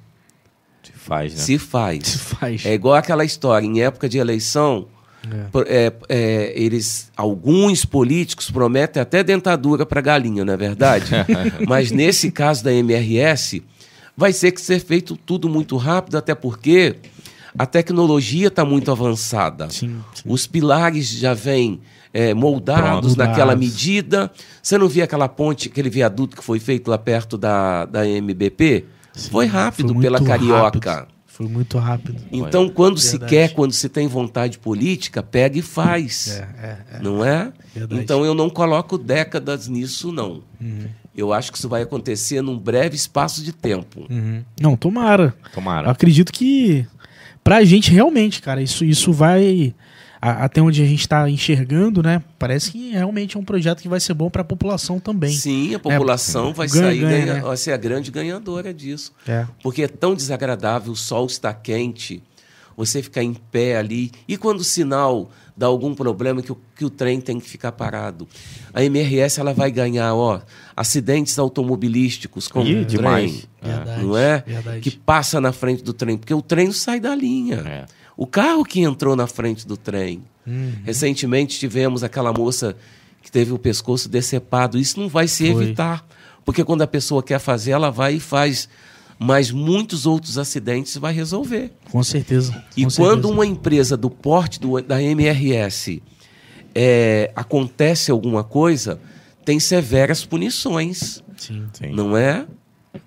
[0.82, 1.40] Se faz, né?
[1.40, 2.16] se Se faz.
[2.16, 2.66] faz.
[2.66, 4.88] É igual aquela história, em época de eleição,
[5.32, 5.88] É.
[5.88, 11.12] é, é, eles, alguns políticos prometem até dentadura para galinha, não é verdade?
[11.68, 13.64] Mas nesse caso da MRS,
[14.16, 16.96] vai ser que ser feito tudo muito rápido, até porque
[17.58, 19.70] a tecnologia está muito avançada.
[19.70, 20.24] Sim, sim.
[20.26, 21.80] Os pilares já vêm
[22.14, 23.30] é, moldados Pronto.
[23.30, 24.32] naquela medida.
[24.62, 28.86] Você não via aquela ponte, aquele viaduto que foi feito lá perto da, da MBP?
[29.32, 30.92] foi rápido Foi pela Carioca.
[30.92, 31.15] rápido.
[31.36, 32.22] Foi muito rápido.
[32.32, 33.30] Então, quando se Verdade.
[33.30, 36.30] quer, quando se tem vontade política, pega e faz.
[36.30, 37.00] É, é, é.
[37.02, 37.52] Não é?
[37.76, 38.02] Verdade.
[38.02, 40.42] Então, eu não coloco décadas nisso, não.
[40.62, 40.88] Uhum.
[41.14, 44.06] Eu acho que isso vai acontecer num breve espaço de tempo.
[44.10, 44.46] Uhum.
[44.62, 45.36] Não, tomara.
[45.44, 45.92] Eu Tomara.
[45.92, 46.88] acredito que
[47.44, 49.76] pra gente realmente, cara, isso, isso vai
[50.22, 52.22] a- até onde a gente tá enxergando, né?
[52.40, 55.32] Parece que realmente é um projeto que vai ser bom pra população também.
[55.34, 57.42] Sim, a população vai Ganha, sair, ganha, ganha- né?
[57.42, 59.12] vai ser a grande ganhadora disso.
[59.28, 59.46] É.
[59.62, 62.22] Porque é tão desagradável, o sol está quente,
[62.78, 64.12] você ficar em pé ali.
[64.28, 67.72] E quando o sinal dá algum problema que o, que o trem tem que ficar
[67.72, 68.28] parado?
[68.74, 70.42] A MRS ela vai ganhar, ó,
[70.76, 72.86] acidentes automobilísticos com Ih, o trem.
[72.86, 73.48] demais.
[73.62, 74.04] Verdade.
[74.04, 74.44] Não é?
[74.46, 74.82] Verdade.
[74.82, 77.64] Que passa na frente do trem, porque o trem não sai da linha.
[77.66, 77.86] É.
[78.18, 80.24] O carro que entrou na frente do trem.
[80.48, 80.72] Uhum.
[80.84, 82.76] Recentemente tivemos aquela moça
[83.22, 84.78] que teve o pescoço decepado.
[84.78, 85.64] Isso não vai se Foi.
[85.64, 86.06] evitar.
[86.46, 88.70] Porque quando a pessoa quer fazer, ela vai e faz.
[89.18, 91.72] Mas muitos outros acidentes vai resolver.
[91.92, 92.52] Com certeza.
[92.78, 93.28] E com quando certeza.
[93.34, 96.02] uma empresa do porte do- da MRS
[96.74, 99.00] é, acontece alguma coisa,
[99.44, 101.24] tem severas punições.
[101.38, 101.66] Sim.
[101.74, 101.92] Sim.
[101.92, 102.46] Não é?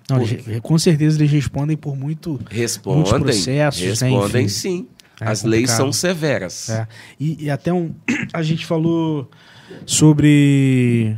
[0.09, 2.31] Não, eles- com certeza eles respondem por muito.
[2.31, 3.19] Muitos Respondem.
[3.21, 4.53] processos, né, respondem enfim.
[4.53, 4.87] sim.
[5.21, 6.69] É As leis são severas.
[6.69, 6.87] É.
[7.19, 7.93] E, e até um.
[8.33, 9.29] A gente falou
[9.85, 11.17] sobre.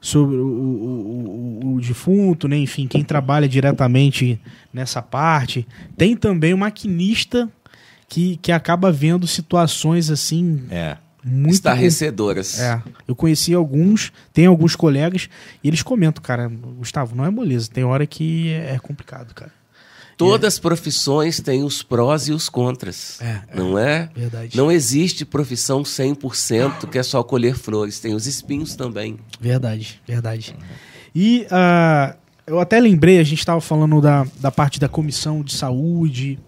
[0.00, 2.56] Sobre o, o, o- o defunto, né?
[2.56, 4.40] Enfim, quem trabalha diretamente
[4.72, 5.66] nessa parte.
[5.96, 7.48] Tem também o maquinista
[8.08, 10.96] que, que acaba vendo situações assim É.
[11.24, 11.54] muito.
[11.54, 12.60] Estarrecedoras.
[12.60, 15.28] É, eu conheci alguns, tem alguns colegas,
[15.62, 19.50] e eles comentam, cara, Gustavo, não é moleza, tem hora que é complicado, cara.
[20.18, 23.20] Todas as profissões têm os prós e os contras.
[23.20, 24.10] É, não é?
[24.14, 24.56] Verdade.
[24.56, 28.00] Não existe profissão 100% que é só colher flores.
[28.00, 29.16] Tem os espinhos também.
[29.40, 30.56] Verdade, verdade.
[31.14, 32.16] E ah,
[32.48, 36.38] eu até lembrei, a gente estava falando da, da parte da comissão de saúde.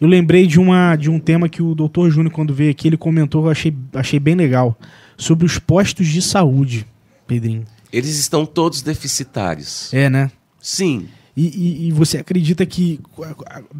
[0.00, 2.96] Eu lembrei de, uma, de um tema que o doutor Júnior, quando veio aqui, ele
[2.96, 4.78] comentou, eu achei, achei bem legal.
[5.16, 6.86] Sobre os postos de saúde,
[7.26, 7.64] Pedrinho.
[7.92, 9.92] Eles estão todos deficitários.
[9.92, 10.30] É, né?
[10.60, 11.08] Sim.
[11.36, 12.98] E, e- e você acredita que,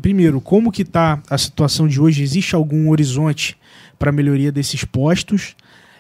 [0.03, 2.23] primeiro, como que está a situação de hoje?
[2.23, 3.57] Existe algum horizonte
[3.99, 5.57] para melhoria desses postos?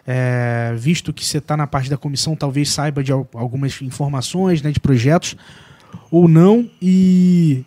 [0.06, 4.60] É, visto que você está na parte da comissão, talvez saiba de al- algumas informações,
[4.62, 5.34] né, de projetos,
[6.10, 6.68] ou não?
[6.80, 7.64] E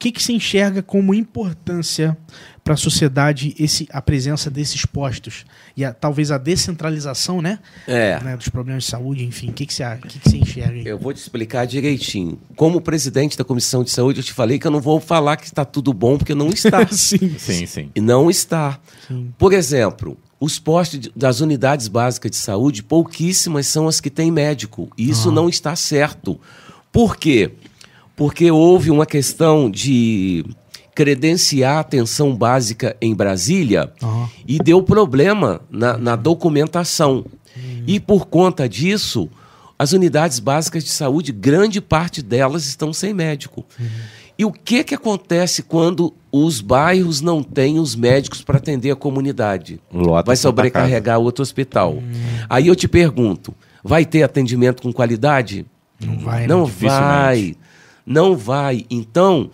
[0.00, 2.16] que, que você enxerga como importância
[2.64, 5.44] para a sociedade esse, a presença desses postos?
[5.76, 8.18] E a- talvez a descentralização, né, É.
[8.22, 9.50] né, dos problemas de saúde, enfim.
[9.50, 10.86] O que, que, você, que, que você enxerga aí?
[10.86, 12.38] Eu vou te explicar direitinho.
[12.56, 15.44] Como presidente da Comissão de Saúde, eu te falei que eu não vou falar que
[15.46, 16.86] está tudo bom, porque não está.
[16.90, 17.36] Sim.
[17.38, 17.90] Sim, sim.
[17.94, 18.80] E não está.
[19.06, 19.32] Sim.
[19.38, 24.90] Por exemplo, os postos das unidades básicas de saúde, pouquíssimas são as que têm médico.
[24.96, 26.40] E isso não está certo.
[26.90, 27.52] Por quê?
[27.52, 27.69] Porque
[28.52, 30.44] houve uma questão de
[30.94, 34.28] credenciar a atenção básica em Brasília Aham.
[34.46, 37.24] e deu problema na, na documentação.
[37.86, 39.28] E por conta disso,
[39.78, 43.64] as unidades básicas de saúde, grande parte delas estão sem médico.
[44.38, 48.96] E o que, que acontece quando os bairros não têm os médicos para atender a
[48.96, 49.80] comunidade?
[49.92, 52.02] Lota vai sobrecarregar outro hospital.
[52.48, 55.66] Aí eu te pergunto: vai ter atendimento com qualidade?
[55.98, 56.46] Não vai, né?
[56.46, 56.98] Não Dificilmente.
[57.00, 57.56] vai.
[58.10, 58.84] Não vai.
[58.90, 59.52] Então,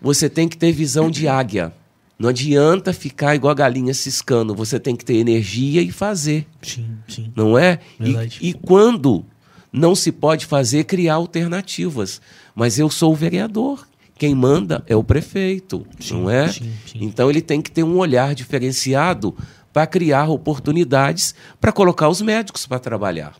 [0.00, 1.72] você tem que ter visão de águia.
[2.16, 4.54] Não adianta ficar igual a galinha ciscando.
[4.54, 7.32] Você tem que ter energia e fazer, Sim, sim.
[7.34, 7.80] não é?
[7.98, 9.24] E, e quando
[9.72, 12.20] não se pode fazer, criar alternativas.
[12.54, 13.88] Mas eu sou o vereador.
[14.16, 16.46] Quem manda é o prefeito, não é?
[16.48, 16.98] sim, sim.
[17.00, 19.34] Então ele tem que ter um olhar diferenciado
[19.72, 23.34] para criar oportunidades para colocar os médicos para trabalhar.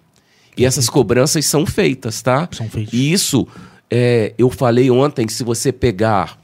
[0.57, 2.49] E essas cobranças são feitas, tá?
[2.51, 2.93] São feitas.
[2.95, 3.47] E isso,
[3.91, 6.39] é, eu falei ontem que se você pegar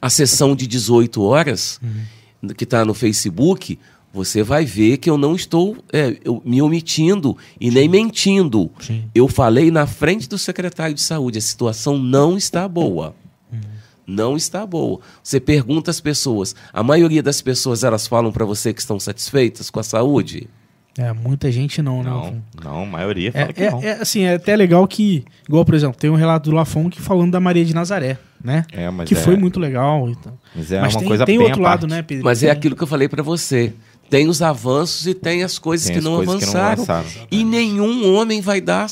[0.00, 2.48] a sessão de 18 horas, Uhum.
[2.54, 3.78] que está no Facebook,
[4.12, 8.70] você vai ver que eu não estou é, eu- me omitindo e nem mentindo.
[8.80, 9.04] Sim.
[9.14, 13.14] Eu falei na frente do secretário de saúde, a situação não está boa.
[13.52, 13.60] Uhum.
[14.06, 15.00] Não está boa.
[15.22, 19.70] Você pergunta às pessoas, a maioria das pessoas elas falam para você que estão satisfeitas
[19.70, 20.48] com a saúde?
[20.96, 22.42] É, muita gente não, Não, não.
[22.62, 23.82] não, a maioria É, fala que é- não.
[23.82, 27.00] é, assim, é até legal que, igual, por exemplo, tem um relato do Lafon que
[27.02, 28.64] falando da Maria de Nazaré, né?
[28.72, 30.08] É, mas que é- foi muito legal.
[30.08, 30.32] Então.
[30.54, 31.90] Mas é Mas uma tem, coisa tem bem outro lado, parte.
[31.90, 32.24] né, Pedro?
[32.24, 33.72] Mas é aquilo que eu falei para você.
[34.08, 37.04] Tem os avanços e tem as coisas Tem que as não coisas que não avançaram.
[37.30, 38.86] E nenhum homem vai dar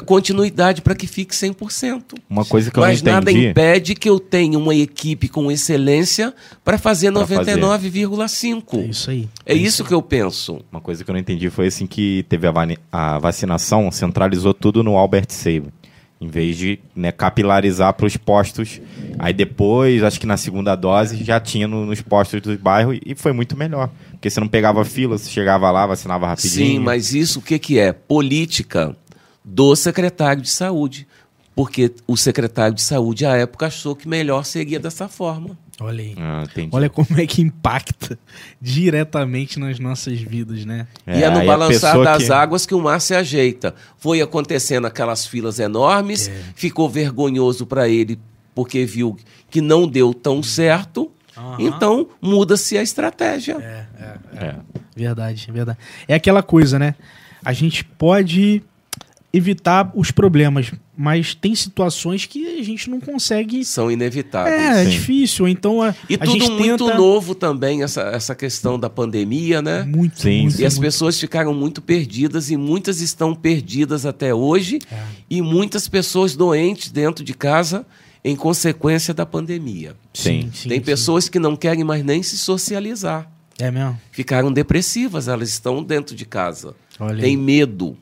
[0.00, 2.02] continuidade para que fique 100%.
[2.28, 3.48] Uma coisa que Mas eu não nada entendi.
[3.48, 6.34] impede que eu tenha uma equipe com excelência
[6.64, 7.56] para fazer Pra fazer.
[7.60, 8.78] 99,5.
[8.78, 9.28] É isso aí.
[9.46, 10.60] É isso que eu penso.
[10.70, 12.52] Uma coisa que eu não entendi foi assim que teve a,
[12.92, 15.68] a vacinação, centralizou tudo no Albert Sabin.
[16.20, 18.80] Em vez de né, capilarizar para os postos.
[19.18, 23.14] Aí depois, acho que na segunda dose, já tinha no- nos postos do bairro e
[23.14, 23.90] foi muito melhor.
[24.12, 26.52] Porque você não pegava fila, você chegava lá, vacinava rapidinho.
[26.66, 27.92] Sim, mas isso o que, que é?
[27.92, 28.96] Política
[29.44, 31.06] do secretário de saúde.
[31.56, 35.56] Porque o secretário de saúde, à época, achou que melhor seria dessa forma.
[35.80, 36.14] Olha aí.
[36.18, 36.42] Ah.
[36.72, 38.18] Olha como é que impacta
[38.60, 40.86] diretamente nas nossas vidas, né?
[41.06, 43.72] e é no aí a balançar das que- águas que o mar se ajeita.
[43.98, 46.32] Foi acontecendo aquelas filas enormes, É.
[46.56, 48.18] ficou vergonhoso para ele
[48.52, 49.16] porque viu
[49.48, 51.10] que não deu tão certo.
[51.36, 51.56] Aham.
[51.60, 53.56] Então muda-se a estratégia.
[54.36, 54.56] É.
[54.96, 55.78] Verdade, verdade.
[56.08, 56.94] É aquela coisa, né?
[57.44, 58.62] A gente pode
[59.36, 63.64] evitar os problemas, mas tem situações que a gente não consegue.
[63.64, 64.54] São inevitáveis.
[64.54, 64.90] É, é Sim.
[64.90, 65.48] difícil.
[65.48, 66.96] Então a, E a tudo gente muito tenta...
[66.96, 69.82] novo também, essa, essa questão da pandemia, né?
[69.82, 70.84] Muito, Sim, muito, E as muito.
[70.86, 75.02] pessoas ficaram muito perdidas e muitas estão perdidas até hoje É.
[75.28, 77.84] e muitas pessoas doentes dentro de casa
[78.24, 79.94] em consequência da pandemia.
[80.14, 80.50] Sim.
[80.68, 83.28] Tem pessoas que não querem mais nem se socializar.
[83.58, 84.00] É mesmo?
[84.10, 86.74] Ficaram depressivas, elas estão dentro de casa.
[86.98, 87.36] Olha Tem aí.
[87.36, 87.96] medo.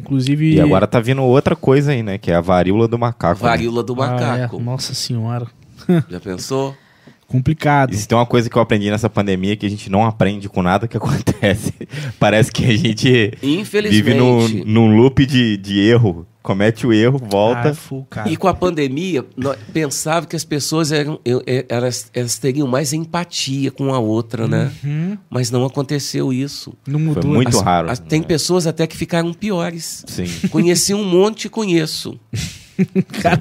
[0.00, 0.54] Inclusive.
[0.54, 2.18] E agora tá vindo outra coisa aí, né?
[2.18, 3.42] Que é a varíola do macaco.
[3.44, 3.50] né?
[3.50, 4.10] Varíola do Ah, é.
[4.10, 4.60] macaco.
[4.60, 5.46] Nossa senhora.
[6.10, 6.74] Já pensou?
[7.26, 7.92] Complicado.
[7.92, 10.48] E se tem uma coisa que eu aprendi nessa pandemia que a gente não aprende
[10.48, 11.72] com nada que acontece.
[12.20, 13.32] Parece que a gente
[13.90, 16.26] vive num, num loop de, de erro.
[16.44, 17.70] Comete o erro, volta.
[17.70, 18.28] Ah, full, cara.
[18.28, 22.92] E com a pandemia, nós pensava que as pessoas eram, eu- elas, elas teriam mais
[22.92, 24.70] empatia com a outra, né?
[24.84, 25.16] Uhum.
[25.30, 26.74] Mas não aconteceu isso.
[26.86, 27.22] Não mudou.
[27.22, 27.90] Foi muito As- raro.
[27.90, 28.26] as- tem né?
[28.26, 30.04] pessoas até que ficaram piores.
[30.06, 30.26] Sim.
[30.52, 32.20] Conheci um monte e conheço.
[33.22, 33.40] Cara,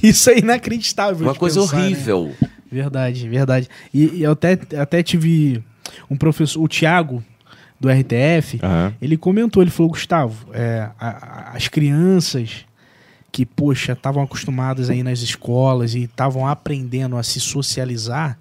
[0.00, 1.26] isso é inacreditável.
[1.26, 1.82] Uma de coisa pensar, né?
[1.86, 2.32] horrível.
[2.70, 3.68] Verdade, verdade.
[3.92, 5.60] E, e eu até, até tive
[6.08, 7.20] um professor, o Tiago,
[7.80, 8.94] do RTF, Aham.
[9.00, 11.08] ele comentou, ele falou, Gustavo, é, a-
[11.52, 12.64] a- as crianças
[13.32, 18.38] que, poxa, estavam acostumadas aí nas escolas e estavam aprendendo a se socializar,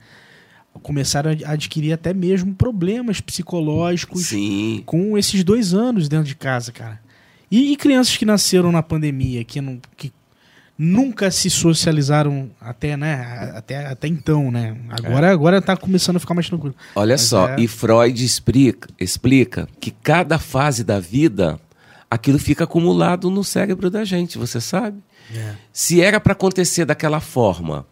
[0.81, 4.81] começaram a adquirir até mesmo problemas psicológicos Sim.
[4.85, 6.99] com esses dois anos dentro de casa, cara.
[7.49, 10.11] E, e crianças que nasceram na pandemia, que, não, que
[10.77, 14.75] nunca se socializaram até, né, até, até então, né?
[14.89, 16.75] Agora, agora tá começando a ficar mais tranquilo.
[16.95, 21.59] Olha Mas só, é- e Freud explica, explica que cada fase da vida,
[22.09, 24.97] aquilo fica acumulado no cérebro da gente, você sabe?
[25.71, 27.85] Se era para acontecer daquela forma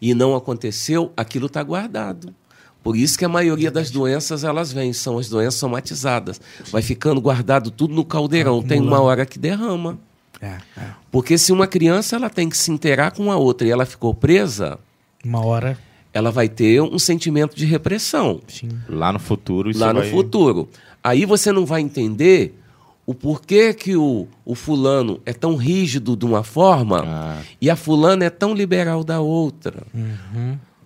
[0.00, 2.34] e não aconteceu, aquilo está guardado.
[2.82, 6.40] Por isso que a maioria das doenças elas vêm, são as doenças somatizadas.
[6.70, 9.98] Vai ficando guardado tudo no caldeirão, tem uma hora que derrama.
[10.40, 10.84] É, é.
[11.10, 14.12] Porque se uma criança ela tem que se inteirar com a outra e ela ficou
[14.14, 14.78] presa,
[15.24, 15.78] Uma hora,
[16.12, 18.68] ela vai ter um sentimento de repressão sim.
[18.88, 20.68] Lá no futuro isso lá no vai- futuro.
[21.02, 22.58] Aí você não vai entender
[23.04, 27.42] o porquê que o, o fulano é tão rígido de uma forma Ah.
[27.60, 29.82] e a fulana é tão liberal da outra.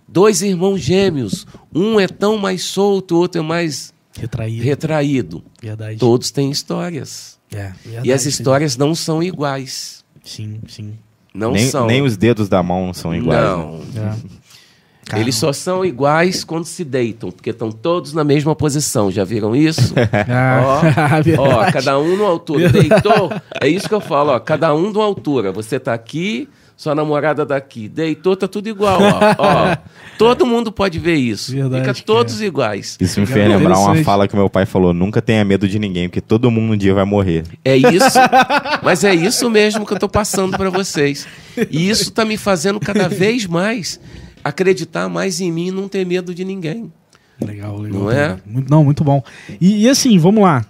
[0.07, 4.63] Dois irmãos gêmeos, um é tão mais solto, o outro é mais Retraído.
[4.63, 5.43] retraído.
[5.61, 5.99] Verdade.
[5.99, 7.36] Todos têm histórias.
[7.53, 8.29] É, verdade, E as sim.
[8.29, 10.03] histórias não são iguais.
[10.23, 10.93] Sim, sim.
[11.33, 11.85] Não nem, são.
[11.87, 13.39] nem os dedos da mão são iguais.
[13.41, 13.47] né?
[13.47, 13.81] Não.
[13.95, 14.15] É.
[15.05, 15.23] Caramba.
[15.23, 19.09] Eles só são iguais quando se deitam, porque estão todos na mesma posição.
[19.09, 19.93] Já viram isso?
[20.27, 20.81] Ah, Ó,
[21.21, 21.35] verdade.
[21.37, 22.67] ó, cada um numa altura.
[22.69, 23.31] Deitou?
[23.61, 24.39] É isso que eu falo, ó.
[24.39, 25.53] Cada um numa altura.
[25.53, 27.89] Você tá aqui, sua namorada daqui.
[27.89, 29.35] Deitou, tá tudo igual, ó.
[29.39, 29.77] ó.
[30.17, 31.51] Todo mundo pode ver isso.
[31.51, 32.97] Verdade, Fica todos iguais.
[33.01, 36.07] Isso me fez lembrar uma fala que meu pai falou: nunca tenha medo de ninguém,
[36.07, 37.43] porque todo mundo um dia vai morrer.
[37.65, 38.19] É isso.
[38.83, 41.27] Mas é isso mesmo que eu tô passando para vocês.
[41.71, 43.99] E isso tá me fazendo cada vez mais
[44.43, 46.91] acreditar mais em mim e não ter medo de ninguém.
[47.43, 48.01] Legal, legal.
[48.01, 48.37] Não é?
[48.45, 49.23] Muito, não, muito bom.
[49.59, 50.65] E, e assim, vamos lá.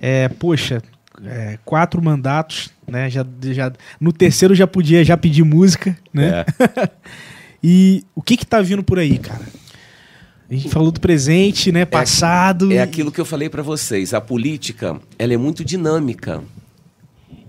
[0.00, 0.82] É, poxa,
[1.24, 3.08] é, quatro mandatos, né?
[3.10, 6.44] Já, já, no terceiro já podia já pedir música, né?
[6.58, 6.90] É.
[7.62, 9.44] E o que que tá vindo por aí, cara?
[10.50, 11.84] A gente falou do presente, né?
[11.84, 12.72] Passado.
[12.72, 14.14] É aquilo que eu falei para vocês.
[14.14, 16.42] A política, ela é muito dinâmica.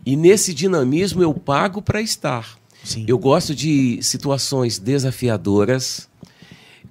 [0.05, 2.57] E nesse dinamismo eu pago para estar.
[2.83, 3.05] Sim.
[3.07, 6.09] Eu gosto de situações desafiadoras.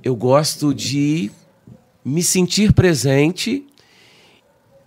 [0.02, 1.30] Eu gosto de
[2.04, 3.66] me sentir presente.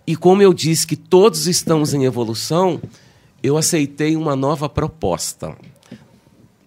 [0.06, 2.80] E como eu disse que todos estamos em evolução,
[3.42, 5.56] eu aceitei uma nova proposta.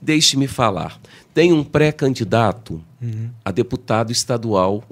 [0.02, 0.99] Deixe-me falar.
[1.34, 2.82] Tem um pré-candidato
[3.44, 4.84] a deputado estadual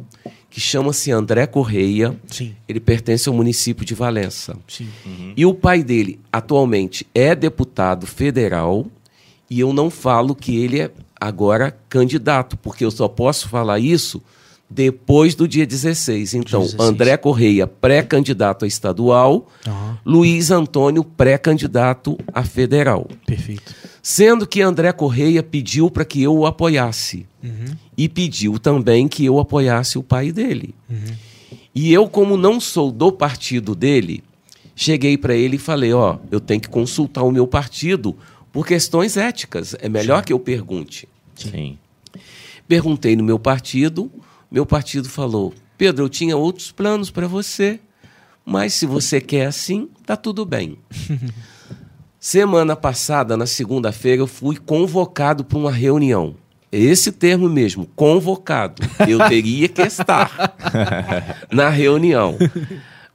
[0.50, 2.16] que chama-se André Correia.
[2.28, 4.56] Sim, Ele pertence ao município de Valença.
[4.68, 4.88] sim.
[5.36, 8.86] E o pai dele, atualmente, é deputado federal.
[9.50, 14.22] E eu não falo que ele é agora candidato, porque eu só posso falar isso
[14.74, 16.34] depois do dia 16.
[16.34, 16.90] Então, 16.
[16.90, 19.48] André Correia, pré-candidato a estadual.
[19.68, 23.08] Aham, Luiz Antônio, pré-candidato a federal.
[23.26, 23.74] perfeito.
[24.02, 27.26] Sendo que André Correia pediu para que eu o apoiasse.
[27.98, 30.76] E pediu também que eu apoiasse o pai dele.
[31.74, 34.24] E eu, como não sou do partido dele,
[34.76, 38.16] cheguei para ele e falei: Ó, eu tenho que consultar o meu partido
[38.52, 39.76] por questões éticas.
[39.80, 41.08] É melhor que eu pergunte.
[41.36, 41.78] Sim.
[42.68, 44.12] Perguntei no meu partido,
[44.54, 47.80] meu partido falou: Pedro, eu tinha outros planos para você,
[48.46, 50.78] mas se você quer assim, tá tudo bem.
[52.20, 56.36] Semana passada, na segunda-feira, eu fui convocado para uma reunião.
[56.72, 58.82] Esse termo mesmo, convocado.
[59.08, 60.56] Eu teria que estar
[61.52, 62.38] na reunião.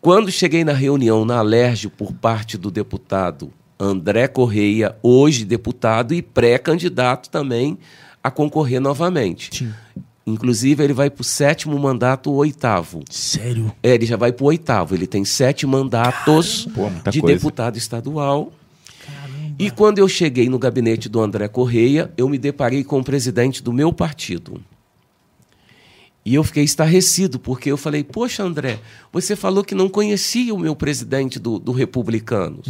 [0.00, 3.50] Quando cheguei na reunião na Alérgio por parte do deputado
[3.80, 7.78] André Correia, hoje deputado e pré-candidato também
[8.22, 9.50] a concorrer novamente.
[9.56, 9.72] Sim.
[10.28, 13.02] Inclusive, ele vai para o sétimo mandato, o oitavo.
[13.10, 13.72] Sério?
[13.82, 14.94] É, ele já vai para o oitavo.
[14.94, 16.68] Ele tem sete mandatos
[17.10, 18.52] de deputado estadual.
[19.58, 23.62] E quando eu cheguei no gabinete do André Correia, eu me deparei com o presidente
[23.62, 24.60] do meu partido.
[26.24, 28.78] E eu fiquei estarrecido, porque eu falei: Poxa, André,
[29.12, 32.68] você falou que não conhecia o meu presidente do, do Republicanos.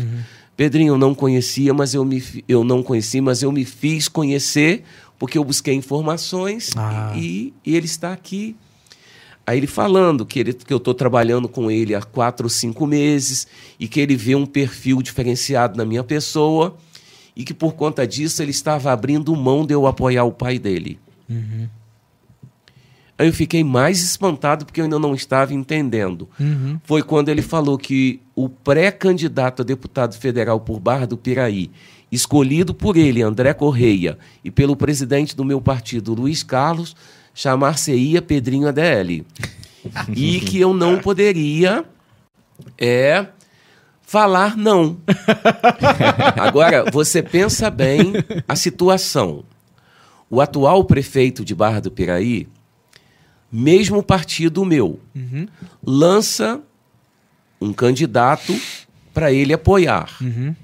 [0.57, 4.83] Pedrinho, eu não conhecia, mas eu, me, eu não conheci, mas eu me fiz conhecer
[5.19, 7.13] porque eu busquei informações Ah.
[7.17, 8.57] e, e ele está aqui.
[9.47, 12.87] Aí ele falando que, ele, que eu estou trabalhando com ele há quatro ou cinco
[12.87, 13.47] meses
[13.81, 16.77] e que ele vê um perfil diferenciado na minha pessoa
[17.35, 20.99] e que por conta disso ele estava abrindo mão de eu apoiar o pai dele.
[23.17, 26.29] Aí eu fiquei mais espantado porque eu ainda não estava entendendo.
[26.85, 31.71] Foi quando ele falou que o pré-candidato a deputado federal por Barra do Piraí,
[32.11, 36.97] escolhido por ele, André Correia, e pelo presidente do meu partido, Luiz Carlos,
[37.35, 39.25] chamar-se-ia Pedrinho ADL.
[40.15, 41.85] e que eu não poderia
[42.77, 43.27] é,
[44.03, 44.97] falar não.
[46.37, 48.13] Agora, você pensa bem
[48.47, 49.45] a situação.
[50.31, 52.49] O atual prefeito de Barra do Piraí,
[53.51, 55.47] mesmo partido meu, Uhum.
[55.83, 56.61] lança
[57.61, 58.55] um candidato
[59.15, 60.11] para ele apoiar.
[60.21, 60.55] Uhum.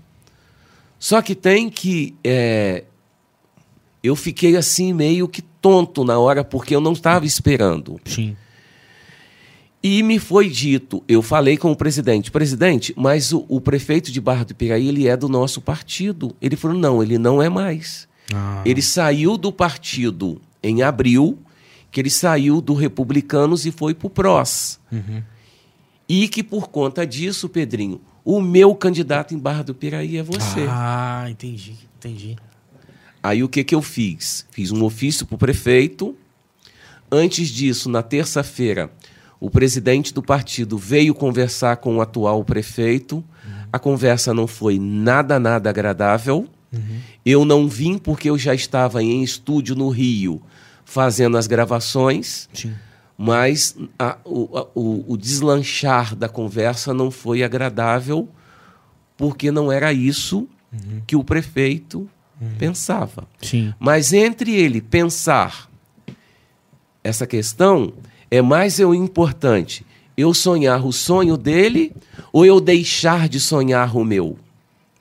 [1.05, 2.14] Só que tem que.
[2.24, 2.85] é,
[4.02, 8.01] eu fiquei assim meio que tonto na hora, porque eu não estava esperando.
[8.06, 8.35] Sim.
[9.82, 14.18] E me foi dito, eu falei com o presidente, presidente, mas o, o prefeito de
[14.18, 16.35] Barra do Piraí, ele é do nosso partido.
[16.40, 18.09] Ele falou, não, ele não é mais.
[18.32, 18.62] Ah.
[18.64, 21.39] Ele saiu do partido em abril,
[21.90, 24.81] que ele saiu do Republicanos e foi para o PROS.
[24.90, 25.22] Uhum.
[26.09, 30.66] E que por conta disso, Pedrinho, o meu candidato em Barra do Piraí é você.
[30.68, 32.36] Ah, entendi, entendi.
[33.22, 34.46] Aí o que, que eu fiz?
[34.51, 36.16] Fiz um ofício para o prefeito.
[37.10, 38.90] Antes disso, na terça-feira,
[39.38, 43.24] o presidente do partido veio conversar com o atual prefeito.
[43.72, 46.48] A conversa não foi nada, nada agradável.
[47.24, 50.42] Eu não vim porque eu já estava em estúdio no Rio
[50.84, 52.74] fazendo as gravações, Sim.
[53.16, 58.28] Mas a- o, a- o- o deslanchar da conversa não foi agradável
[59.16, 60.49] porque não era isso
[61.07, 62.09] que o prefeito
[62.59, 63.28] pensava.
[63.41, 63.73] Sim.
[63.78, 65.70] Mas entre ele pensar
[67.03, 67.93] essa questão,
[68.31, 69.86] é mais eu importante
[70.16, 71.93] eu sonhar o sonho dele
[72.32, 74.39] ou eu deixar de sonhar o meu?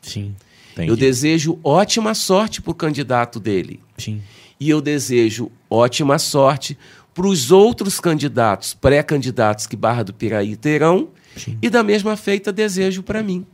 [0.01, 0.35] Sim.
[0.73, 0.89] Entendi.
[0.89, 3.79] Eu desejo ótima sorte para o candidato dele.
[3.97, 4.21] Sim.
[4.59, 6.77] E eu desejo ótima sorte
[7.13, 11.09] para os outros candidatos, pré-candidatos que Barra do Piraí terão.
[11.35, 11.57] Sim.
[11.61, 13.45] E da mesma feita desejo para mim.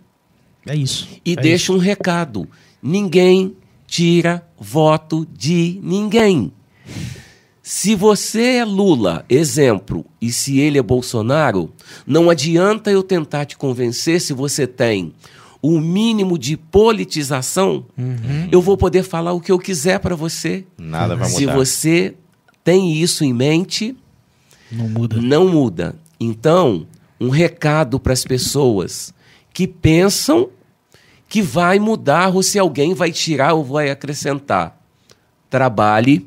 [0.65, 1.07] É isso.
[1.25, 2.47] E é deixa um recado:
[2.81, 3.55] ninguém
[3.87, 6.51] tira voto de ninguém.
[7.61, 11.71] Se você é Lula, exemplo, e se ele é Bolsonaro,
[12.05, 15.13] não adianta eu tentar te convencer se você tem
[15.61, 17.85] o mínimo de politização,
[18.51, 20.65] eu vou poder falar o que eu quiser para você.
[20.77, 21.55] Nada vai Se mudar.
[21.55, 22.15] você
[22.63, 23.95] tem isso em mente.
[24.71, 25.21] Não muda.
[25.21, 25.95] não muda.
[26.19, 26.85] Então,
[27.19, 29.13] um recado para as pessoas
[29.53, 30.49] que pensam
[31.27, 34.79] que vai mudar ou se alguém vai tirar ou vai acrescentar.
[35.49, 36.25] Trabalhe,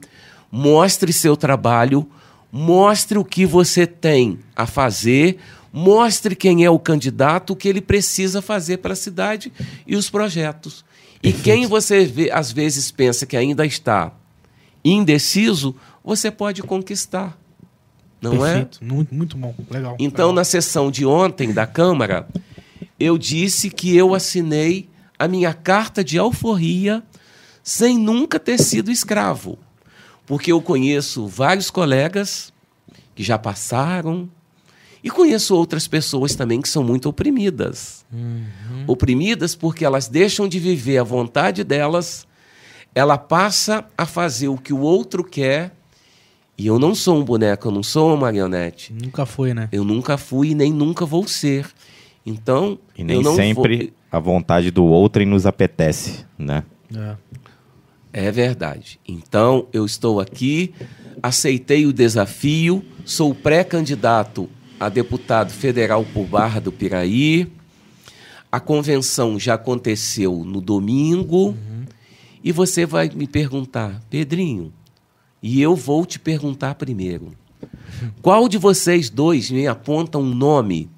[0.50, 2.08] mostre seu trabalho,
[2.50, 5.38] mostre o que você tem a fazer,
[5.72, 9.52] mostre quem é o candidato, o que ele precisa fazer para a cidade
[9.86, 10.84] e os projetos.
[11.22, 14.12] E quem você vê, às vezes pensa que ainda está
[14.84, 17.38] indeciso, você pode conquistar.
[18.20, 18.52] Não é?
[18.52, 18.78] Perfeito.
[18.84, 19.54] Muito, muito bom.
[19.70, 19.96] Legal.
[19.98, 20.34] Então, Legal.
[20.36, 22.28] na sessão de ontem da Câmara,
[22.98, 24.88] eu disse que eu assinei
[25.18, 27.02] a minha carta de alforria
[27.62, 29.58] sem nunca ter sido escravo.
[30.26, 32.52] Porque eu conheço vários colegas
[33.14, 34.28] que já passaram
[35.02, 38.04] e conheço outras pessoas também que são muito oprimidas.
[38.86, 42.26] Oprimidas porque elas deixam de viver a vontade delas,
[42.94, 45.74] ela passa a fazer o que o outro quer.
[46.56, 48.92] E eu não sou um boneco, eu não sou uma marionete.
[48.92, 49.68] Nunca foi, né?
[49.72, 51.66] Eu nunca fui e nem nunca vou ser.
[52.24, 56.64] Então, E nem eu não sempre a vontade do outrem nos apetece, né?
[56.94, 56.98] É.
[56.98, 57.16] vou...
[58.12, 59.00] É verdade.
[59.08, 60.74] Então, eu estou aqui,
[61.22, 67.50] aceitei o desafio, sou pré-candidato a deputado federal por Barra do Piraí.
[68.50, 71.56] A convenção já aconteceu no domingo.
[72.44, 74.72] E você vai me perguntar, Pedrinho,
[75.42, 77.32] e eu vou te perguntar primeiro.
[78.20, 80.88] Qual de vocês dois me aponta um nome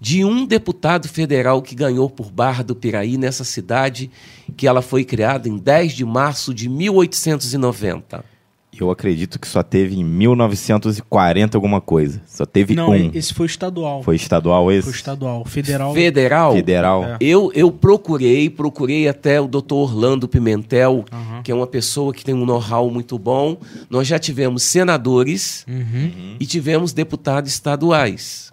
[0.00, 4.10] de um deputado federal que ganhou por Barra do Piraí nessa cidade
[4.56, 8.33] que ela foi criada em 10 de março de 1890?
[8.78, 12.20] Eu acredito que só teve em 1940 alguma coisa.
[12.26, 13.10] Só teve Não, um.
[13.14, 14.02] esse foi estadual.
[14.02, 14.82] Foi estadual esse?
[14.84, 15.44] Foi estadual.
[15.44, 15.94] Federal.
[15.94, 16.52] Federal?
[16.54, 17.04] Federal.
[17.04, 17.16] É.
[17.20, 21.42] Eu, eu procurei, procurei até o doutor Orlando Pimentel, Aham.
[21.42, 23.56] que é uma pessoa que tem um know-how muito bom.
[23.88, 26.36] Nós já tivemos senadores Uhum.
[26.40, 28.52] e tivemos deputados estaduais.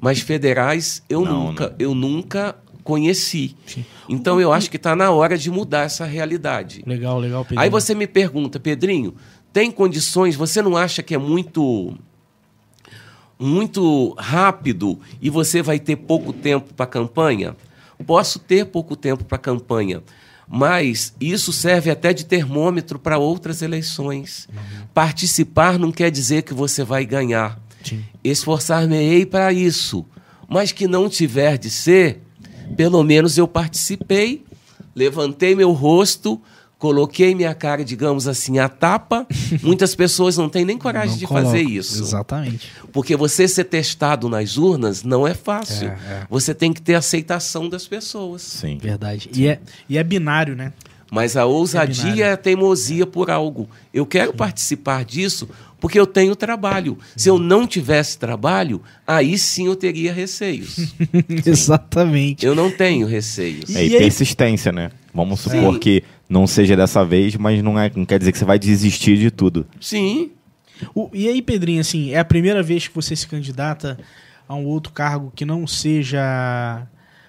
[0.00, 1.74] Mas federais eu Não, nunca, não.
[1.78, 3.54] eu nunca conheci.
[3.66, 3.84] Sim.
[4.08, 6.82] Então eu acho que está na hora de mudar essa realidade.
[6.86, 7.42] Legal, legal.
[7.44, 7.60] Pedrinho.
[7.60, 9.14] Aí você me pergunta, Pedrinho,
[9.52, 10.34] tem condições?
[10.36, 11.96] Você não acha que é muito
[13.38, 17.56] muito rápido e você vai ter pouco tempo para a campanha?
[18.06, 20.02] Posso ter pouco tempo para a campanha,
[20.48, 24.48] mas isso serve até de termômetro para outras eleições.
[24.92, 27.60] Participar não quer dizer que você vai ganhar.
[28.22, 30.04] Esforçar-me-ei para isso,
[30.48, 32.22] mas que não tiver de ser,
[32.76, 34.44] pelo menos eu participei,
[34.94, 36.40] levantei meu rosto,
[36.82, 39.24] coloquei minha cara, digamos assim, a tapa.
[39.62, 41.46] Muitas pessoas não têm nem coragem Não de coloco.
[41.46, 42.02] fazer isso.
[42.02, 42.68] Exatamente.
[42.92, 45.86] Porque você ser testado nas urnas não é fácil.
[45.88, 46.26] É, é.
[46.28, 48.42] Você tem que ter aceitação das pessoas.
[48.42, 48.78] Sim.
[48.82, 49.30] Verdade.
[49.32, 50.72] E é, e é binário, né?
[51.08, 52.24] Mas a É ousadia binário.
[52.24, 53.68] é a teimosia por algo.
[53.94, 55.48] Eu quero participar disso
[55.78, 56.98] porque eu tenho trabalho.
[57.16, 60.94] Se eu não tivesse trabalho, aí sim eu teria receios.
[61.46, 62.44] Exatamente.
[62.44, 63.70] Eu não tenho receios.
[63.70, 64.90] E É, e aí- persistência, né?
[65.14, 65.78] Vamos supor Sim.
[65.78, 66.02] que
[66.32, 69.30] não seja dessa vez, mas não, é, não quer dizer que você vai desistir de
[69.30, 69.66] tudo.
[69.80, 70.30] Sim.
[70.94, 73.98] O- e aí, Pedrinho, assim, é a primeira vez que você se candidata
[74.48, 76.86] a um outro cargo que não seja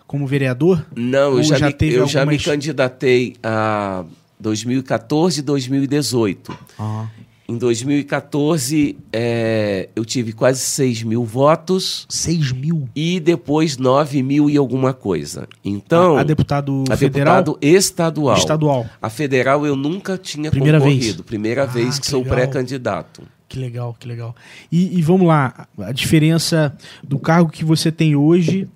[0.08, 0.86] como vereador?
[0.96, 4.06] Não, eu já, já me, teve eu já me algumas- candidatei a
[4.40, 6.58] 2014 e 2018.
[6.80, 7.08] Ah.
[7.48, 12.88] Em 2014, é, eu tive quase 6 mil votos 6 mil?
[12.96, 15.48] e depois 9 mil e alguma coisa.
[15.64, 17.44] Então, a, a deputado a federal?
[17.44, 18.38] deputado estadual.
[18.38, 18.86] Estadual.
[19.02, 21.02] A federal eu nunca tinha Primeira concorrido.
[21.18, 21.22] vez?
[21.22, 23.24] Primeira Ah, vez que que sou pré-candidato.
[23.50, 24.36] Que legal, que legal.
[24.72, 28.68] E, e vamos lá, a diferença do cargo que você tem hoje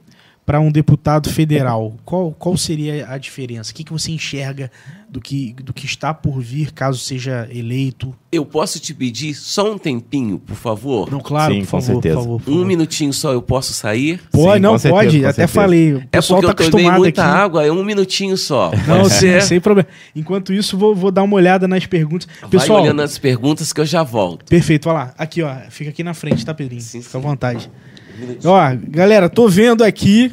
[0.48, 1.98] para um deputado federal.
[2.06, 3.70] Qual, qual seria a diferença?
[3.74, 4.72] O que, que você enxerga
[5.10, 8.16] do que, do que está por vir caso seja eleito?
[8.32, 11.12] Eu posso te pedir só um tempinho, por favor?
[11.12, 12.16] Não, claro, Sim, por com favor, certeza.
[12.16, 12.42] por favor.
[12.42, 12.66] por Um favor.
[12.66, 14.22] minutinho só eu posso sair?
[14.32, 15.18] Pode, Sim, não, certeza, pode.
[15.26, 15.48] Até certeza.
[15.50, 15.94] falei.
[15.96, 17.38] O É pessoal porque tá eu tomei acostumado muita aqui.
[17.42, 18.72] água, é um minutinho só.
[18.88, 19.90] Não, sem, sem problema.
[20.16, 22.26] Enquanto isso, vou, vou dar uma olhada nas perguntas.
[22.40, 24.46] Vai Pessoal, olhando as perguntas que eu já volto.
[24.46, 25.14] perfeito, olha lá.
[25.18, 25.54] Aqui, ó.
[25.70, 26.82] Fica aqui na frente, tá, Pedrinho?
[26.82, 27.70] Sim, Fica à vontade.
[28.44, 30.32] Ó, galera, tô vendo aqui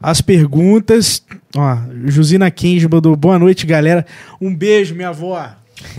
[0.00, 1.22] as perguntas.
[1.56, 4.06] Ó, Josina Kenji mandou boa noite, galera.
[4.40, 5.50] Um beijo, minha avó.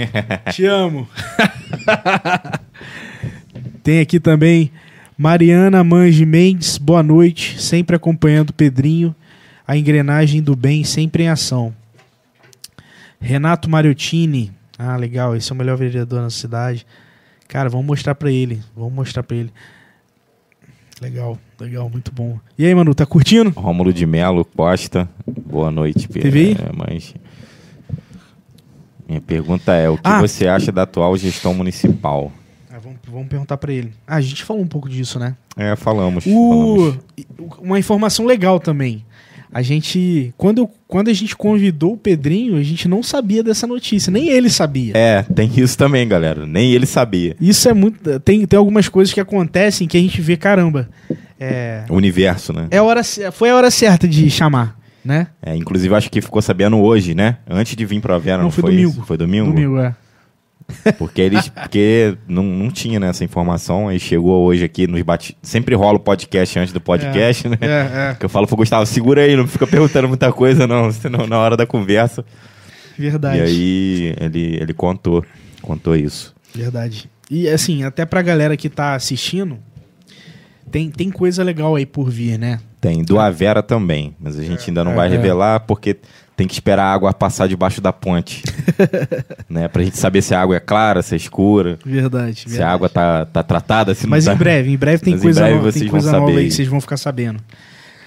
[0.52, 1.08] Te amo.
[3.84, 4.72] Tem aqui também
[5.18, 7.62] Mariana Mange Mendes, boa noite.
[7.62, 9.16] Sempre acompanhando o Pedrinho.
[9.68, 11.74] A engrenagem do bem sempre em ação.
[13.20, 14.52] Renato Mariottini.
[14.78, 15.36] Ah, legal.
[15.36, 16.86] Esse é o melhor vereador na cidade.
[17.48, 18.62] Cara, vamos mostrar pra ele.
[18.76, 19.52] Vamos mostrar pra ele.
[21.02, 22.38] Legal, legal, muito bom.
[22.58, 23.52] E aí, Manu, tá curtindo?
[23.52, 25.08] Rômulo de Melo Costa,
[25.46, 26.08] boa noite.
[26.10, 26.38] Pedro.
[26.38, 26.52] Aí?
[26.54, 27.14] É, mas...
[29.08, 30.20] Minha pergunta é, o que Ah.
[30.22, 32.32] você acha da atual gestão municipal?
[32.70, 33.94] Ah, vamos, vamos perguntar pra ele.
[34.06, 35.36] Ah, a gente falou um pouco disso, né?
[35.58, 36.26] É, falamos.
[36.28, 37.00] O- falamos.
[37.60, 39.04] uma informação legal também.
[39.52, 44.12] A gente, quando, quando a gente convidou o Pedrinho, a gente não sabia dessa notícia,
[44.12, 44.94] nem ele sabia.
[44.96, 46.46] É, tem isso também, galera.
[46.46, 47.36] Nem ele sabia.
[47.42, 48.20] Isso é muito.
[48.20, 50.88] Tem, tem algumas coisas que acontecem que a gente vê, caramba.
[51.40, 52.68] É, O universo, né?
[52.70, 53.02] é hora,
[53.32, 55.28] foi a hora certa de chamar, né?
[55.42, 57.38] É, inclusive, acho que ficou sabendo hoje, né?
[57.50, 58.92] Antes de vir pra Vera, Não, não, foi foi domingo.
[58.92, 59.02] isso?
[59.04, 59.48] Foi domingo?
[59.48, 59.96] Domingo, é.
[60.98, 65.38] Porque eles, porque não, não tinha né, essa informação, aí chegou hoje aqui nos bate...
[65.42, 67.58] Sempre rola o podcast antes do podcast, né?
[67.62, 68.16] É, é.
[68.16, 71.38] Que eu falo pro Gustavo, segura aí, não fica perguntando muita coisa, não, senão na
[71.38, 72.24] hora da conversa.
[72.98, 73.38] Verdade.
[73.38, 75.26] E aí ele, ele contou,
[75.62, 76.36] contou isso.
[76.54, 77.10] Verdade.
[77.30, 79.60] E assim, até pra galera que tá assistindo,
[80.72, 82.60] tem, tem coisa legal aí por vir, né?
[82.82, 85.12] Tem, do Avera também, mas a gente ainda não é, vai é.
[85.12, 85.98] revelar porque
[86.40, 88.42] tem que esperar a água passar debaixo da ponte.
[89.50, 89.68] né?
[89.68, 92.46] Pra gente saber se a água é clara, se é escura, Verdade.
[92.48, 94.34] se a água tá, tá tratada, se não Mas tá.
[94.34, 96.28] em breve, em breve tem Mas em coisa, breve nova, vocês tem vão coisa nova
[96.28, 97.42] saber aí que vocês vão ficar sabendo.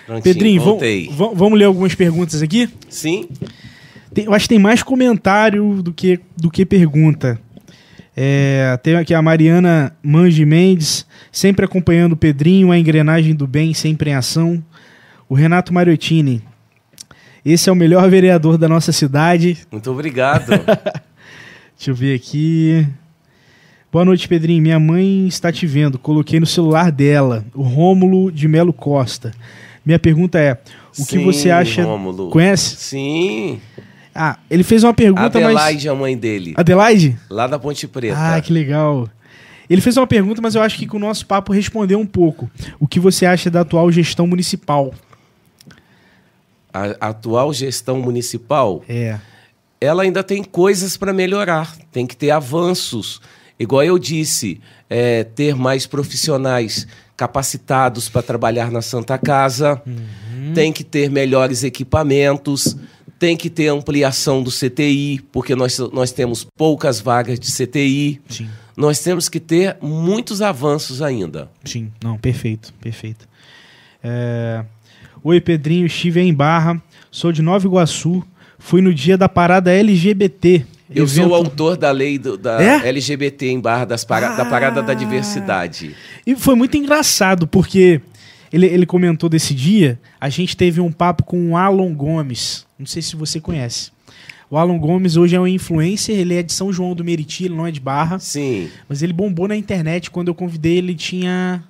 [0.07, 2.71] Prontinho, Pedrinho, vamos, vamos- ler algumas perguntas aqui?
[2.89, 3.29] Sim?
[4.15, 7.39] Tem- eu acho que tem mais comentário do que, do que pergunta.
[8.17, 13.75] É, tem aqui a Mariana Mange Mendes, sempre acompanhando o Pedrinho, a engrenagem do bem,
[13.75, 14.65] sempre em ação.
[15.29, 16.43] O Renato Mariottini.
[17.45, 19.59] Esse é o melhor vereador da nossa cidade.
[19.71, 20.49] Muito obrigado.
[21.77, 22.87] Deixa eu ver aqui.
[23.91, 24.63] Boa noite, Pedrinho.
[24.63, 25.99] Minha mãe está te vendo.
[25.99, 29.33] Coloquei no celular dela, o Rômulo de Melo Costa.
[29.85, 30.53] Minha pergunta é:
[30.97, 31.83] o que Sim, você acha?
[31.85, 32.31] Rômulo.
[32.31, 32.77] Conhece?
[32.77, 33.61] Sim.
[34.15, 35.57] Ah, ele fez uma pergunta, mas.
[35.57, 36.55] Adelaide é a mãe dele.
[36.57, 37.19] Adelaide?
[37.29, 38.17] Lá da Ponte Preta.
[38.17, 39.09] Ah, que legal.
[39.69, 42.51] Ele fez uma pergunta, mas eu acho que com o nosso papo respondeu um pouco.
[42.79, 44.95] O que você acha da atual gestão municipal?
[46.73, 49.19] A atual gestão municipal, É.
[49.81, 53.21] ela ainda tem coisas para melhorar, tem que ter avanços.
[53.59, 56.87] Igual eu disse, é, ter mais profissionais
[57.17, 59.81] capacitados para trabalhar na Santa Casa,
[60.55, 62.77] tem que ter melhores equipamentos,
[63.19, 68.21] tem que ter ampliação do CTI, porque nós, nós temos poucas vagas de CTI.
[68.29, 68.49] Sim.
[68.77, 71.49] Nós temos que ter muitos avanços ainda.
[71.65, 73.29] Sim, não, perfeito, perfeito.
[74.03, 74.65] É,
[75.23, 78.25] Oi, Pedrinho, estive em Barra, sou de Nova Iguaçu,
[78.59, 80.65] fui no dia da parada LGBT.
[80.95, 82.89] Eu sou o evento- autor da lei do- da É?
[82.89, 84.95] LGBT em Barra das para- da Parada da Ah.
[84.95, 85.95] Diversidade.
[86.27, 88.01] E foi muito engraçado, porque
[88.53, 92.85] ele, ele comentou desse dia, a gente teve um papo com o Alon Gomes, não
[92.87, 93.91] sei se você conhece.
[94.51, 97.55] O Alan Gomes hoje é um influencer, ele é de São João do Meriti, ele
[97.55, 98.19] não é de Barra.
[98.19, 98.69] Sim.
[98.87, 100.11] Mas ele bombou na internet.
[100.11, 101.65] Quando eu convidei, ele tinha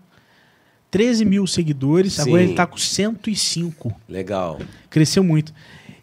[0.93, 2.12] 13 mil seguidores.
[2.12, 2.23] Sim.
[2.23, 3.93] Agora ele tá com 105.
[4.09, 4.60] Legal.
[4.89, 5.52] Cresceu muito.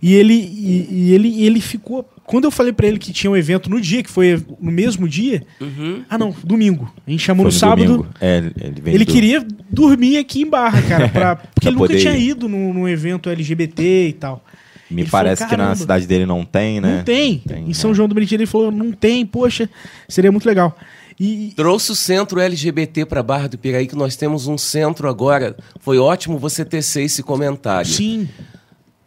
[0.02, 2.04] E ele, e, e ele, ele ficou.
[2.26, 5.08] Quando eu falei pra ele que tinha um evento no dia, que foi no mesmo
[5.10, 5.44] dia.
[5.60, 6.04] Uhum.
[6.10, 6.92] Ah, não, domingo.
[7.06, 8.08] A gente chamou Foi no sábado.
[8.22, 11.98] É, ele Ele do- queria dormir aqui em Barra, cara, pra- porque Pra ele nunca
[11.98, 12.30] tinha ir.
[12.30, 14.44] ido num, num evento LGBT e tal.
[14.90, 16.98] Me Ele parece falou, que na "Caramba, cidade dele não tem, né?
[16.98, 17.44] Não tem.
[17.68, 17.94] em São é.
[17.94, 19.70] João do Meriti ele falou, não tem, poxa,
[20.08, 20.76] seria muito legal.
[21.20, 25.58] E, Trouxe o centro LGBT para Barra do Piraí, que nós temos um centro agora.
[25.80, 27.90] Foi ótimo você tecer esse comentário.
[27.92, 28.30] sim,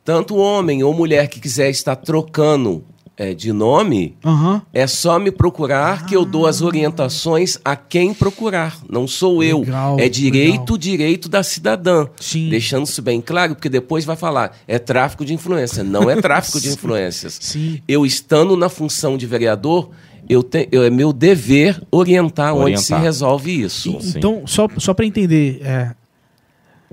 [0.04, 2.84] Tanto homem ou mulher que quiser estar trocando
[3.16, 4.60] é, de nome, aham.
[4.72, 8.78] é só me procurar que eu dou as orientações a quem procurar.
[8.90, 9.60] Não sou eu.
[9.60, 10.78] Legal, é direito, legal.
[10.78, 12.08] direito da cidadã.
[12.18, 12.48] Sim.
[12.48, 15.84] Deixando isso bem claro, porque depois vai falar, é tráfico de influência.
[15.84, 17.38] Não é tráfico de influências.
[17.40, 17.80] Sim.
[17.86, 19.90] Eu estando na função de vereador,
[20.28, 23.02] eu te, eu- é meu dever orientar, onde se Orientar.
[23.02, 23.98] resolve isso.
[24.00, 25.92] E- então, só, só para entender, é,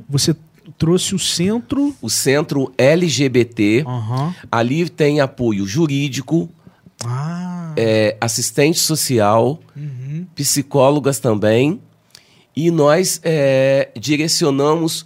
[0.10, 0.36] você
[0.78, 1.96] trouxe o centro.
[2.02, 4.34] O centro LGBT, Aham.
[4.52, 6.50] ali tem apoio jurídico,
[7.06, 10.26] Ah, é, assistente social, uhum.
[10.36, 11.80] psicólogas também,
[12.56, 15.06] e nós é, direcionamos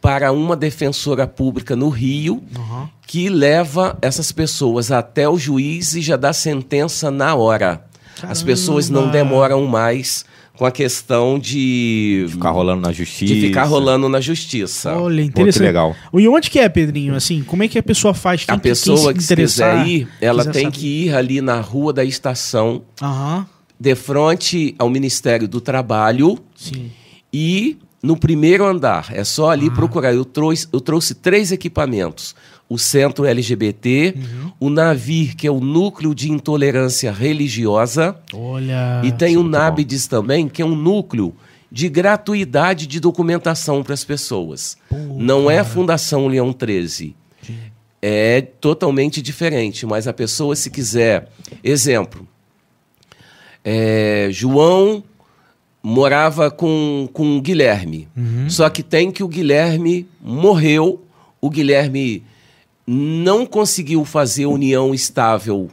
[0.00, 2.88] para uma defensora pública no Rio aham.
[3.06, 7.84] que leva essas pessoas até o juiz e já dá sentença na hora.
[8.16, 8.44] As Caramba!
[8.46, 10.24] pessoas não demoram mais
[10.56, 13.32] com a questão de, Ficar rolando na justiça.
[13.34, 14.92] de ficar rolando na justiça.
[14.94, 15.62] Olha, interessante.
[15.62, 15.96] legal.
[16.12, 17.14] E onde que é, Pedrinho?
[17.14, 18.44] Assim, como é que a pessoa faz?
[18.44, 20.76] Quem, a pessoa que quiser ir, ela quiser tem saber.
[20.76, 23.46] que ir ali na rua da estação, Aham,
[23.78, 26.90] de frente ao Ministério do Trabalho, sim.
[27.32, 29.08] e no primeiro andar.
[29.12, 29.74] É só ali Ah.
[29.74, 30.14] procurar.
[30.14, 32.34] Eu trouxe, eu trouxe três equipamentos:
[32.68, 34.52] o Centro LGBT, Uhum.
[34.60, 39.02] o Navir, que é o Núcleo de Intolerância Religiosa, Olha.
[39.04, 39.58] e tem o muito bom.
[40.08, 41.34] Também, que é um núcleo
[41.72, 44.76] de gratuidade de documentação para as pessoas.
[45.16, 47.14] Não é a Fundação Leão 13.
[48.02, 51.28] É totalmente diferente, mas a pessoa, se quiser.
[51.62, 52.26] Exemplo:
[53.64, 55.02] é, João
[55.82, 58.08] morava com, com o Guilherme.
[58.48, 61.02] Só que tem que o Guilherme morreu,
[61.40, 62.22] o Guilherme
[62.86, 65.70] não conseguiu fazer união estável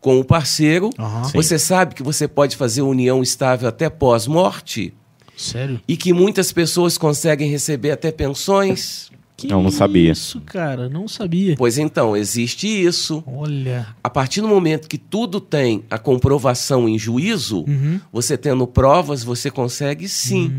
[0.00, 0.90] com o parceiro.
[0.96, 1.32] Sim.
[1.34, 4.92] Você sabe que você pode fazer união estável até pós-morte
[5.36, 5.80] Sério?
[5.86, 9.11] e que muitas pessoas conseguem receber até pensões.
[9.46, 10.12] Que Eu não sabia.
[10.12, 11.54] Isso, cara, não sabia.
[11.56, 13.22] Pois então, existe isso.
[13.26, 13.86] Olha.
[14.02, 18.00] A partir do momento que tudo tem a comprovação em juízo, Uhum.
[18.12, 20.50] você tendo provas, você consegue sim.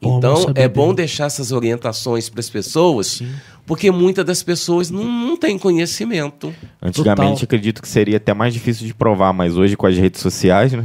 [0.00, 0.96] Bom, bom Então, saber, é bom Pedro.
[0.96, 3.28] deixar essas orientações para as pessoas, Sim.
[3.64, 6.52] porque muitas das pessoas não, não têm conhecimento.
[6.82, 7.44] Antigamente Total.
[7.44, 10.84] acredito que seria até mais difícil de provar, mas hoje com as redes sociais, né?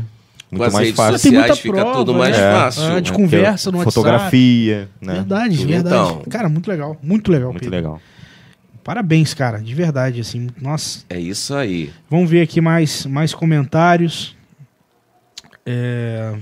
[0.50, 1.20] Muito as mais redes fácil.
[1.20, 2.52] Sociais fica prova, tudo mais né?
[2.54, 2.84] fácil.
[2.84, 3.18] Ah, de né?
[3.18, 3.94] conversa no Porque WhatsApp.
[3.96, 5.14] Fotografia, né?
[5.16, 5.68] Verdade, Tudo.
[5.68, 5.96] verdade.
[6.12, 6.22] Então.
[6.30, 6.98] Cara, muito legal.
[7.04, 7.76] Muito legal, Muito Pedro.
[7.76, 8.02] legal.
[8.84, 9.60] Parabéns, cara.
[9.60, 10.48] De verdade, assim.
[10.62, 11.04] Nossa.
[11.10, 11.92] É isso aí.
[12.10, 14.36] Vamos ver aqui mais, mais comentários.
[15.66, 16.34] É...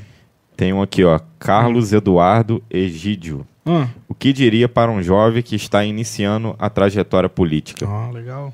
[0.55, 1.19] Tem um aqui, ó.
[1.39, 3.45] Carlos Eduardo Egídio.
[3.65, 7.87] Ah, O que diria para um jovem que está iniciando a trajetória política?
[7.89, 8.53] ah, legal.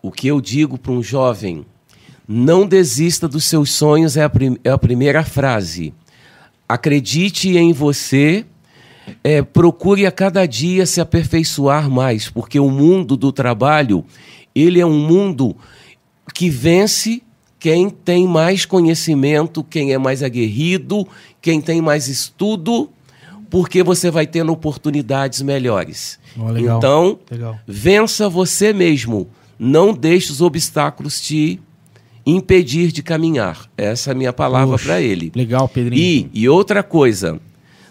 [0.00, 1.66] O que eu digo para um jovem,
[2.26, 4.30] não desista dos seus sonhos, é a,
[4.64, 5.92] é a primeira frase.
[6.68, 8.46] Acredite em você,
[9.22, 14.04] é, procure a cada dia se aperfeiçoar mais, porque o mundo do trabalho,
[14.54, 15.54] ele é um mundo
[16.32, 17.22] que vence
[17.58, 21.06] quem tem mais conhecimento, quem é mais aguerrido,
[21.40, 22.90] quem tem mais estudo,
[23.48, 26.18] porque você vai tendo oportunidades melhores.
[26.38, 26.78] Ó, legal.
[26.78, 27.58] Então, Legal.
[27.66, 29.28] Vença você mesmo.
[29.58, 31.60] Não deixe os obstáculos te
[32.26, 33.68] impedir de caminhar.
[33.76, 35.30] Essa é a minha palavra para ele.
[35.34, 36.00] Legal, Pedrinho.
[36.00, 37.40] E, e outra coisa,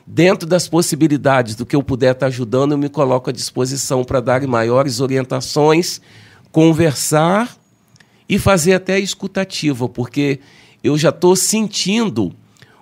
[0.06, 4.20] dentro das possibilidades do que eu puder estar ajudando, eu me coloco à disposição para
[4.20, 6.02] dar maiores orientações,
[6.52, 7.56] conversar
[8.28, 10.40] e fazer até a escutativa, porque
[10.84, 12.34] eu já estou sentindo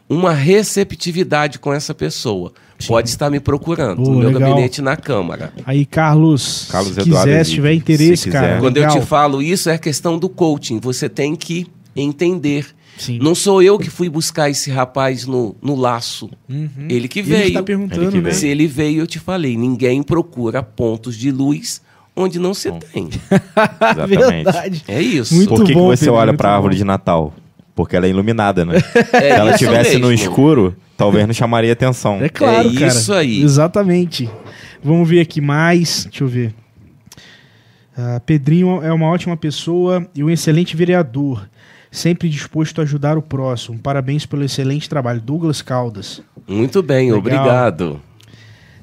[0.08, 2.52] uma receptividade com essa pessoa.
[2.88, 4.50] Pode estar me procurando Oh, no meu legal.
[4.50, 5.52] gabinete na Câmara.
[5.66, 8.60] Aí, Carlos, Carlos se Eduardo quiser, se tiver interesse, se cara.
[8.60, 9.00] Quando eu legal.
[9.00, 10.80] te falo isso, é questão do coaching.
[10.80, 12.66] Você tem que entender.
[12.98, 13.20] Sim.
[13.22, 16.30] Não sou eu que fui buscar esse rapaz no, no laço.
[16.50, 16.70] Uhum.
[16.90, 17.48] Ele que Ele veio.
[17.48, 18.24] está perguntando, Ele que né?
[18.24, 18.36] veio.
[18.36, 19.58] Se ele veio, eu te falei.
[19.58, 21.82] Ninguém procura pontos de luz
[22.16, 23.10] onde não se tem.
[23.92, 24.18] Exatamente.
[24.44, 24.84] Verdade.
[24.88, 25.34] É isso.
[25.34, 26.78] Muito Por que, bom, que você Pedro, olha para a árvore bom.
[26.80, 27.34] de Natal?
[27.84, 28.76] Porque ela é iluminada, né?
[29.14, 32.20] É Se ela estivesse no escuro, talvez não chamaria atenção.
[32.22, 32.88] É claro, É cara.
[32.88, 33.42] isso aí.
[33.42, 34.30] Exatamente.
[34.84, 36.06] Vamos ver aqui mais.
[36.06, 36.54] Deixa eu ver.
[37.98, 41.48] Ah, Pedrinho é uma ótima pessoa e um excelente vereador,
[41.92, 43.78] sempre disposto a ajudar o próximo.
[43.80, 45.20] Parabéns pelo excelente trabalho.
[45.22, 46.22] Douglas Caldas.
[46.48, 47.20] Muito bem, Legal.
[47.20, 48.02] obrigado.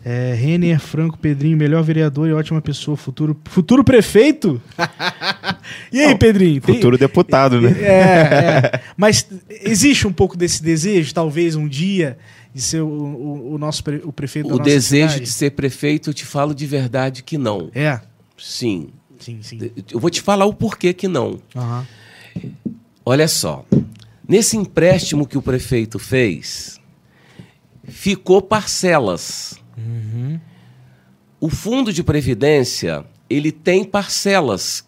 [0.04, 4.60] É, Renner Franco Pedrinho, melhor vereador e ótima pessoa, futuro, futuro prefeito?
[5.92, 6.60] e aí, Pedrinho?
[6.60, 7.70] tem- Futuro deputado, né?
[7.80, 7.92] É,
[8.76, 8.80] é.
[8.96, 12.16] Mas existe um pouco desse desejo, talvez um dia,
[12.54, 15.24] de ser o, o- o nosso pre- o prefeito da O nossa desejo cidade?
[15.24, 17.70] de ser prefeito, eu te falo de verdade que não.
[17.74, 18.00] É,
[18.38, 18.88] Sim.
[19.18, 19.70] sim, sim.
[19.90, 21.40] Eu vou te falar o porquê que não.
[21.54, 21.86] Aham.
[23.04, 23.64] Olha só.
[24.26, 26.78] Nesse empréstimo que o prefeito fez,
[27.84, 29.54] ficou parcelas.
[31.40, 34.84] O fundo de previdência, ele tem parcelas.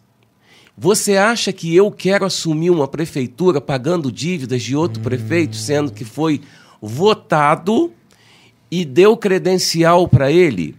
[0.77, 6.05] Você acha que eu quero assumir uma prefeitura pagando dívidas de outro prefeito, sendo que
[6.05, 6.41] foi
[6.81, 7.93] votado
[8.71, 10.75] e deu credencial para ele?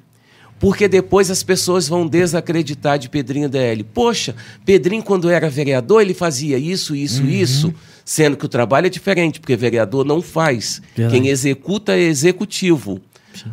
[0.60, 3.84] Porque depois as pessoas vão desacreditar de Pedrinho DL.
[3.84, 4.36] Poxa,
[4.66, 7.74] Pedrinho, quando era vereador, ele fazia isso, isso, isso.
[8.06, 10.82] Sendo que o trabalho é diferente, porque vereador não faz.
[10.96, 11.20] Verdade.
[11.20, 13.02] Quem executa é executivo.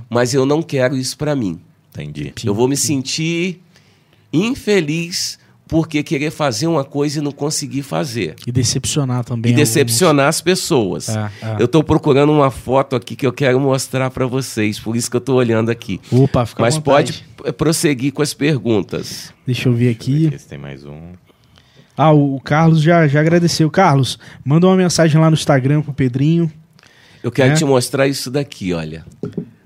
[0.08, 1.60] Mas eu não quero isso para mim.
[1.90, 2.32] Entendi.
[2.44, 3.60] Eu vou me sentir
[4.32, 8.34] infeliz porque querer fazer uma coisa e não conseguir fazer.
[8.46, 9.52] E decepcionar também.
[9.52, 11.10] E decepcionar as pessoas.
[11.10, 11.56] É, é.
[11.58, 15.16] Eu estou procurando uma foto aqui que eu quero mostrar para vocês, por isso que
[15.16, 16.00] eu estou olhando aqui.
[16.10, 16.24] alguns.
[16.24, 17.22] Opa, fica Mas pode
[17.58, 19.32] prosseguir com as perguntas.
[19.46, 20.30] Deixa eu ver aqui.
[20.32, 21.12] Esse tem mais um.
[21.94, 23.70] Ah, o o Carlos já, já agradeceu.
[23.70, 26.50] Carlos, manda uma mensagem lá no Instagram pro Pedrinho.
[27.22, 27.54] Eu quero É?
[27.54, 29.04] te mostrar isso daqui, olha.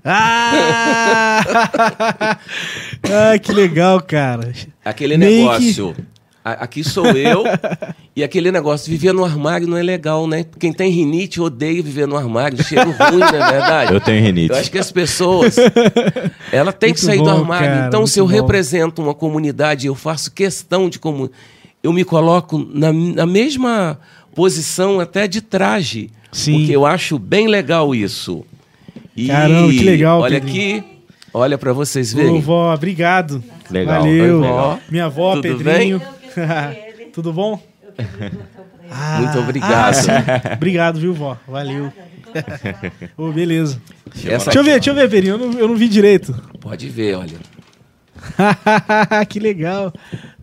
[0.03, 1.43] Ah!
[3.03, 4.51] ah, que legal, cara.
[4.83, 5.95] Aquele Meio negócio.
[6.43, 7.43] Aqui sou eu.
[8.13, 10.45] e aquele negócio, viver no armário não é legal, né?
[10.59, 12.61] Quem tem rinite odeia viver no armário.
[12.61, 13.93] Cheiro ruim, não é verdade?
[13.93, 14.51] Eu tenho rinite.
[14.51, 15.55] Eu acho que as pessoas,
[16.51, 17.67] ela tem que Muito sair do bom, armário.
[17.67, 18.33] cara, então, se eu bom.
[18.33, 21.31] represento uma comunidade, eu faço questão de como
[21.81, 23.97] eu me coloco na, na mesma
[24.35, 26.57] posição até de traje, Sim.
[26.57, 28.43] porque eu acho bem legal isso.
[29.15, 30.77] E Caramba, que legal, Olha Pedrinho.
[30.79, 30.85] aqui,
[31.33, 32.41] olha para vocês Ô, verem.
[32.41, 33.43] vó, obrigado.
[33.69, 34.01] Legal.
[34.01, 34.41] Valeu.
[34.41, 34.79] Oi.
[34.89, 36.01] Minha avó, Tudo Pedrinho.
[37.13, 37.61] Tudo bom?
[38.89, 39.95] Ah, Muito obrigado.
[40.09, 40.53] ah.
[40.55, 41.37] Obrigado, viu, vó?
[41.47, 41.91] Valeu.
[43.17, 43.79] Ô, beleza.
[44.25, 45.35] Essa Deixa eu ver, deixa eu ver, Pedrinho.
[45.35, 46.33] Eu não, eu não vi direito.
[46.59, 47.37] Pode ver, olha.
[49.29, 49.93] que legal.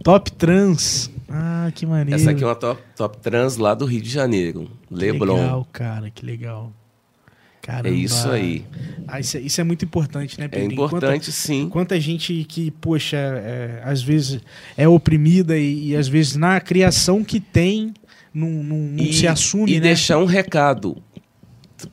[0.02, 1.10] Top Trans.
[1.28, 2.20] Ah, que maneiro.
[2.20, 5.36] Essa aqui é uma top, top trans lá do Rio de Janeiro, Que Leblon.
[5.36, 6.72] legal, cara, que legal.
[7.70, 7.88] Caramba.
[7.88, 8.64] É isso aí.
[9.06, 10.72] Ah, isso, é, isso é muito importante, né, É Pedrinho?
[10.72, 11.68] importante, Quanta, sim.
[11.68, 14.40] quanta gente que, poxa, é, às vezes
[14.76, 17.92] é oprimida e, e às vezes na criação que tem
[18.32, 19.80] não, não- não se assume, e né?
[19.80, 20.96] deixar um recado.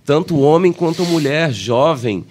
[0.05, 2.25] Tanto homem quanto mulher, jovem,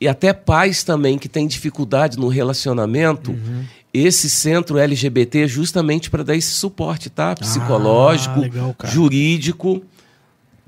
[0.00, 3.30] e até pais também que têm dificuldade no relacionamento.
[3.30, 3.64] Uhum.
[3.92, 7.34] Esse centro LGBT é justamente para dar esse suporte, tá?
[7.34, 9.82] Psicológico, Ah, legal, jurídico.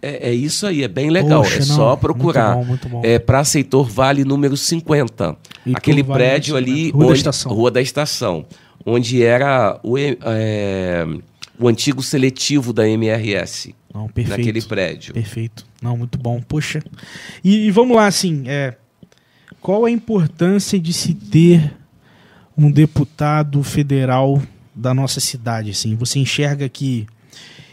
[0.03, 1.43] É, é isso aí, é bem legal.
[1.43, 2.57] Poxa, é não, só muito procurar.
[2.57, 3.01] bom, muito bom.
[3.05, 5.25] É para Aceitor Vale número 50.
[5.65, 6.85] Heitor Aquele Vale prédio número ali.
[6.87, 6.93] 50.
[6.97, 7.53] Rua da onde- Estação.
[7.53, 8.47] Rua da Estação.
[8.85, 11.07] Onde era o, é,
[11.59, 13.73] o antigo seletivo da MRS.
[13.95, 14.39] Não, perfeito.
[14.39, 15.15] Naquele prédio.
[15.15, 15.65] Perfeito.
[15.81, 16.41] Não, muito bom.
[16.41, 16.83] Poxa.
[17.45, 18.75] E, e vamos lá, assim, é,
[19.61, 21.73] qual a importância de se ter
[22.59, 24.43] um deputado federal
[24.75, 25.71] da nossa cidade?
[25.71, 27.07] Assim, você enxerga que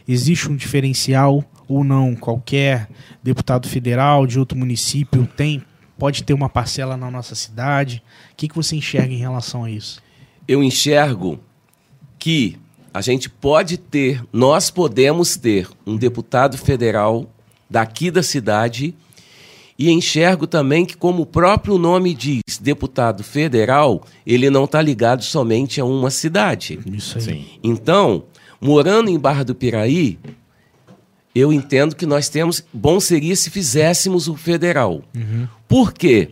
[0.07, 2.15] existe um diferencial ou não?
[2.15, 2.89] Qualquer
[3.23, 5.63] deputado federal de outro município tem
[5.97, 8.03] pode ter uma parcela na nossa cidade?
[8.33, 10.01] O que, que você enxerga em relação a isso?
[10.49, 11.39] eu enxergo
[12.17, 12.57] que
[12.91, 17.29] a gente pode ter, nós podemos ter um deputado federal
[17.69, 18.95] daqui da cidade
[19.77, 25.23] e enxergo também que, como o próprio nome diz, deputado federal, ele não está ligado
[25.23, 26.79] somente a uma cidade.
[26.91, 27.23] Isso aí.
[27.23, 27.45] Sim.
[27.63, 28.23] Então,
[28.59, 30.17] morando em Barra do Piraí,
[31.34, 32.64] eu entendo que nós temos.
[32.73, 35.03] Bom seria se fizéssemos o federal.
[35.68, 36.31] Por quê?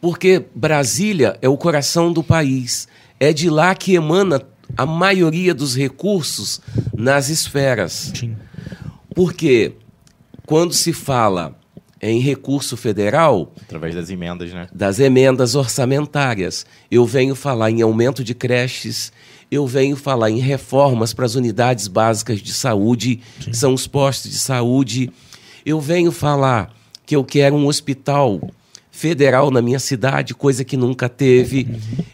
[0.00, 2.88] Porque Brasília é o coração do país.
[3.18, 4.42] É de lá que emana
[4.76, 6.60] a maioria dos recursos
[6.96, 8.12] nas esferas.
[8.14, 8.36] Sim.
[9.14, 9.74] Porque
[10.44, 11.58] quando se fala
[12.02, 14.66] em recurso federal, Através das emendas, né?
[14.72, 16.66] das emendas orçamentárias.
[16.90, 19.10] Eu venho falar em aumento de creches,
[19.54, 24.30] eu venho falar em reformas para as unidades básicas de saúde, que são os postos
[24.30, 25.10] de saúde.
[25.64, 26.74] Eu venho falar
[27.06, 28.40] que eu quero um hospital
[28.90, 31.68] federal na minha cidade, coisa que nunca teve.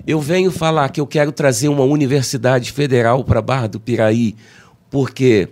[0.07, 4.35] Eu venho falar que eu quero trazer uma universidade federal para Barra do Piraí,
[4.91, 5.49] porque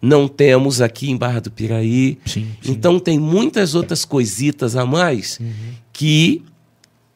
[0.00, 2.18] não temos aqui em Barra do Piraí.
[2.26, 2.72] Sim, sim.
[2.72, 5.38] Então tem muitas outras coisitas a mais
[5.92, 6.42] que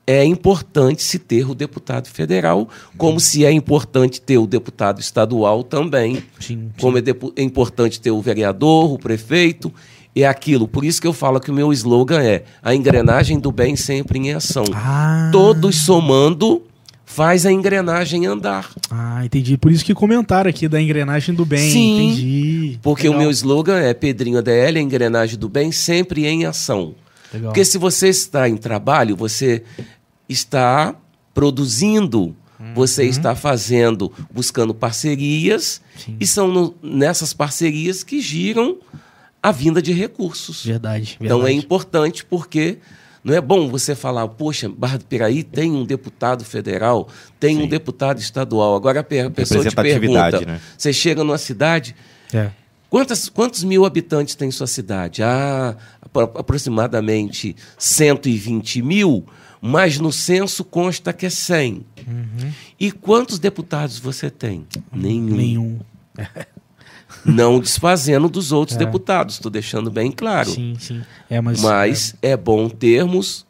[0.07, 5.63] é importante se ter o deputado federal, como se é importante ter o deputado estadual
[5.63, 7.03] também, Sim, como é,
[7.37, 9.73] é importante ter o vereador, o prefeito,
[10.15, 10.67] é aquilo.
[10.67, 14.19] Por isso que eu falo que o meu slogan é a engrenagem do bem sempre
[14.19, 14.65] em ação.
[14.75, 15.31] Ah.
[15.33, 16.63] Todos somando
[17.05, 18.71] faz a engrenagem andar.
[18.91, 19.57] Ah, entendi.
[19.57, 21.71] Por isso que comentaram aqui da engrenagem do bem.
[21.71, 22.09] Sim.
[22.09, 22.79] Entendi.
[22.83, 23.21] Porque Legal.
[23.21, 26.95] o meu slogan é Pedrinho ADL, a engrenagem do bem sempre em ação.
[27.33, 27.51] Legal.
[27.51, 29.63] Porque se você está em trabalho, você
[30.29, 30.95] está
[31.33, 32.37] produzindo,
[32.75, 36.17] você está fazendo, buscando parcerias, Sim.
[36.21, 38.79] e são no- nessas parcerias que giram
[39.43, 40.65] a vinda de recursos.
[40.65, 41.25] Verdade, verdade.
[41.25, 42.79] Então é importante porque
[43.25, 47.09] não é bom você falar, poxa, Barra do Piraí tem um deputado federal,
[47.39, 47.69] tem um Sim.
[47.69, 48.75] deputado estadual.
[48.77, 50.61] Agora a pe- a pessoa te Representatividade, pergunta, né?
[50.77, 51.95] você chega numa cidade,
[52.33, 52.51] É.
[52.91, 55.23] Quantas, quantos mil habitantes tem sua cidade?
[55.23, 55.77] Ah,
[56.15, 59.25] aproximadamente 120 mil,
[59.61, 61.85] mas no censo consta que é 100.
[62.79, 64.67] E quantos deputados você tem?
[64.93, 65.37] Nenhum.
[65.37, 65.81] Nenhum.
[67.25, 70.51] Não desfazendo dos outros deputados, estou deixando bem claro.
[70.51, 71.03] Sim, sim.
[71.29, 71.61] É, mas.
[71.61, 73.47] Mas é bom termos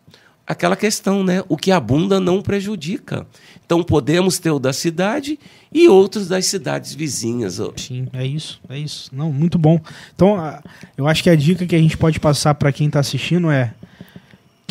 [0.47, 1.45] aquela questão, né?
[1.49, 3.27] O que abunda não prejudica.
[3.71, 5.39] Então podemos ter o da cidade
[5.73, 7.61] e outros das cidades vizinhas.
[7.77, 9.09] Sim, é isso, é isso.
[9.15, 9.81] Não, muito bom.
[10.13, 10.61] Então,
[10.99, 13.73] eu acho que a dica que a gente pode passar para quem está assistindo é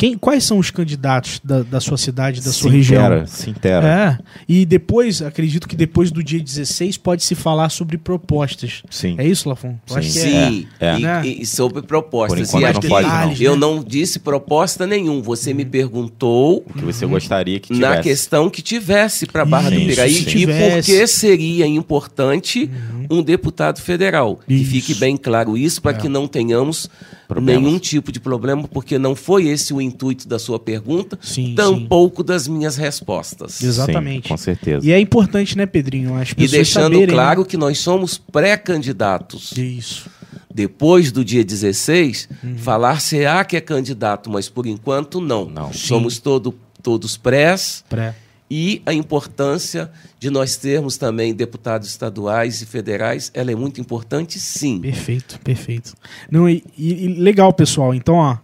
[0.00, 3.26] quem, quais são os candidatos da, da sua cidade, da sua Sintera, região?
[3.26, 3.86] Sintera.
[3.86, 4.18] É.
[4.48, 8.82] E depois, acredito que depois do dia 16 pode se falar sobre propostas.
[8.88, 9.16] Sim.
[9.18, 9.78] É isso, Lafon?
[9.90, 10.22] Eu acho que é.
[10.22, 10.96] Sim, é.
[10.98, 11.26] E, Né?
[11.26, 12.50] e sobre propostas.
[12.50, 13.32] Por enquanto E não pode, não.
[13.34, 15.20] Eu não disse proposta nenhum.
[15.20, 17.96] Você me perguntou Que você gostaria que tivesse.
[17.96, 22.70] na questão que tivesse para Barra do Isso, Piraí se e por que seria importante
[23.10, 24.38] um deputado federal.
[24.46, 24.70] Que Isso.
[24.70, 26.88] fique bem claro isso para que não tenhamos
[27.26, 27.62] Problemas.
[27.62, 32.22] nenhum tipo de problema, porque não foi esse o intuito da sua pergunta, Sim, tampouco
[32.22, 33.60] das minhas respostas.
[33.62, 34.22] Exatamente.
[34.24, 34.86] Sim, com certeza.
[34.86, 36.14] E é importante, né, Pedrinho?
[36.14, 39.52] As E deixando saberem, claro que nós somos pré-candidatos.
[39.56, 39.64] Né?
[39.64, 40.08] Isso.
[40.52, 42.58] depois do dia 16, Uhum.
[42.58, 45.48] falar será que é candidato, mas por enquanto não.
[45.48, 45.72] Não.
[45.72, 48.14] Somos todo, todos prés Pré.
[48.50, 54.40] E a importância de nós termos também deputados estaduais e federais, ela é muito importante,
[54.40, 54.80] sim.
[54.80, 55.94] Perfeito, perfeito.
[56.30, 57.94] Não, e, e- e legal, pessoal.
[57.94, 58.36] Então, ó,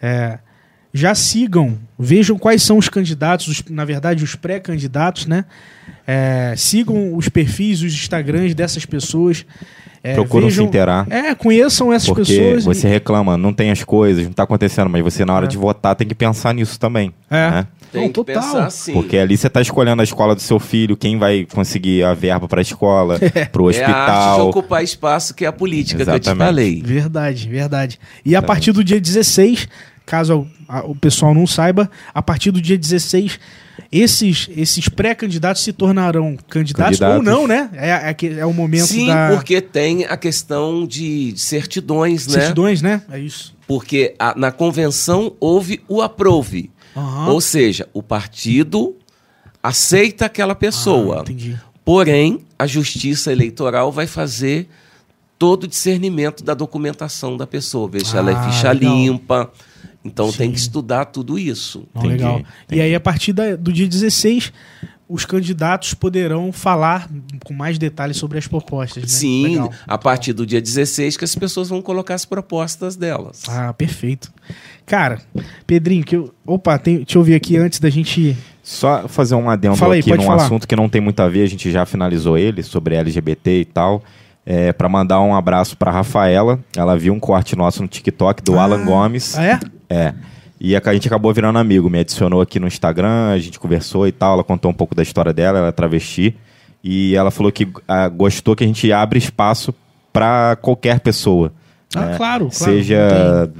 [0.00, 0.38] é,
[0.94, 5.44] já sigam, vejam quais são os candidatos, os- na verdade, os pré-candidatos, né?
[6.06, 9.44] É, sigam os perfis, os Instagrams dessas pessoas.
[10.04, 11.06] É, Procuram vejam- se inteirar.
[11.08, 12.62] É, conheçam essas Porque pessoas.
[12.64, 15.48] e- você reclama, não tem as coisas, não tá acontecendo, mas você na hora É.
[15.48, 17.14] de votar tem que pensar nisso também.
[17.30, 17.50] É.
[17.50, 17.66] né?
[17.92, 18.42] Tem Não, que total.
[18.42, 18.92] pensar assim.
[18.94, 22.48] Porque ali você tá escolhendo a escola do seu filho, quem vai conseguir a verba
[22.48, 23.18] para a escola,
[23.52, 24.48] pro É a arte de hospital.
[24.48, 26.46] ocupar espaço que é a política que eu te Exatamente.
[26.46, 26.82] falei.
[26.82, 28.00] Verdade, verdade.
[28.24, 29.68] E a partir do dia 16,
[30.06, 30.46] caso
[30.86, 33.38] o pessoal não saiba, a partir do dia 16,
[33.90, 37.16] esses, esses pré-candidatos se tornarão candidatos, Candidatos.
[37.16, 37.68] ou não, né?
[37.74, 42.32] É, é, que- é o momento Sim, da porque tem a questão de certidões, né?
[42.40, 43.02] certidões, né?
[43.10, 43.54] É isso.
[43.66, 46.70] Porque a- na convenção houve o aprove.
[46.96, 47.28] Aham.
[47.30, 48.96] Ou seja, o partido
[49.62, 51.24] aceita aquela pessoa.
[51.28, 51.60] Ah.
[51.84, 54.68] Porém, a justiça eleitoral vai fazer
[55.38, 58.94] todo o discernimento da documentação da pessoa, ver se ela é Ah, ficha legal.
[58.94, 59.52] limpa.
[60.04, 60.52] Então tem Sim.
[60.52, 61.84] que estudar tudo isso.
[61.94, 62.42] Não, legal.
[62.70, 64.52] E aí, a partir da- do dia 16,
[65.08, 67.08] os candidatos poderão falar
[67.44, 69.08] com mais detalhes sobre as propostas, né?
[69.08, 69.72] Sim, Legal.
[69.86, 73.42] a partir do dia 16 que as pessoas vão colocar as propostas delas.
[73.48, 74.32] Ah, perfeito.
[74.86, 75.20] Cara,
[75.66, 76.32] Pedrinho, que eu...
[76.46, 76.96] opa, tem...
[76.98, 80.24] deixa eu ver aqui antes da gente Só fazer um adendo Fala aí, aqui num
[80.24, 80.44] falar.
[80.44, 83.64] assunto que não tem muito a ver, a gente já finalizou ele, sobre LGBT e
[83.64, 84.02] tal.
[84.44, 86.58] É, para mandar um abraço para Rafaela.
[86.76, 88.64] Ela viu um corte nosso no TikTok do Ah.
[88.64, 89.38] Alan Gomes.
[89.38, 89.60] Ah, é?
[89.88, 90.14] É.
[90.60, 91.88] E a a gente acabou virando amigo.
[91.88, 94.34] Me adicionou aqui no Instagram, a gente conversou e tal.
[94.34, 96.36] Ela contou um pouco da história dela, ela é travesti.
[96.82, 99.72] E ela falou que ah, gostou que a gente abre espaço
[100.12, 101.52] para qualquer pessoa.
[101.94, 102.16] Ah, né?
[102.16, 102.72] claro, claro.
[102.74, 103.50] Seja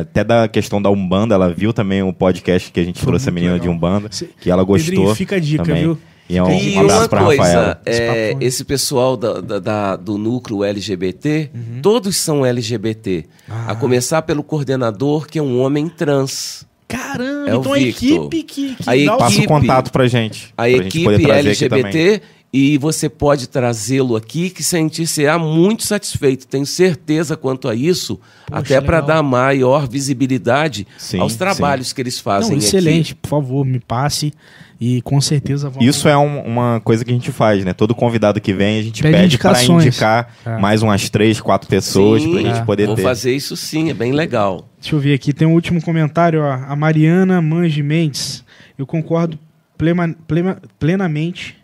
[0.00, 3.28] até da questão da Umbanda, ela viu também o podcast que a gente Foi trouxe
[3.28, 3.68] a menina legal.
[3.68, 4.90] de Umbanda, Se- que ela gostou.
[4.94, 5.82] Pedrinho, fica a dica, também.
[5.82, 5.98] viu?
[6.28, 7.80] E é um, E um abraço uma coisa, Rafaela.
[7.84, 11.50] é, Esse pessoal da- da- da- do núcleo LGBT,
[11.82, 13.24] todos são LGBT.
[13.48, 13.54] Uhum.
[13.54, 13.72] Ah.
[13.72, 16.64] A começar pelo coordenador, que é um homem trans.
[16.88, 18.08] Caramba, É então a Victor.
[18.28, 20.52] equipe que, que A dá o Passa o equipe- contato pra gente.
[20.56, 21.38] A pra gente poder equipe também.
[21.46, 26.46] LGBT e você pode trazê-lo aqui que sentir-se-á muito satisfeito.
[26.46, 32.00] Tenho certeza quanto a isso, Poxa, até para dar maior visibilidade Sim, aos trabalhos que
[32.02, 32.66] eles fazem Não, aqui.
[32.66, 34.32] excelente, por favor, me passe
[34.78, 35.88] e com certeza vamos.
[35.88, 37.72] Isso é um- uma coisa que a gente faz, né?
[37.72, 40.58] Todo convidado que vem, a gente Pede pede para indicar É.
[40.58, 42.64] mais umas três, quatro pessoas Sim, pra gente é.
[42.64, 43.02] poder Vou ter.
[43.02, 44.68] fazer isso sim, é bem legal.
[44.78, 46.52] Deixa eu ver aqui, tem um último comentário, ó.
[46.52, 48.44] A Mariana Mange Mendes.
[48.76, 49.38] Eu concordo
[49.78, 51.61] plema- plema- plenamente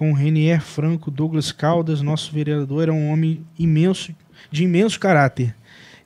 [0.00, 2.00] com o Renier Franco Douglas Caldas.
[2.00, 4.14] Nosso vereador era um homem imenso,
[4.50, 5.54] de imenso caráter.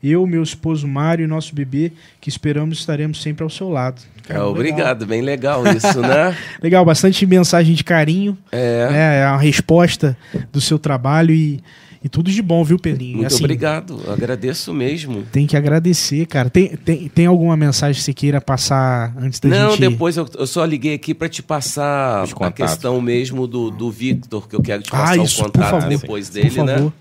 [0.03, 4.03] Eu, meu esposo Mário e nosso bebê, que esperamos estaremos sempre ao seu lado.
[4.17, 4.51] É, Cara, legal.
[4.51, 6.37] obrigado, bem legal isso, né?
[6.61, 8.37] Legal, bastante mensagem de carinho.
[8.51, 8.91] É.
[8.91, 10.17] né, É a resposta
[10.51, 11.63] do seu trabalho e,
[12.05, 13.17] e tudo de bom, viu, Pedrinho?
[13.17, 15.23] Muito Assim, obrigado, agradeço mesmo.
[15.33, 16.51] Tem que agradecer, cara.
[16.51, 19.81] Tem, tem, tem alguma mensagem que você queira passar antes da Não, gente...
[19.81, 24.47] depois eu, eu só liguei aqui para te passar a questão mesmo do, do Victor,
[24.47, 25.89] que eu quero te Ah, passar isso, o por contato favor.
[25.89, 26.77] depois Por dele, né?
[26.77, 26.93] favor.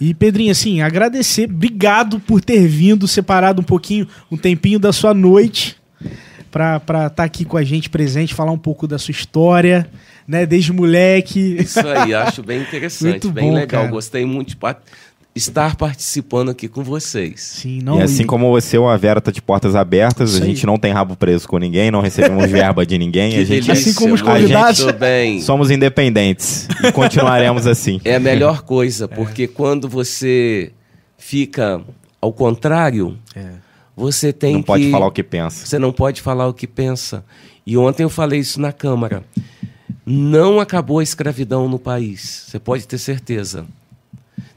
[0.00, 5.14] E, Pedrinho, assim, agradecer, obrigado por ter vindo, separado um pouquinho, um tempinho da sua
[5.14, 5.76] noite
[6.50, 9.88] pra estar aqui com a gente presente, falar um pouco da sua história,
[10.26, 11.56] né, desde moleque.
[11.60, 13.82] Isso aí, acho bem interessante, Muito bem bom, legal.
[13.82, 13.92] cara.
[13.92, 14.56] Gostei muito de
[15.34, 17.40] estar participando aqui com vocês.
[17.40, 20.50] Sim, não, e assim como você, a Vera tá de portas abertas, Isso a aí.
[20.50, 23.66] gente não tem rabo preso com ninguém, não recebemos verba de ninguém, Que a gente
[23.66, 24.84] delícia, Assim como os convidados.
[24.92, 25.40] bem.
[25.40, 28.00] somos independentes e continuaremos assim.
[28.04, 30.72] É a melhor coisa, porque quando você
[31.16, 31.80] fica
[32.20, 33.16] ao contrário,
[34.00, 34.66] você tem não que...
[34.66, 35.66] pode falar o que pensa.
[35.66, 37.22] Você não pode falar o que pensa.
[37.66, 39.22] E ontem eu falei isso na Câmara.
[40.06, 42.46] Não acabou a escravidão no país.
[42.48, 43.66] Você pode ter certeza.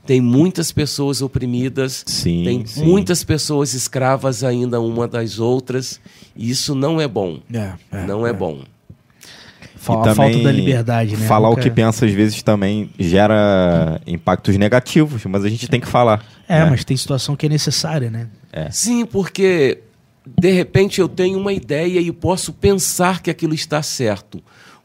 [0.05, 2.85] Tem muitas pessoas oprimidas, Sim, tem sim.
[2.85, 5.99] muitas pessoas escravas ainda uma das outras.
[6.35, 7.39] E isso não é bom.
[7.53, 8.61] É, é, não é, bom.
[8.61, 11.27] E a também falta da liberdade, né?
[11.27, 15.81] Falar o Nunca- que pensa às vezes também gera impactos negativos, mas a gente tem
[15.81, 16.23] que falar.
[16.47, 16.69] É, né?
[16.69, 18.27] mas tem situação que é necessária, né?
[18.71, 19.79] Sim, porque
[20.25, 24.41] de repente eu tenho uma ideia e posso pensar que aquilo está certo.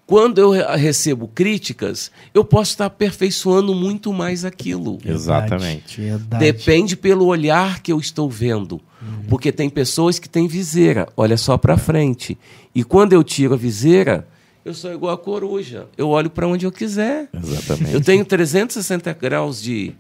[0.06, 4.98] Quando eu re- recebo críticas, eu posso estar aperfeiçoando muito mais aquilo.
[5.04, 6.00] Exatamente.
[6.00, 6.42] Verdade.
[6.42, 8.80] Depende pelo olhar que eu estou vendo.
[9.28, 12.36] Porque tem pessoas que têm viseira, olha só para frente.
[12.74, 14.26] E quando eu tiro a viseira,
[14.64, 15.86] eu sou igual a coruja.
[15.96, 17.28] Eu olho para onde eu quiser.
[17.32, 17.92] Exatamente.
[17.94, 19.92] Eu tenho 360 graus de,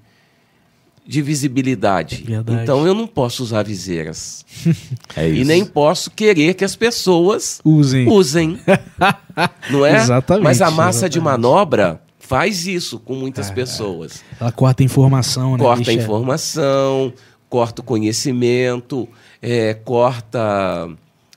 [1.08, 2.22] de visibilidade.
[2.26, 2.62] Verdade.
[2.62, 4.44] Então eu não posso usar viseiras.
[5.16, 5.40] É isso.
[5.40, 8.06] E nem posso querer que as pessoas Usem.
[8.08, 8.60] usem.
[9.70, 9.96] não é?
[9.96, 11.42] Exatamente, Mas a massa de exatamente.
[11.42, 15.58] manobra faz isso com muitas pessoas Ela corta a informação, né?
[15.64, 17.12] corta a Deixa- informação,
[17.48, 19.08] corta o conhecimento,
[19.40, 20.88] é, corta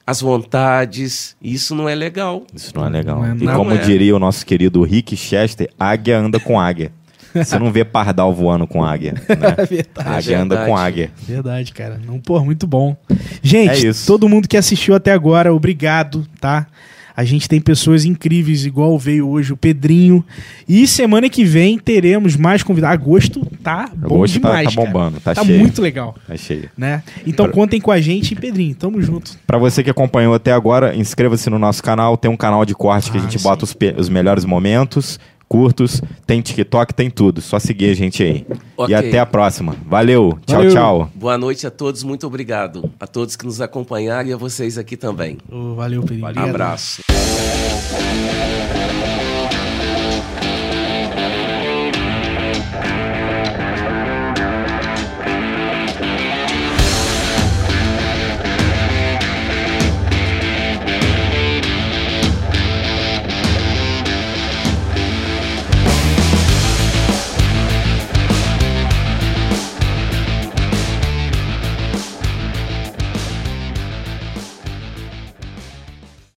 [0.05, 1.35] as vontades.
[1.41, 2.43] Isso não é legal.
[2.53, 3.19] Isso não é legal.
[3.19, 3.77] Não é e como é.
[3.77, 6.91] diria o nosso querido Rick Chester, águia anda com águia.
[7.33, 9.13] Você não vê pardal voando com águia.
[9.29, 9.55] Né?
[9.57, 10.09] É verdade.
[10.09, 10.69] águia anda verdade.
[10.71, 11.11] com águia.
[11.27, 11.99] Verdade, cara.
[12.05, 12.95] Não, pô, muito bom.
[13.41, 16.67] Gente, É todo mundo que assistiu até agora, obrigado, tá?
[17.15, 20.23] A gente tem pessoas incríveis, igual veio hoje o Pedrinho.
[20.67, 22.93] E semana que vem teremos mais convidados.
[23.01, 24.69] Agosto tá bom Agosto tá- demais.
[24.69, 24.87] tá cara.
[24.87, 25.59] bombando, tá Tá cheio.
[25.59, 26.69] muito legal, É cheio.
[26.77, 27.03] né?
[27.27, 28.73] Então Pra- contem com a gente, Pedrinho.
[28.75, 29.37] Tamo junto.
[29.45, 32.15] Pra você que acompanhou até agora, inscreva-se no nosso canal.
[32.15, 33.43] Tem um canal de corte que a Ah, gente sim.
[33.43, 35.19] bota os, pe- os melhores momentos,
[35.51, 36.01] curtos.
[36.25, 37.41] Tem TikTok, tem tudo.
[37.41, 38.45] Só seguir a gente aí.
[38.77, 38.93] Ok.
[38.93, 39.75] E até a próxima.
[39.85, 40.39] Valeu.
[40.45, 40.71] Tchau, Valeu.
[40.71, 41.11] tchau.
[41.13, 42.89] Boa noite a todos, muito obrigado.
[42.97, 45.37] A todos que nos acompanharam e a vocês aqui também.
[45.75, 45.99] Valeu.
[45.99, 46.37] Um Obrigado.
[46.37, 47.01] abraço.